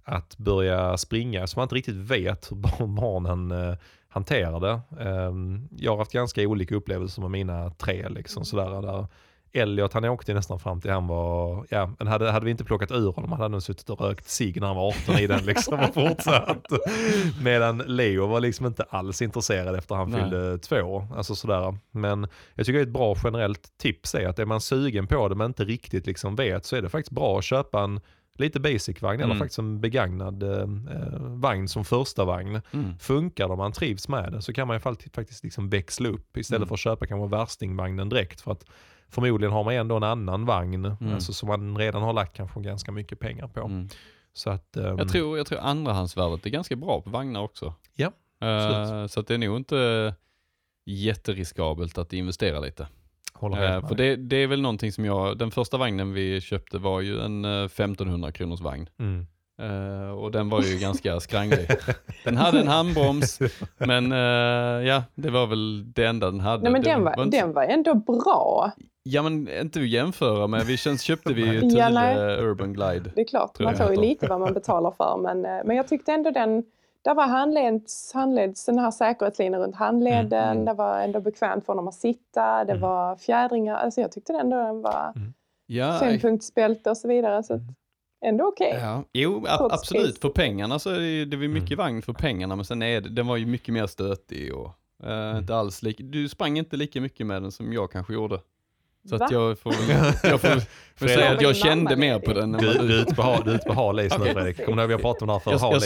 [0.07, 3.77] att börja springa, som man inte riktigt vet hur barn- barnen eh,
[4.09, 4.81] hanterar det.
[5.05, 8.09] Ehm, jag har haft ganska olika upplevelser med mina tre.
[8.09, 9.07] Liksom, sådär, där
[9.53, 12.91] Elliot han åkte nästan fram till han var, ja, men hade, hade vi inte plockat
[12.91, 15.45] ur honom hade han nog suttit och rökt cigg när han var 18 i den
[15.45, 16.67] liksom och fortsatt.
[17.43, 20.21] Medan Leo var liksom inte alls intresserad efter han Nej.
[20.21, 21.07] fyllde två.
[21.17, 21.79] Alltså sådär.
[21.91, 25.47] Men jag tycker ett bra generellt tips är att är man sugen på det men
[25.47, 28.01] inte riktigt liksom vet så är det faktiskt bra att köpa en
[28.41, 29.39] lite basic-vagn eller Mm.
[29.39, 32.61] faktiskt en begagnad eh, eh, vagn som första vagn.
[32.73, 32.99] Mm.
[32.99, 36.09] Funkar det och man trivs med det så kan man ju faktiskt, faktiskt liksom växla
[36.09, 36.69] upp istället Mm.
[36.69, 38.41] för att köpa kanske värstingvagnen direkt.
[38.41, 38.65] För att
[39.09, 41.15] förmodligen har man ändå en annan vagn Mm.
[41.15, 43.61] alltså, som man redan har lagt kanske ganska mycket pengar på.
[43.61, 43.89] Mm.
[44.33, 47.75] Så att, ehm, Jag, tror, jag tror andrahandsvärdet är ganska bra på vagnar också.
[47.95, 49.11] Ja, absolut.
[49.11, 50.15] så att det är nog inte
[50.85, 52.89] jätteriskabelt att investera lite.
[53.39, 53.97] Håller Eh, helt för med.
[53.97, 57.45] det, det är väl någonting som jag, den första vagnen vi köpte var ju en
[57.45, 58.89] eh, 1500 kronors vagn.
[58.99, 59.27] Mm.
[59.63, 61.69] Eh, och den var ju ganska skranglig.
[62.25, 63.39] Den hade en handbroms,
[63.79, 66.63] men eh, ja, det var väl det enda den hade.
[66.63, 68.71] Nej, men det den var, inte, den var ändå bra.
[69.03, 72.39] Ja men inte att jämföra med, vi känns, köpte vi ju Ja, Thule nej.
[72.39, 73.11] Urban Glide.
[73.15, 75.17] Det är klart, man får ju lite vad man betalar för.
[75.23, 76.63] Men, eh, men jag tyckte ändå den,
[77.07, 80.33] där var handleds, handleds den här säkerhetslinjen runt handleden.
[80.33, 80.65] Mm, mm.
[80.65, 82.65] Det var ändå bekvämt för honom att sitta.
[82.65, 82.81] Det Mm.
[82.81, 83.75] var fjädringar.
[83.77, 85.13] Alltså jag tyckte ändå den var
[85.67, 87.43] Ja, fempunktsbälte och så vidare.
[87.43, 87.75] Så att, Mm.
[88.25, 88.79] ändå okej.
[88.83, 90.05] Ja, jo a- absolut.
[90.07, 90.21] pris.
[90.21, 91.79] För pengarna så är det, det var ju mycket Mm.
[91.85, 94.71] vagn för pengarna, men sen är det, den var ju mycket mer stötig och
[95.09, 98.41] eh, inte alls lik, du sprang inte lika mycket med den som jag kanske gjorde.
[99.09, 99.73] Så att jag får,
[100.23, 100.61] jag får,
[100.97, 102.95] får säga att jag kände mer på den Du, du är du.
[103.01, 104.25] ute på ha- du är ute på hal is nu.
[104.25, 104.65] Fredrik.
[104.65, 105.83] Kommer du ihåg vi har pratat om det här för Jag, jag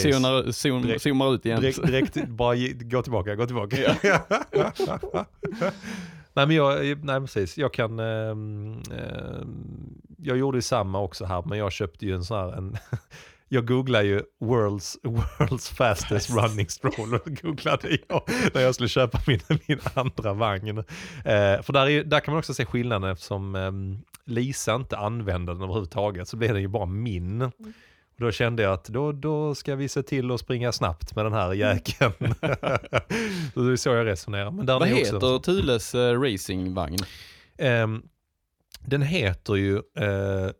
[0.54, 1.60] zonar, Direkt- zoomar ut igen.
[1.60, 3.76] Direkt, direkt bara ge, gå tillbaka, gå tillbaka.
[6.34, 8.82] nej men jag, nej precis, jag kan, ehm,
[10.16, 12.76] jag gjorde ju samma också här men jag köpte ju en sån här, en,
[13.52, 18.22] jag googlade ju world's, world's fastest running stroller, googlade jag
[18.54, 20.78] när jag skulle köpa min, min andra vagn.
[20.78, 20.84] Eh,
[21.62, 25.62] för där, är, där kan man också se skillnaden eftersom ehm, Lisa inte använde den
[25.62, 27.42] överhuvudtaget så blev den ju bara min.
[27.42, 27.52] Och
[28.16, 31.32] då kände jag att då, då ska vi se till att springa snabbt med den
[31.32, 32.12] här jäkeln.
[33.54, 34.50] så det är så jag resonerar.
[34.50, 36.98] Men där Vad är också heter Thules uh, racingvagn?
[37.58, 38.02] Ehm,
[38.80, 40.50] den heter ju eh,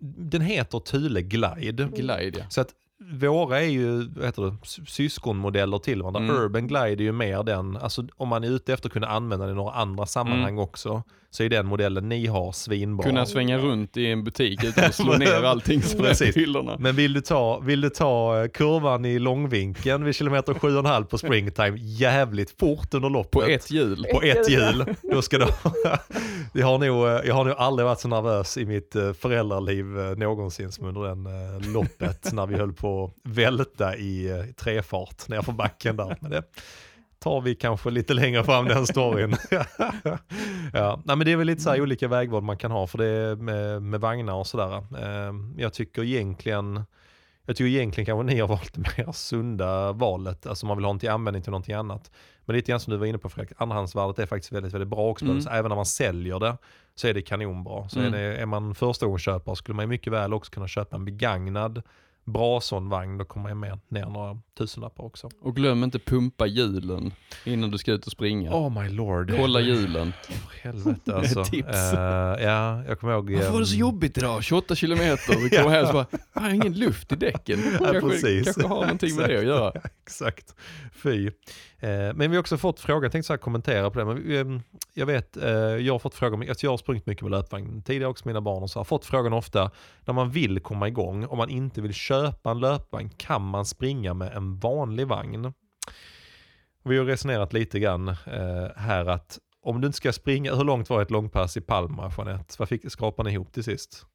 [0.00, 1.84] den heter Thule Glide.
[1.84, 2.44] Glide ja.
[2.48, 2.74] Så att
[3.10, 6.20] våra är ju vad heter det, sy- syskonmodeller till varandra.
[6.20, 6.36] Mm.
[6.36, 9.46] Urban Glide är ju mer den, alltså om man är ute efter att kunna använda
[9.46, 13.06] den i några andra sammanhang också, så är den modellen ni har svinbra.
[13.06, 16.76] Kunna svänga runt i en butik utan att slå ner allting som är på hyllorna.
[16.78, 21.18] Men vill du ta, vill du ta eh, kurvan i långvinkeln vid kilometer 7,5 på
[21.18, 23.30] springtime jävligt fort under loppet.
[23.32, 24.06] På ett hjul.
[24.12, 24.84] på ett hjul.
[25.02, 25.46] Då ska du,
[26.60, 29.84] jag, har nog, eh, jag har nog aldrig varit så nervös i mitt eh, föräldraliv
[30.16, 31.28] någonsin som under den
[31.72, 36.16] loppet när vi höll på att välta i eh, trefart nerför backen där.
[36.20, 36.42] Men det
[37.18, 39.36] tar vi kanske lite längre fram den storyn.
[40.72, 42.98] ja, nej, men det är väl lite så här olika vägval man kan ha för
[42.98, 44.76] det med, med vagnar och sådär.
[44.76, 46.84] Eh, Jag tycker egentligen
[47.46, 50.92] jag tycker egentligen kanske ni har valt det mer sunda valet, alltså man vill ha
[50.92, 52.10] den till användning till någonting annat.
[52.44, 55.08] Men lite grann som du var inne på Fredrik, andrahandsvärdet är faktiskt väldigt, väldigt bra
[55.10, 55.24] också.
[55.24, 55.40] Mm.
[55.40, 56.56] Så även när man säljer det
[56.94, 57.88] så är det kanonbra.
[57.88, 58.14] Så Mm.
[58.14, 61.82] är, det, är man förstagångsköpare skulle man mycket väl också kunna köpa en begagnad
[62.24, 65.30] bra sån vagn, då kommer jag med ner några tusenlappar också.
[65.40, 67.12] Och glöm inte pumpa hjulen
[67.44, 68.52] innan du ska ut och springa.
[68.54, 69.32] Oh my lord.
[69.36, 70.12] Kolla hjulen.
[70.22, 71.44] För helvete alltså.
[71.44, 71.68] Tips.
[71.68, 73.34] Eh, ja, jag kommer ihåg.
[73.34, 74.44] Varför var det så ehm, jobbit idag?
[74.44, 75.36] 28 kilometer.
[75.42, 77.58] Vi kommer hem och så bara, jag har ingen luft i däcken.
[77.78, 78.44] Kanske, precis.
[78.44, 79.72] kanske har någonting med det att göra.
[79.74, 80.54] Ja, exakt.
[80.92, 81.30] Fy.
[81.80, 84.22] Eh, men vi har också fått fråga, jag tänkte så här kommentera på det, men
[84.22, 84.46] vi, eh,
[84.94, 88.10] jag vet, eh, jag har fått frågan, alltså jag har sprungit mycket med löpvagn tidigare
[88.10, 89.70] också mina barn och så har fått frågan ofta
[90.04, 94.14] när man vill komma igång, om man inte vill köpa en löpvagn, kan man springa
[94.14, 95.52] med en vanlig vagn?
[96.84, 100.90] Vi har resonerat lite grann eh, här att om du inte ska springa, hur långt
[100.90, 102.54] var ett långpass i Palma, Jeanette?
[102.58, 104.06] Vad fick, skrapade ni ihop till sist?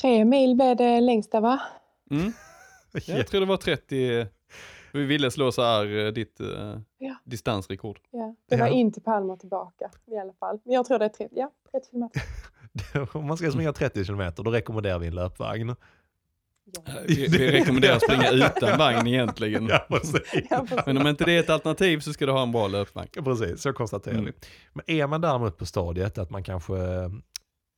[0.00, 1.60] Tre mil blev det längsta va?
[2.10, 2.32] Mm.
[3.06, 4.26] Jag tror det var 30,
[4.98, 7.14] vi ville slå så här eh, ditt eh, Ja.
[7.24, 7.98] distansrekord.
[8.10, 8.34] Ja.
[8.48, 8.72] Det var Ja.
[8.72, 10.58] in till Palma tillbaka i alla fall.
[10.64, 12.22] Men jag tror det är tre, ja, 30 kilometer.
[13.16, 15.68] om man ska springa 30 km, då rekommenderar vi en löpvagn.
[16.64, 16.92] Ja.
[17.08, 19.66] Vi, vi rekommenderar att springa utan vagn egentligen.
[19.66, 20.20] Ja, precis.
[20.50, 20.86] Ja, precis.
[20.86, 23.08] Men om inte det är ett alternativ så ska du ha en bra löpvagn.
[23.14, 24.24] Ja, Precis, så konstaterar Mm.
[24.24, 24.32] vi.
[24.72, 26.74] Men är man däremot på stadiet att man kanske,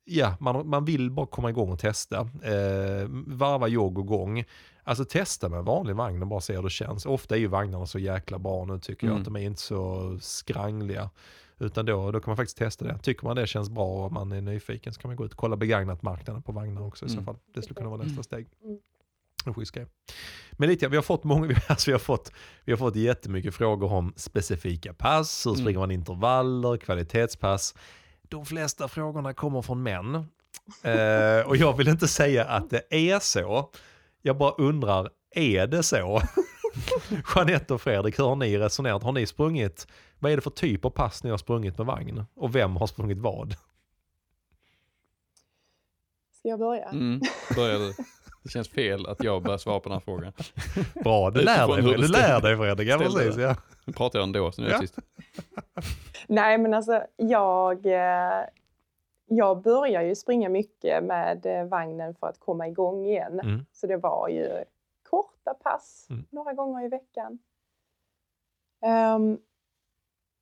[0.05, 2.21] ja, man, man vill bara komma igång och testa.
[2.21, 4.45] Eh, varva jogg och gång.
[4.89, 7.07] Alltså testa med en vanlig vagn och bara se hur det känns.
[7.07, 9.21] Ofta är ju vagnarna så jäkla bra nu tycker jag, Mm.
[9.21, 11.11] att de är inte så skrangliga.
[11.59, 12.99] Utan då, då kan man faktiskt testa det.
[12.99, 15.39] Tycker man det känns bra och man är nyfiken så kan man gå ut och
[15.39, 17.25] kolla begagnat marknaden på vagnar också i så Mm.
[17.25, 17.37] fall.
[17.55, 18.23] Det skulle kunna vara nästa Mm.
[18.25, 18.47] steg.
[18.65, 18.79] Mm.
[19.47, 19.87] En schysst grej.
[20.53, 22.33] Men lite, vi har fått många, alltså vi har fått,
[22.65, 25.61] vi har fått jättemycket frågor om specifika pass, hur Mm.
[25.65, 27.75] springer man intervaller, kvalitetspass.
[28.29, 30.15] De flesta frågorna kommer från män.
[30.83, 33.71] Eh, och jag vill inte säga att det är så.
[34.27, 36.23] Jag bara undrar, är det så?
[37.37, 39.03] Jeanette och Fredrik, hur har ni resonerat?
[39.03, 39.87] Har ni sprungit,
[40.19, 42.25] vad är det för typ av pass ni har sprungit med vagn?
[42.37, 43.53] Och vem har sprungit vad?
[46.39, 46.85] Ska jag börja?
[46.89, 47.21] Mm,
[47.57, 47.93] börjar du.
[48.43, 50.33] Det känns fel att jag börjar svara på den här frågan.
[51.05, 52.89] Bra, du lär dig, du det lär dig Fredrik.
[52.89, 53.43] Ja, precis, det.
[53.43, 53.57] ja.
[53.85, 54.81] Nu pratar jag ändå, så nu är jag Ja.
[54.81, 54.99] tyst.
[56.29, 58.45] Nej, men alltså jag, eh,
[59.27, 63.41] jag börjar ju springa mycket med eh, vagnen för att komma igång igen.
[63.41, 63.67] Mm.
[63.73, 64.65] Så det var ju
[65.03, 66.25] korta pass Mm.
[66.31, 67.39] några gånger i veckan.
[68.81, 69.39] Ehm,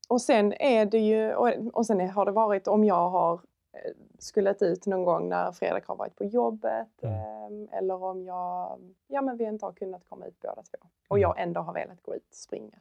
[0.09, 3.33] och sen är det ju, och, och sen har det varit om jag har
[3.73, 7.15] eh, skullat ut någon gång när Fredrik har varit på jobbet Mm.
[7.15, 10.79] ehm, eller om jag, ja men vi inte har kunnat komma ut båda två
[11.09, 11.23] och Mm.
[11.23, 12.79] jag ändå har velat gå ut och springa.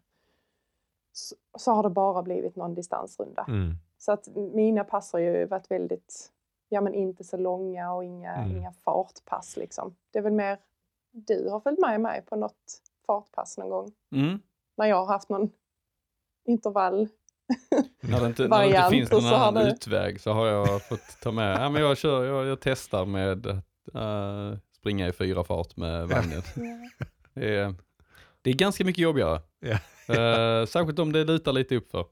[1.12, 3.46] Så, så har det bara blivit någon distansrunda.
[3.48, 3.74] Mm.
[4.06, 6.32] Så att mina pass har ju varit väldigt,
[6.70, 8.58] ja men inte så långa och inga, Mm.
[8.58, 9.96] inga fartpass liksom.
[10.12, 10.58] Det är väl mer,
[11.12, 13.92] du har följt med mig på något fartpass någon gång.
[14.16, 14.40] Mm.
[14.78, 15.52] När jag har haft någon
[16.46, 17.08] intervall.
[18.02, 21.22] När det inte, när det inte finns någon annan det- utväg så har jag fått
[21.22, 23.56] ta med, ja, men jag, kör, jag, jag testar med att
[23.96, 26.42] eh, springa i fyra fart med vagnen.
[27.34, 27.74] Det är,
[28.42, 29.42] det är ganska mycket jobbigare.
[29.60, 29.74] Ja.
[30.16, 32.06] Eh, särskilt om det lutar lite uppför.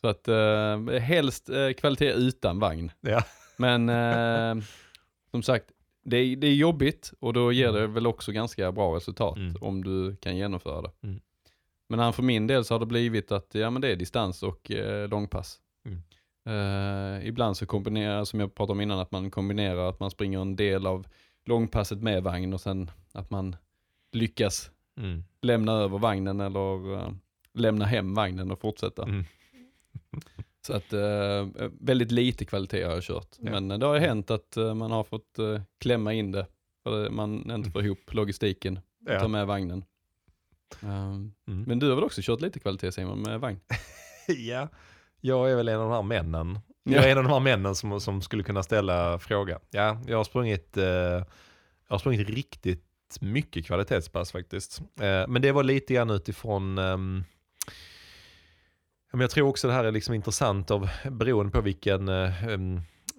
[0.00, 2.90] Så att uh, helst eh, kvalitet utan vagn.
[3.00, 3.22] Ja.
[3.56, 4.64] Men eh,
[5.30, 5.64] som sagt,
[6.04, 9.56] det är, det är jobbigt och då ger det väl också ganska bra resultat Mm.
[9.60, 10.90] om du kan genomföra det.
[11.02, 11.20] Mm.
[11.88, 14.70] Men för min del så har det blivit att ja, men det är distans och
[14.70, 15.58] eh, långpass.
[15.84, 16.02] Mm.
[16.48, 20.40] Eh, ibland så kombinerar, som jag pratade om innan, att man kombinerar att man springer
[20.40, 21.06] en del av
[21.44, 23.56] långpasset med vagn och sen att man
[24.12, 25.24] lyckas Mm.
[25.42, 27.10] lämna över vagnen eller eh,
[27.54, 29.02] lämna hem vagnen och fortsätta.
[30.66, 31.46] Så att eh,
[31.80, 33.36] väldigt lite kvalitet har jag kört.
[33.38, 33.50] Ja.
[33.50, 36.46] Men eh, det har ju hänt att eh, man har fått eh, klämma in det.
[36.82, 39.28] För man inte får ihop logistiken, ta Ja.
[39.28, 39.84] med vagnen.
[40.82, 41.62] Um, Mm.
[41.66, 43.60] men du har väl också kört lite kvalitet Simon med vagn?
[44.28, 44.68] ja,
[45.20, 46.58] jag är väl en av de här männen.
[46.84, 49.58] Jag är en av de här männen som, som skulle kunna ställa fråga.
[49.70, 51.24] Ja, jag har sprungit, eh, jag
[51.88, 52.84] har sprungit riktigt
[53.20, 54.80] mycket kvalitetspass faktiskt.
[55.00, 57.24] Eh, men det var lite grann utifrån, ehm,
[59.12, 62.30] men jag tror också det här är liksom intressant av, beroende på vilken, eh,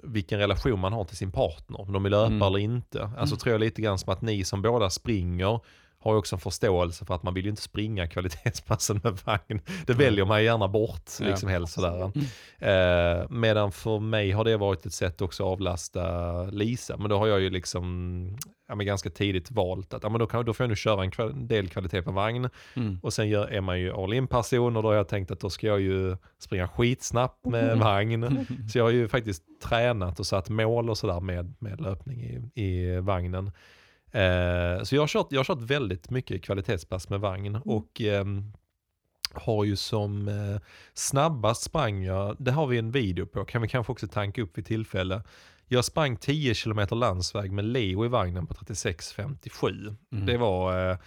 [0.03, 1.82] vilken relation man har till sin partner.
[1.82, 2.41] Om de vill löpa Mm.
[2.41, 3.03] eller inte.
[3.03, 3.38] Alltså Mm.
[3.38, 5.60] tror jag lite grann som att ni som båda springer
[6.01, 9.61] har ju också en förståelse för att man vill ju inte springa kvalitetspassen med vagn.
[9.88, 11.26] Det väljer man gärna bort, Ja.
[11.27, 12.11] liksom helst sådär.
[12.59, 13.19] Mm.
[13.21, 16.97] Eh, medan för mig har det varit ett sätt också att avlasta Lisa.
[16.97, 20.27] Men då har jag ju liksom ja, men ganska tidigt valt att ja, men då,
[20.27, 22.49] kan, då får jag nu köra en kval- del kvalitet på vagn.
[22.76, 22.99] Mm.
[23.03, 25.39] Och sen gör, är man ju all in person och då har jag tänkt att
[25.39, 27.80] då ska jag ju springa skitsnabbt med Mm.
[27.80, 28.45] vagn.
[28.71, 32.61] Så jag har ju faktiskt tränat och satt mål och sådär med, med löpning i,
[32.63, 33.51] i vagnen.
[34.11, 38.53] Eh, så jag har, kört, jag har kört väldigt mycket kvalitetspass med vagn och ehm,
[39.34, 40.61] har ju som eh,
[40.94, 44.57] snabbast sprang jag, det har vi en video på, kan vi kanske också tanka upp
[44.57, 45.23] vid tillfälle.
[45.68, 49.95] Jag sprang 10 km landsväg med Leo i vagnen på 36.57.
[50.11, 50.26] Mm.
[50.26, 50.98] Det var, eh,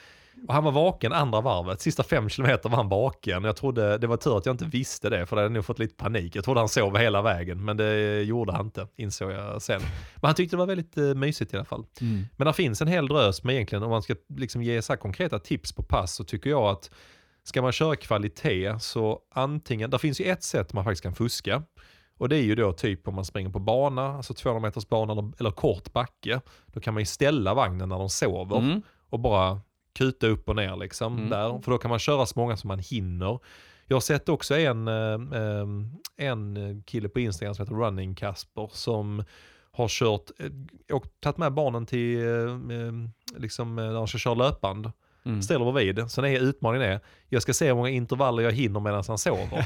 [0.49, 3.45] och han var vaken andra varvet, sista fem kilometer var han vaken.
[3.45, 5.79] Jag trodde, det var tur att jag inte visste det för det hade nog fått
[5.79, 6.37] lite panik.
[6.37, 9.81] Jag trodde han sov hela vägen men det gjorde han inte, insåg jag sen.
[10.15, 11.85] Men han tyckte det var väldigt eh, mysigt i alla fall.
[12.01, 12.25] Mm.
[12.37, 15.39] Men det finns en hel drös med egentligen, om man ska liksom ge så konkreta
[15.39, 16.91] tips på pass så tycker jag att
[17.45, 21.63] ska man köra kvalitet så antingen, där finns ju ett sätt man faktiskt kan fuska.
[22.19, 25.13] Och det är ju då typ om man springer på bana, alltså 200 meters bana
[25.13, 26.41] eller, eller kort backe.
[26.67, 28.83] Då kan man ju ställa vagnen när de sover Mm.
[29.11, 29.61] och bara
[29.93, 31.31] kuta upp och ner liksom Mm.
[31.31, 31.61] där.
[31.63, 33.39] För då kan man köra så många som man hinner.
[33.87, 35.67] Jag har sett också en, eh, eh,
[36.17, 39.25] en kille på Instagram som heter Running Kasper som
[39.73, 42.19] har kört, eh, och tagit med barnen till,
[43.37, 44.93] liksom när de ska köra löpband.
[45.25, 45.43] Mm.
[45.43, 46.11] Ställer bredvid.
[46.11, 49.65] Sen är utmaningen är, jag ska se hur många intervaller jag hinner medan han sover.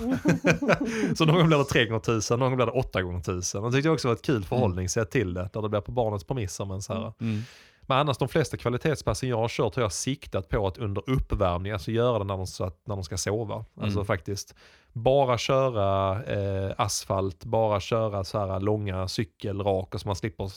[1.15, 3.65] så någon gång blir det 3 gånger 1000 någon gång blir det 8 gånger 1000
[3.65, 6.25] Jag tyckte också det var ett kul förhållningssätt till det, där det blir på barnets
[6.25, 6.65] premisser.
[6.65, 7.13] Men, så här.
[7.21, 7.43] Mm.
[7.87, 11.73] Men annars de flesta kvalitetspassen jag har kört har jag siktat på att under uppvärmning,
[11.73, 13.65] alltså göra det när de, så att, när de ska sova.
[13.81, 14.07] Alltså Mm.
[14.07, 14.55] faktiskt
[14.93, 20.51] bara köra eh, asfalt, bara köra så här långa cykelrak så man slipper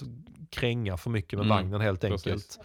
[0.50, 2.28] kränga för mycket med Mm, vagnen helt precis.
[2.28, 2.60] enkelt.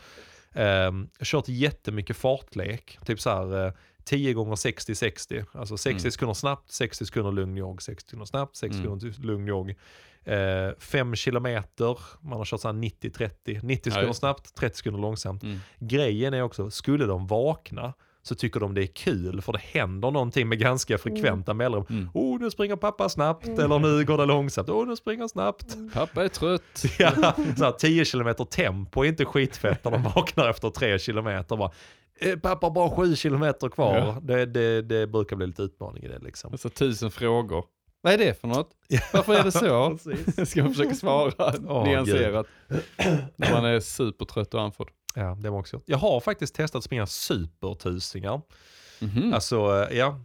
[0.57, 3.73] Um, kört jättemycket fartlek, typ så här eh,
[4.05, 6.11] 10 gånger 60-60, alltså 60 Mm.
[6.12, 9.01] sekunder snabbt, 60 sekunder lugn jogg, 60 sekunder snabbt, 60 Mm.
[9.01, 9.74] sekunder lugn jogg.
[10.78, 14.14] 5 kilometer, man har kört så här 90-30, 90 sekunder det.
[14.14, 15.42] snabbt, 30 sekunder långsamt.
[15.42, 15.59] Mm.
[15.78, 17.92] Grejen är också, skulle de vakna
[18.22, 21.86] så tycker de det är kul för det händer någonting med ganska frekventa mellanrum.
[21.90, 22.09] Mm.
[22.14, 23.60] Oh, nu springer pappa snabbt, Mm.
[23.60, 25.76] eller nu går det långsamt, oh, nu springer snabbt.
[25.94, 26.62] Pappa är trött.
[26.98, 27.12] Ja,
[27.56, 31.56] så här, 10 kilometer tempo är inte skitfett när de vaknar efter 3 kilometer.
[31.56, 31.70] Bara,
[32.20, 33.96] "Eh, pappa bara 7 kilometer kvar.
[33.96, 34.18] Ja.
[34.22, 36.52] Det, det, det brukar bli lite utmaning i det liksom.
[36.52, 37.64] Alltså tusen frågor.
[38.05, 38.70] Vad är det för något?
[39.12, 39.98] Varför är det så?
[40.47, 42.47] Ska jag försöka svara Åh, nyanserat.
[43.36, 44.89] När man är supertrött och andfådd.
[45.14, 45.81] Ja, det var också.
[45.86, 48.40] Jag har faktiskt testat att springa supertusingar.
[49.01, 49.35] Mhm.
[49.35, 50.20] Alltså, eh, ja.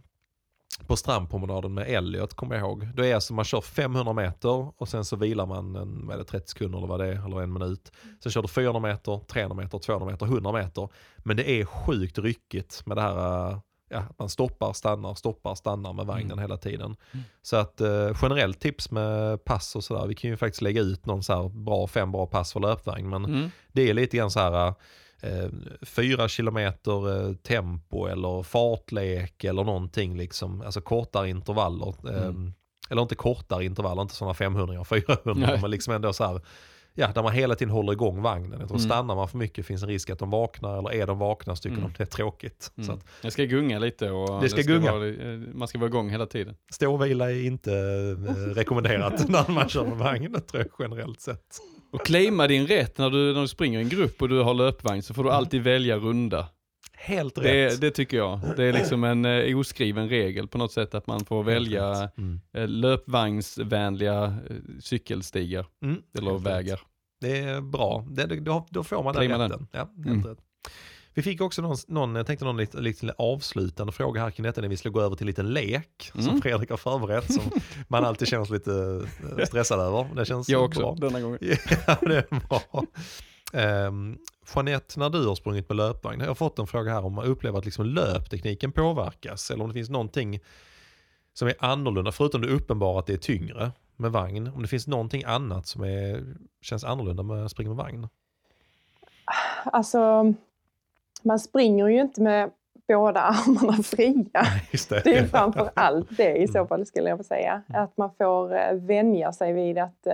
[0.86, 2.88] På strandpromenaden med Elliot kommer jag ihåg.
[2.94, 6.24] Då är alltså man kör 500 meter och sen så vilar man en, vad det,
[6.24, 7.92] 30 sekunder eller vad det är, eller en minut.
[8.22, 10.88] Sen kör du 400 meter, 300 meter, 200 meter, 100 meter.
[11.18, 13.58] Men det är sjukt ryckigt med det här, eh,
[13.90, 16.38] ja, att man stoppar, stannar, stoppar, stannar med vagnen Mm.
[16.38, 16.96] hela tiden.
[17.12, 17.24] Mm.
[17.42, 21.06] Så att eh, generellt tips med pass och sådär, vi kan ju faktiskt lägga ut
[21.06, 23.08] någon så här bra, fem bra pass för löpvagn.
[23.08, 23.50] Men Mm.
[23.72, 24.74] det är lite grann så här
[25.22, 25.48] eh,
[25.82, 30.60] fyra kilometer eh, tempo eller fartlek eller någonting liksom.
[30.62, 31.94] Alltså kortare intervaller.
[32.08, 32.52] Eh, Mm.
[32.90, 35.58] Eller inte kortare intervaller, inte sådana 500 och 400 Nej.
[35.60, 36.40] men liksom ändå så här.
[36.94, 38.50] Ja, där man hela tiden håller igång vagnen.
[38.60, 38.90] Jag tror Mm.
[38.90, 41.62] stannar man för mycket finns en risk att de vaknar eller är de vakna så
[41.62, 41.88] tycker Mm.
[41.90, 42.72] de det är tråkigt.
[42.76, 42.94] Så Mm.
[42.94, 44.92] att Jag ska gunga lite och Det ska gunga.
[44.92, 46.54] Vara, eh, man ska vara igång hela tiden.
[46.72, 50.88] stå och vila är inte eh, rekommenderat när man kör med vagn, det tror jag
[50.88, 51.58] generellt sett.
[51.92, 54.54] Och claima din rätt när du, när du springer i en grupp och du har
[54.54, 56.46] löpvagn så får du alltid välja runda.
[57.02, 57.44] Helt rätt.
[57.44, 58.40] Det, det tycker jag.
[58.56, 61.90] Det är liksom en eh, oskriven regel på något sätt att man får Helt välja
[62.04, 62.18] rätt.
[62.18, 62.40] Mm.
[62.52, 66.02] eh, löpvagnsvänliga eh, cykelstigar Mm.
[66.18, 66.52] eller Helt rätt.
[66.52, 66.80] vägar.
[67.20, 69.40] Det är bra, det, det, då, då får man den den.
[69.40, 69.66] rätten.
[69.72, 70.24] Ja, helt Mm.
[70.26, 70.38] rätt.
[71.14, 74.60] Vi fick också någon, någon, jag tänkte någon lite, lite avslutande fråga här kring detta
[74.60, 76.40] när vi skulle gå över till en liten lek som Mm.
[76.42, 77.42] Fredrik har förberett som
[77.88, 79.04] man alltid känner sig lite
[79.38, 80.06] eh, stressad över.
[80.16, 80.94] Det känns Jag också, bra.
[80.94, 81.38] denna gången.
[81.86, 82.84] Ja, det är bra.
[83.88, 84.18] Um,
[84.54, 87.24] Jeanette, när du har sprungit med löpvagn, jag har fått en fråga här om man
[87.24, 90.40] upplever att liksom löptekniken påverkas eller om det finns någonting
[91.32, 94.86] som är annorlunda, förutom det uppenbara att det är tyngre med vagn, om det finns
[94.86, 96.24] någonting annat som är,
[96.60, 98.08] känns annorlunda med att springa med vagn.
[99.64, 100.34] Alltså,
[101.22, 102.50] man springer ju inte med
[102.88, 104.46] båda armarna fria.
[104.88, 105.04] Det.
[105.04, 106.68] Det är framför allt det i så Mm.
[106.68, 107.62] fall skulle jag vilja säga.
[107.68, 110.06] Att man får eh, vänja sig vid att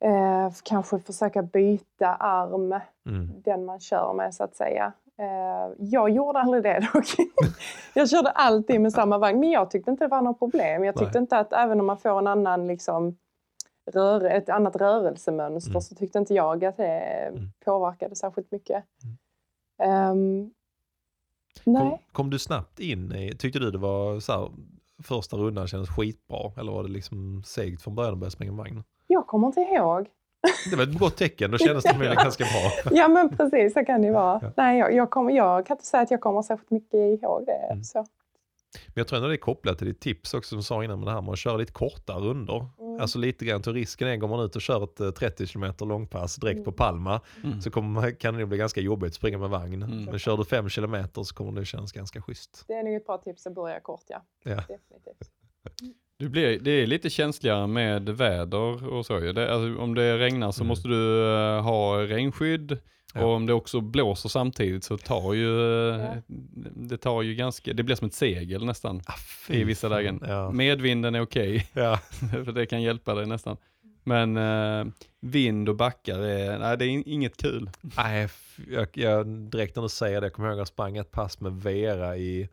[0.00, 3.42] eh, kanske försöka byta arm, Mm.
[3.44, 4.92] den man kör med så att säga.
[5.18, 7.06] Eh, jag gjorde aldrig det dock.
[7.94, 10.84] jag körde alltid med samma vagn men jag tyckte inte det var något problem.
[10.84, 11.22] Jag tyckte Nej.
[11.22, 13.16] inte att även om man får en annan liksom,
[13.92, 15.80] rör, ett annat rörelsemönster Mm.
[15.82, 16.98] så tyckte inte jag att det
[17.28, 17.50] Mm.
[17.64, 18.84] påverkade särskilt mycket.
[19.04, 19.92] Mm.
[19.92, 20.50] Ehm,
[21.64, 21.82] nej.
[21.90, 24.50] Kom, kom du snabbt in i, tyckte du det var så här,
[25.02, 28.84] första rundan kändes skitbra eller var det liksom segt från början att börja springa vagn?
[29.12, 30.06] Jag kommer inte ihåg.
[30.70, 32.90] Det var ett gott tecken, då kändes det väl ganska bra.
[32.96, 34.40] Ja men precis, så kan det vara.
[34.42, 34.50] Ja.
[34.56, 37.72] Nej, jag, jag, kommer, jag kan inte säga att jag kommer särskilt mycket ihåg det.
[37.72, 37.84] Mm.
[37.84, 37.98] Så.
[38.86, 40.98] Men jag tror ändå det är kopplat till ditt tips också som du sa innan
[40.98, 42.66] med det här med att köra lite korta runder.
[42.80, 43.00] Mm.
[43.00, 45.74] Alltså lite grann till risken är, går man ut och kör ett eh, 30 km
[45.80, 47.60] långpass direkt på Palma Mm.
[47.60, 49.82] så kommer, man- kan det bli ganska jobbigt att springa med vagn.
[49.82, 50.04] Mm.
[50.04, 52.64] Men kör du 5 km så kommer det kännas ganska schysst.
[52.68, 54.22] Det är nog ett bra tips att börja kort, ja.
[54.44, 54.50] Ja.
[54.56, 55.30] Definitivt.
[56.20, 59.32] Du blir, det är lite känsligare med väder och så ju.
[59.32, 60.68] Det, alltså, om det regnar så Mm.
[60.68, 62.78] måste du eh, ha regnskydd.
[63.14, 63.24] Ja.
[63.24, 65.60] Och om det också blåser samtidigt så tar ju,
[65.90, 66.14] eh, Ja.
[66.76, 70.24] det tar ju ganska, det blir som ett segel nästan Ah, i vissa lägen.
[70.28, 70.50] Ja.
[70.50, 71.96] Medvinden är okej, Ja.
[72.44, 73.56] för det kan hjälpa dig nästan.
[74.04, 74.86] Men eh,
[75.20, 77.70] vind och backar är, nej det är in- inget kul.
[77.96, 78.28] Nej,
[78.70, 81.40] jag, jag, direkt när du säger det, jag kommer ihåg att jag sprang ett pass
[81.40, 82.48] med Vera i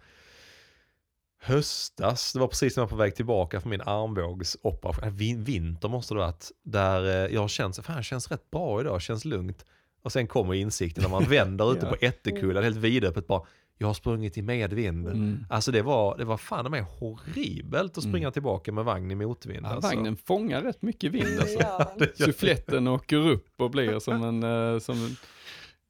[1.40, 2.34] höstas.
[2.34, 5.04] Det var precis när jag var på väg tillbaka från min armbågsoperation.
[5.04, 6.52] Äh, vin- Vinter måste det ha varit.
[6.64, 9.66] Där eh, jag har känt, fan känns rätt bra idag, känns lugnt.
[10.02, 11.90] Och sen kommer insikten när man vänder ute Ja.
[11.92, 13.42] på Ättekullen helt vidöppet bara,
[13.78, 15.08] jag har sprungit i medvind.
[15.08, 15.46] Mm.
[15.50, 18.32] Alltså det var, det var fan med horribelt att springa Mm.
[18.32, 19.66] tillbaka med vagn i motvind.
[19.66, 19.96] Ja, alltså.
[19.96, 21.60] vagnen fångar rätt mycket vind alltså.
[21.60, 21.92] Ja.
[22.16, 24.44] Suffletten åker upp och blir som en,
[24.74, 24.96] eh, som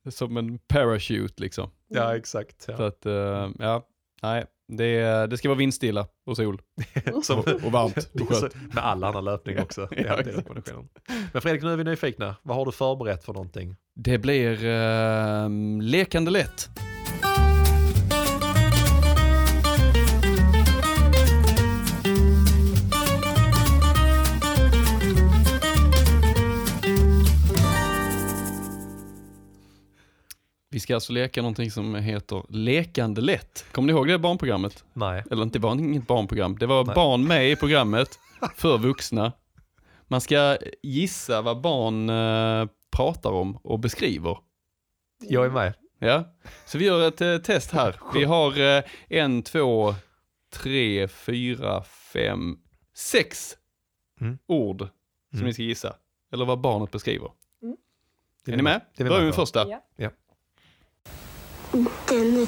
[0.05, 1.69] en, som en parachute liksom.
[1.87, 2.61] Ja, exakt.
[2.61, 2.87] Så Ja.
[2.87, 3.87] att, eh, ja,
[4.21, 6.61] nej, det, det ska vara vindstilla och sol
[7.23, 8.55] Som, och, och varmt och skönt.
[8.73, 9.87] Med all annan löpning också.
[9.91, 10.83] Det är Ja.
[11.33, 12.35] Men Fredrik, nu är vi nyfikna.
[12.43, 13.75] Vad har du förberett för någonting?
[13.95, 15.49] Det blir eh,
[15.81, 16.69] lekande lätt.
[30.77, 33.65] Vi ska alltså leka någonting som heter Lekande lätt.
[33.71, 34.83] Kommer ni ihåg det barnprogrammet?
[34.93, 35.23] Nej.
[35.31, 36.57] Eller det var inget barnprogram.
[36.57, 36.95] Det var Nej.
[36.95, 38.19] barn med i programmet
[38.55, 39.31] för vuxna.
[40.07, 44.37] Man ska gissa vad barn eh, pratar om och beskriver.
[45.29, 45.73] Jag är med.
[45.99, 46.35] Ja,
[46.65, 47.95] så vi gör ett eh, test här.
[48.13, 49.95] Vi har eh, en, två,
[50.53, 52.57] tre, fyra, fem,
[52.95, 53.57] sex
[54.21, 54.37] Mm.
[54.47, 54.89] ord som
[55.33, 55.45] Mm.
[55.47, 55.95] ni ska gissa.
[56.33, 57.31] Eller vad barnet beskriver.
[58.45, 58.81] Det Är ni med?
[58.95, 59.67] Det är vi Börjar vi med med första.
[59.95, 60.09] Ja.
[61.71, 62.47] Den är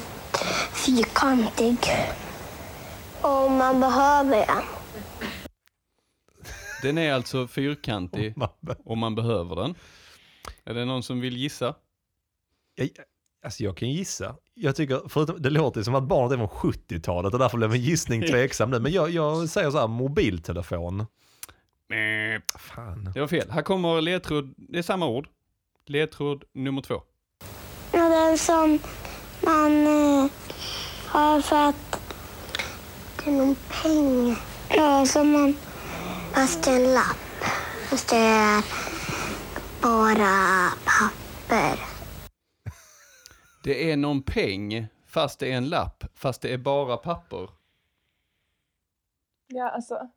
[0.74, 1.76] fyrkantig.
[3.20, 4.62] Om man behöver den.
[6.82, 8.34] Den är alltså fyrkantig
[8.84, 9.74] om man behöver den.
[10.64, 11.74] Är det någon som vill gissa?
[12.74, 12.88] Jag,
[13.44, 14.36] alltså jag kan gissa.
[14.54, 17.80] Jag tycker, förutom, det låter som att barnet är från 70-talet och därför blev min
[17.80, 18.80] gissning tveksam nu.
[18.80, 21.06] Men jag, jag säger så här, mobiltelefon.
[22.58, 23.10] Fan.
[23.14, 23.50] Det var fel.
[23.50, 25.28] Här kommer ledtråd, det är samma ord.
[25.86, 27.02] Ledtråd nummer två.
[27.92, 28.78] Ja, den som
[29.40, 30.30] man eh,
[31.06, 32.00] har för att
[33.16, 34.36] det är någon peng.
[34.68, 35.56] Ja, som man...
[36.32, 37.44] Fast det är en lapp.
[37.88, 38.64] Fast det är
[39.82, 41.78] bara papper.
[43.64, 47.48] Det är någon peng fast det är en lapp fast det är bara papper.
[49.46, 49.94] Ja, alltså.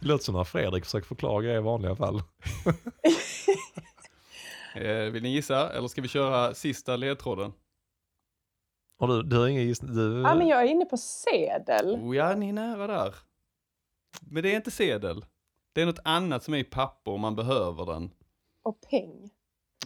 [0.00, 2.22] Det låter som när Fredrik försöker förklara grejer i vanliga fall.
[4.78, 7.52] Eh, vill ni gissa eller ska vi köra sista ledtråden?
[9.00, 9.94] Och du, du har ingen gissning?
[9.94, 11.86] Du, Ja, men jag är inne på sedel.
[12.02, 13.14] Oh, ja, ni är nära där.
[14.20, 15.24] Men det är inte sedel.
[15.72, 18.10] Det är något annat som är i papper om man behöver den.
[18.62, 19.30] Och peng.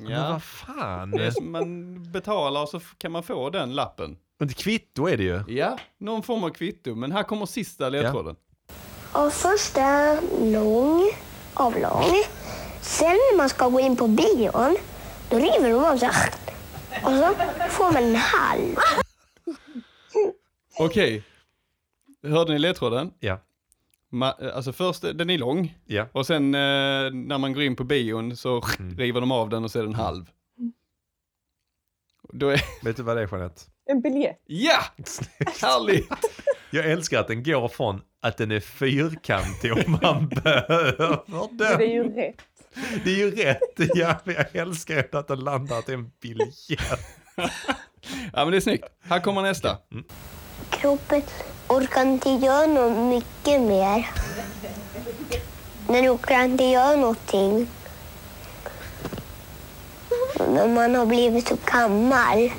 [0.01, 1.21] Men Ja, vad fan.
[1.43, 4.17] man betalar så kan man få den lappen.
[4.39, 5.43] Men ett kvitto är det ju.
[5.49, 6.95] Ja, någon form av kvitto.
[6.95, 8.37] Men här kommer sista ledtråden.
[9.15, 10.21] Och först är
[10.53, 11.03] lång,
[11.55, 12.05] avlång.
[13.03, 14.77] Sen när man ska gå in på bion,
[15.31, 16.33] då river de av här.
[17.05, 17.35] Och så
[17.71, 18.77] får man en halv.
[20.79, 21.23] Okej.
[22.23, 23.11] Hörde ni ledtråden?
[23.21, 23.39] Ja.
[24.13, 25.79] Ma- alltså först, den är lång.
[25.85, 26.07] Ja.
[26.13, 26.61] Och sen eh,
[27.13, 28.61] när man går in på bion så
[28.97, 30.31] river de av den och så är den halv.
[32.33, 33.61] Då är, Vet du vad det är Jeanette?
[33.87, 34.41] En biljett.
[34.47, 34.79] ja!
[35.61, 36.09] Härligt!
[36.71, 41.79] Jag älskar att den går från att den är fyrkantig och man behöver det är
[41.79, 41.91] den.
[41.91, 42.37] ju rätt.
[43.05, 43.91] Det är ju rätt.
[43.95, 46.55] Ja, men jag älskar att den landar till en biljett.
[48.33, 48.85] Ja men det är snyggt.
[49.01, 49.79] Här kommer nästa.
[50.71, 51.23] Kroppen
[51.69, 54.11] orkar inte göra något mycket mer.
[55.87, 57.69] Den orkar inte göra någonting.
[60.39, 62.51] Men man har blivit så gammal.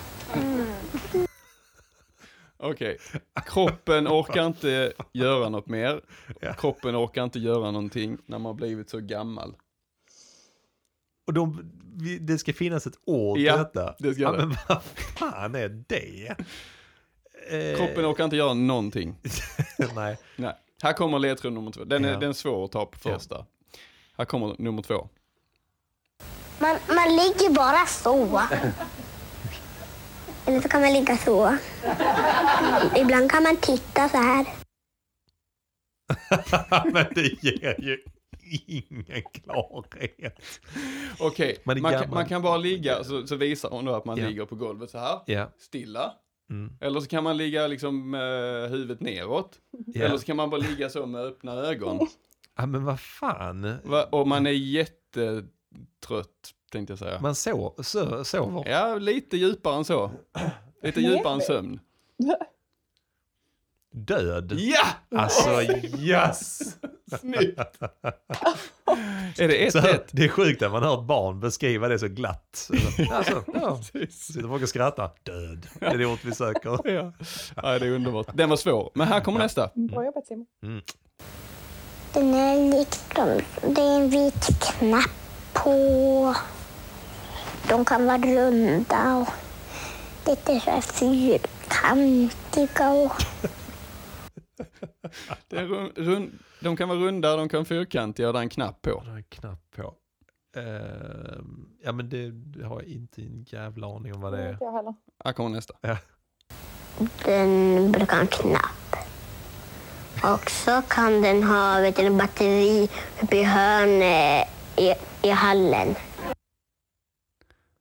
[2.58, 2.98] Okej.
[3.46, 6.02] Kroppen orkar inte göra något mer.
[6.58, 9.56] Kroppen orkar inte göra någonting när man har blivit så gammal.
[11.28, 11.72] Och de,
[12.22, 13.96] det ska finnas ett ord Ja, till detta.
[14.00, 14.38] det ska ja, det.
[14.38, 16.36] Men vad fan är det?
[17.50, 19.16] Eh, Kroppen orkar inte göra någonting.
[19.96, 20.18] Nej.
[20.36, 20.54] Nej.
[20.84, 21.84] Här kommer ledtråd nummer två.
[21.84, 22.20] Den är, Ja.
[22.20, 23.46] den är svår att ta på första.
[24.18, 25.10] Här kommer nummer två.
[26.60, 28.42] Man, man ligger bara så.
[30.46, 31.58] Eller så kan man ligga så.
[32.98, 34.46] Ibland kan man titta så här.
[36.94, 37.98] Men det ger ju
[38.68, 40.40] ingen klarhet.
[41.20, 44.18] Okej, Man man, kan, man kan bara ligga, så, så visar hon då att man
[44.18, 44.28] Ja.
[44.28, 45.52] ligger på golvet så här, Ja.
[45.58, 46.14] stilla.
[46.50, 46.74] Mm.
[46.82, 49.60] Eller så kan man ligga liksom med huvudet neråt.
[49.88, 50.06] Ja.
[50.06, 52.08] Eller så kan man bara ligga så med öppna ögon.
[52.58, 53.74] ja, men vad fan.
[53.84, 54.04] Va?
[54.12, 55.48] Och man är jättetrött,
[56.72, 57.20] tänkte jag säga.
[57.22, 58.70] Man sov, so, sover.
[58.70, 60.12] Ja, lite djupare än så.
[60.84, 61.80] Lite djupare än sömn.
[63.96, 64.52] Död.
[64.52, 64.86] Ja!
[65.20, 65.62] Alltså
[66.00, 66.60] yes!
[67.20, 67.60] Snyggt!
[69.38, 70.00] är det Så här, 1-1?
[70.12, 72.70] det är sjukt att man hör ett barn beskriva det så glatt.
[73.12, 73.80] Alltså, ja.
[74.10, 75.12] Sitter folk och skrattar.
[75.24, 75.68] Död.
[75.80, 76.70] Det är det ord vi söker.
[76.92, 77.14] Ja.
[77.56, 78.28] ja, det är underbart.
[78.34, 78.92] Den var svår.
[78.96, 79.70] Men här kommer nästa.
[79.76, 80.46] Bra jobbat Simon.
[82.14, 83.40] Den är liksom,
[83.76, 85.12] det är en vit knapp
[85.54, 86.36] på.
[87.70, 89.28] De kan vara runda och
[90.30, 92.90] lite så här fyrkantiga.
[92.92, 93.12] Och,
[95.50, 98.82] rund, rund, de kan vara runda, de kan vara fyrkantiga och det är en knapp
[98.82, 98.90] på.
[99.06, 99.96] Jag har en knapp på.
[100.56, 104.52] Ehm, ja men det, det har jag inte en jävla aning om vad det är.
[104.52, 104.96] Inte jag heller.
[105.26, 105.74] Här kommer nästa.
[107.26, 109.06] den brukar ha en knapp.
[110.24, 112.90] Och så kan den ha vet du, en batteri
[113.24, 114.94] uppe i hörnet i,
[115.28, 115.96] i hallen.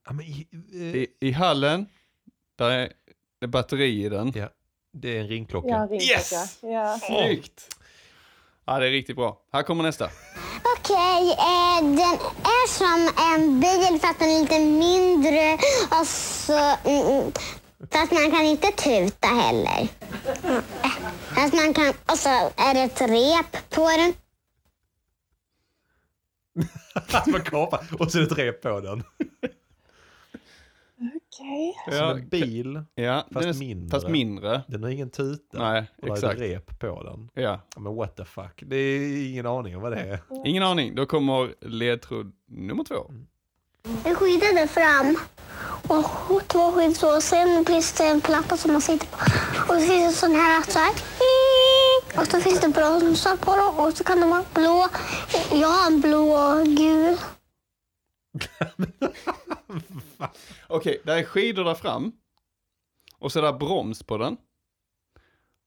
[0.07, 1.87] Ja, men i, eh, I, I hallen,
[2.57, 2.93] där är
[3.41, 4.33] det batteri i den.
[4.35, 4.49] ja,
[4.93, 5.69] det är en ringklocka.
[5.69, 6.05] Ja, ringklocka.
[6.15, 6.59] Yes!
[6.63, 6.99] Ja.
[7.07, 7.77] Snyggt!
[8.67, 9.39] Ja, det är riktigt bra.
[9.53, 10.05] Här kommer nästa.
[10.79, 15.55] Okej, eh, den är som en bil fast den är lite mindre.
[16.01, 17.33] Och så, mm, mm,
[17.91, 19.89] fast man kan inte tuta heller.
[20.43, 20.63] Mm,
[21.35, 24.15] Fast man kan, och så är det ett rep på den.
[27.13, 29.03] Att man kapar och så är det ett rep på den.
[31.03, 31.99] Okej.
[31.99, 32.83] Som en bil.
[32.95, 33.91] ja, fast den är, mindre.
[33.91, 34.63] Fast mindre.
[34.69, 35.59] Den har ingen tuta.
[35.59, 36.35] Nej, och det är exakt.
[36.35, 37.45] ett rep på den.
[37.45, 37.61] Ja.
[37.77, 38.63] Men what the fuck.
[38.67, 40.19] Det är ingen aning om vad det är.
[40.45, 40.95] Ingen aning.
[40.95, 43.13] Då kommer ledtråd nummer två.
[44.05, 45.17] En skida där fram
[45.89, 47.21] och två skidor så.
[47.21, 49.17] Sen finns det en platta som man sitter på.
[49.73, 50.93] Och så finns det sån här så här.
[52.21, 54.89] Och så finns det bromsar på dem och så kan de vara blå.
[55.61, 57.17] Jag har en blå och gul.
[60.69, 62.13] Okej, där är skidor där fram.
[63.19, 64.37] Och så är det broms på den.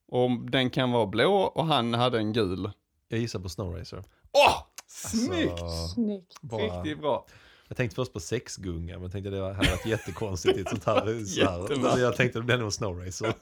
[0.08, 2.72] Och den kan vara blå och han hade en gul.
[3.08, 4.04] Jag gissar på Snow Racer.
[4.32, 4.64] Åh!
[4.88, 5.52] Snyggt!
[5.62, 6.42] Alltså, Snyggt.
[6.42, 7.26] bara, Riktigt bra.
[7.68, 10.86] jag tänkte först på sexgunga men tänkte det var- hade varit jättekonstigt i ett sånt
[10.86, 11.26] här.
[11.26, 11.98] Så här.
[12.00, 13.34] Jag tänkte det blir nog Snow Racer.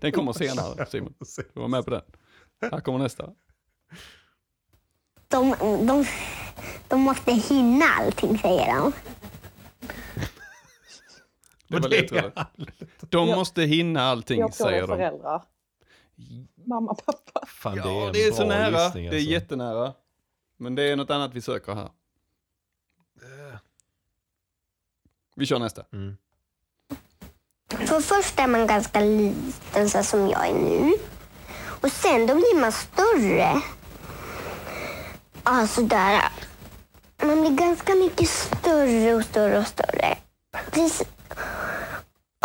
[0.00, 1.14] Den kommer senare, Simon.
[1.54, 2.02] Du var med på den.
[2.72, 3.30] Här kommer nästa.
[5.28, 5.54] De,
[5.86, 6.04] de,
[6.88, 8.92] de måste hinna allting, säger de.
[11.68, 12.32] Det var är ledtråden.
[13.00, 14.86] De måste hinna allting, Jag säger är de.
[14.96, 15.42] föräldrar.
[16.66, 17.46] Mamma, pappa.
[17.46, 18.84] Fan det är Ja, en det är så nära.
[18.84, 19.30] gissning, Det är alltså.
[19.30, 19.94] jättenära.
[20.56, 21.88] Men det är något annat vi söker här.
[25.36, 25.84] Vi kör nästa.
[25.92, 26.16] Mm.
[27.70, 30.92] För först är man ganska liten, så som jag är nu.
[31.82, 33.62] Och sen då blir man större.
[35.50, 36.22] Alltså där.
[37.22, 40.18] Man blir ganska mycket större och större och större.
[40.70, 41.00] Tills,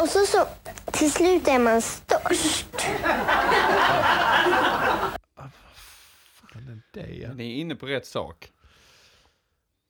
[0.01, 0.47] och så, så
[0.91, 2.81] till slut är man störst.
[6.33, 7.33] Fan, det är det.
[7.33, 8.51] Ni är inne på rätt sak.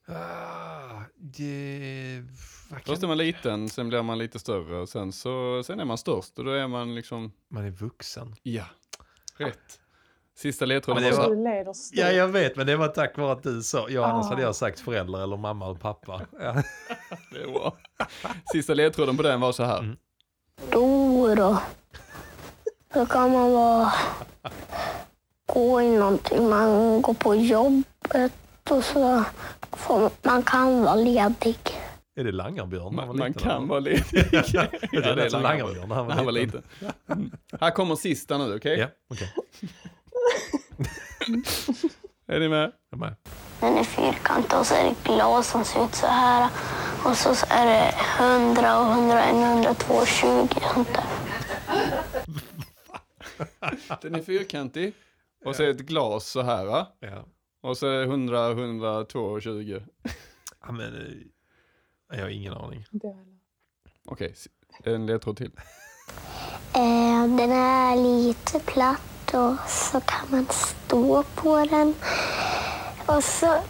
[0.08, 2.24] Ah, det...
[2.70, 5.80] vad kan- Först är man liten, sen blir man lite större, och sen, så, sen
[5.80, 8.36] är man störst och då är man liksom, Man är vuxen.
[8.42, 8.64] ja,
[9.36, 9.80] rätt.
[10.36, 11.74] Sista ledtråden Men var det var-.
[11.92, 13.86] Ja, jag vet, men det var tack vare att du sa.
[13.88, 14.28] Ja, annars Ah.
[14.28, 16.20] hade jag sagt föräldrar eller mamma och pappa.
[16.40, 16.62] Ja.
[17.32, 17.76] Det är bra.
[18.52, 19.78] Sista ledtråden på den var så här.
[19.78, 19.96] Mm.
[20.70, 21.58] Då då.
[22.94, 23.92] Då kan man vara...
[25.46, 26.48] Gå i någonting.
[26.48, 28.32] Man går på jobbet
[28.70, 29.24] och så
[29.72, 31.56] får man kan vara ledig.
[32.16, 32.94] Är det Langarbjörn?
[32.94, 33.66] Man, man kan eller?
[33.66, 34.04] vara ledig.
[34.52, 35.90] Ja, trodde det är det var Langarbjörn.
[35.90, 36.62] Han var han var liten.
[37.08, 37.30] Mm.
[37.60, 38.78] Här kommer sista nu, okej?
[38.78, 39.32] Ja, okej.
[42.26, 42.72] Är ni med?
[42.90, 43.16] Jag är med.
[43.60, 46.50] Den är fyrkantig och så är det glas som ser ut så här.
[47.04, 51.04] Och så är det 100 och 101, 102 och 20 sånt där.
[54.02, 54.92] Den är fyrkantig.
[55.44, 56.64] Och så är det ett glas så här.
[56.64, 56.86] va?
[57.00, 57.24] Ja.
[57.62, 59.82] Och så är det 100, 102 och 20.
[60.66, 60.94] Ja, men,
[62.10, 62.84] eh, jag har ingen aning.
[64.04, 64.34] Okej,
[64.84, 65.50] en ledtråd till.
[66.74, 71.94] Eh, den är lite platt och så kan man stå på den.
[73.06, 73.62] Och så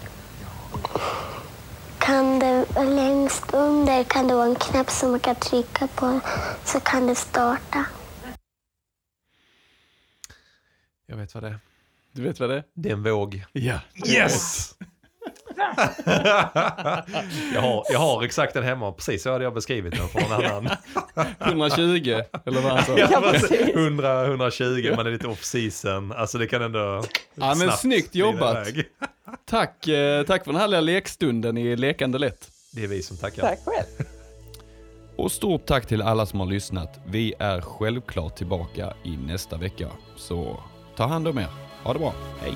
[1.99, 6.20] kan det längst under kan det vara en knapp som man kan trycka på
[6.65, 7.85] så kan det starta.
[11.07, 11.59] Jag vet vad det är.
[12.12, 12.65] Du vet vad det är?
[12.74, 13.45] Det är en våg.
[13.53, 13.81] Ja.
[14.07, 14.74] Yes!
[17.55, 20.32] Jag, har, jag har exakt den hemma, precis så hade jag beskrivit den för någon
[20.32, 20.77] annan.
[21.41, 22.99] 120, eller vad han sa.
[22.99, 23.61] Ja, precis.
[23.74, 26.12] 100, 120, man är lite off season.
[26.12, 27.03] Alltså det kan ändå
[27.35, 28.69] Ja men snyggt jobbat.
[29.51, 32.51] Tack, eh, tack för den härliga lekstunden i Lekande Lätt.
[32.73, 33.43] Det är vi som tackar.
[33.43, 34.07] Tack själv.
[35.16, 37.01] Och stort tack till alla som har lyssnat.
[37.07, 39.89] Vi är självklart tillbaka i nästa vecka.
[40.16, 40.61] Så
[40.97, 41.47] ta hand om er.
[41.82, 42.15] Ha det bra.
[42.41, 42.55] Hej.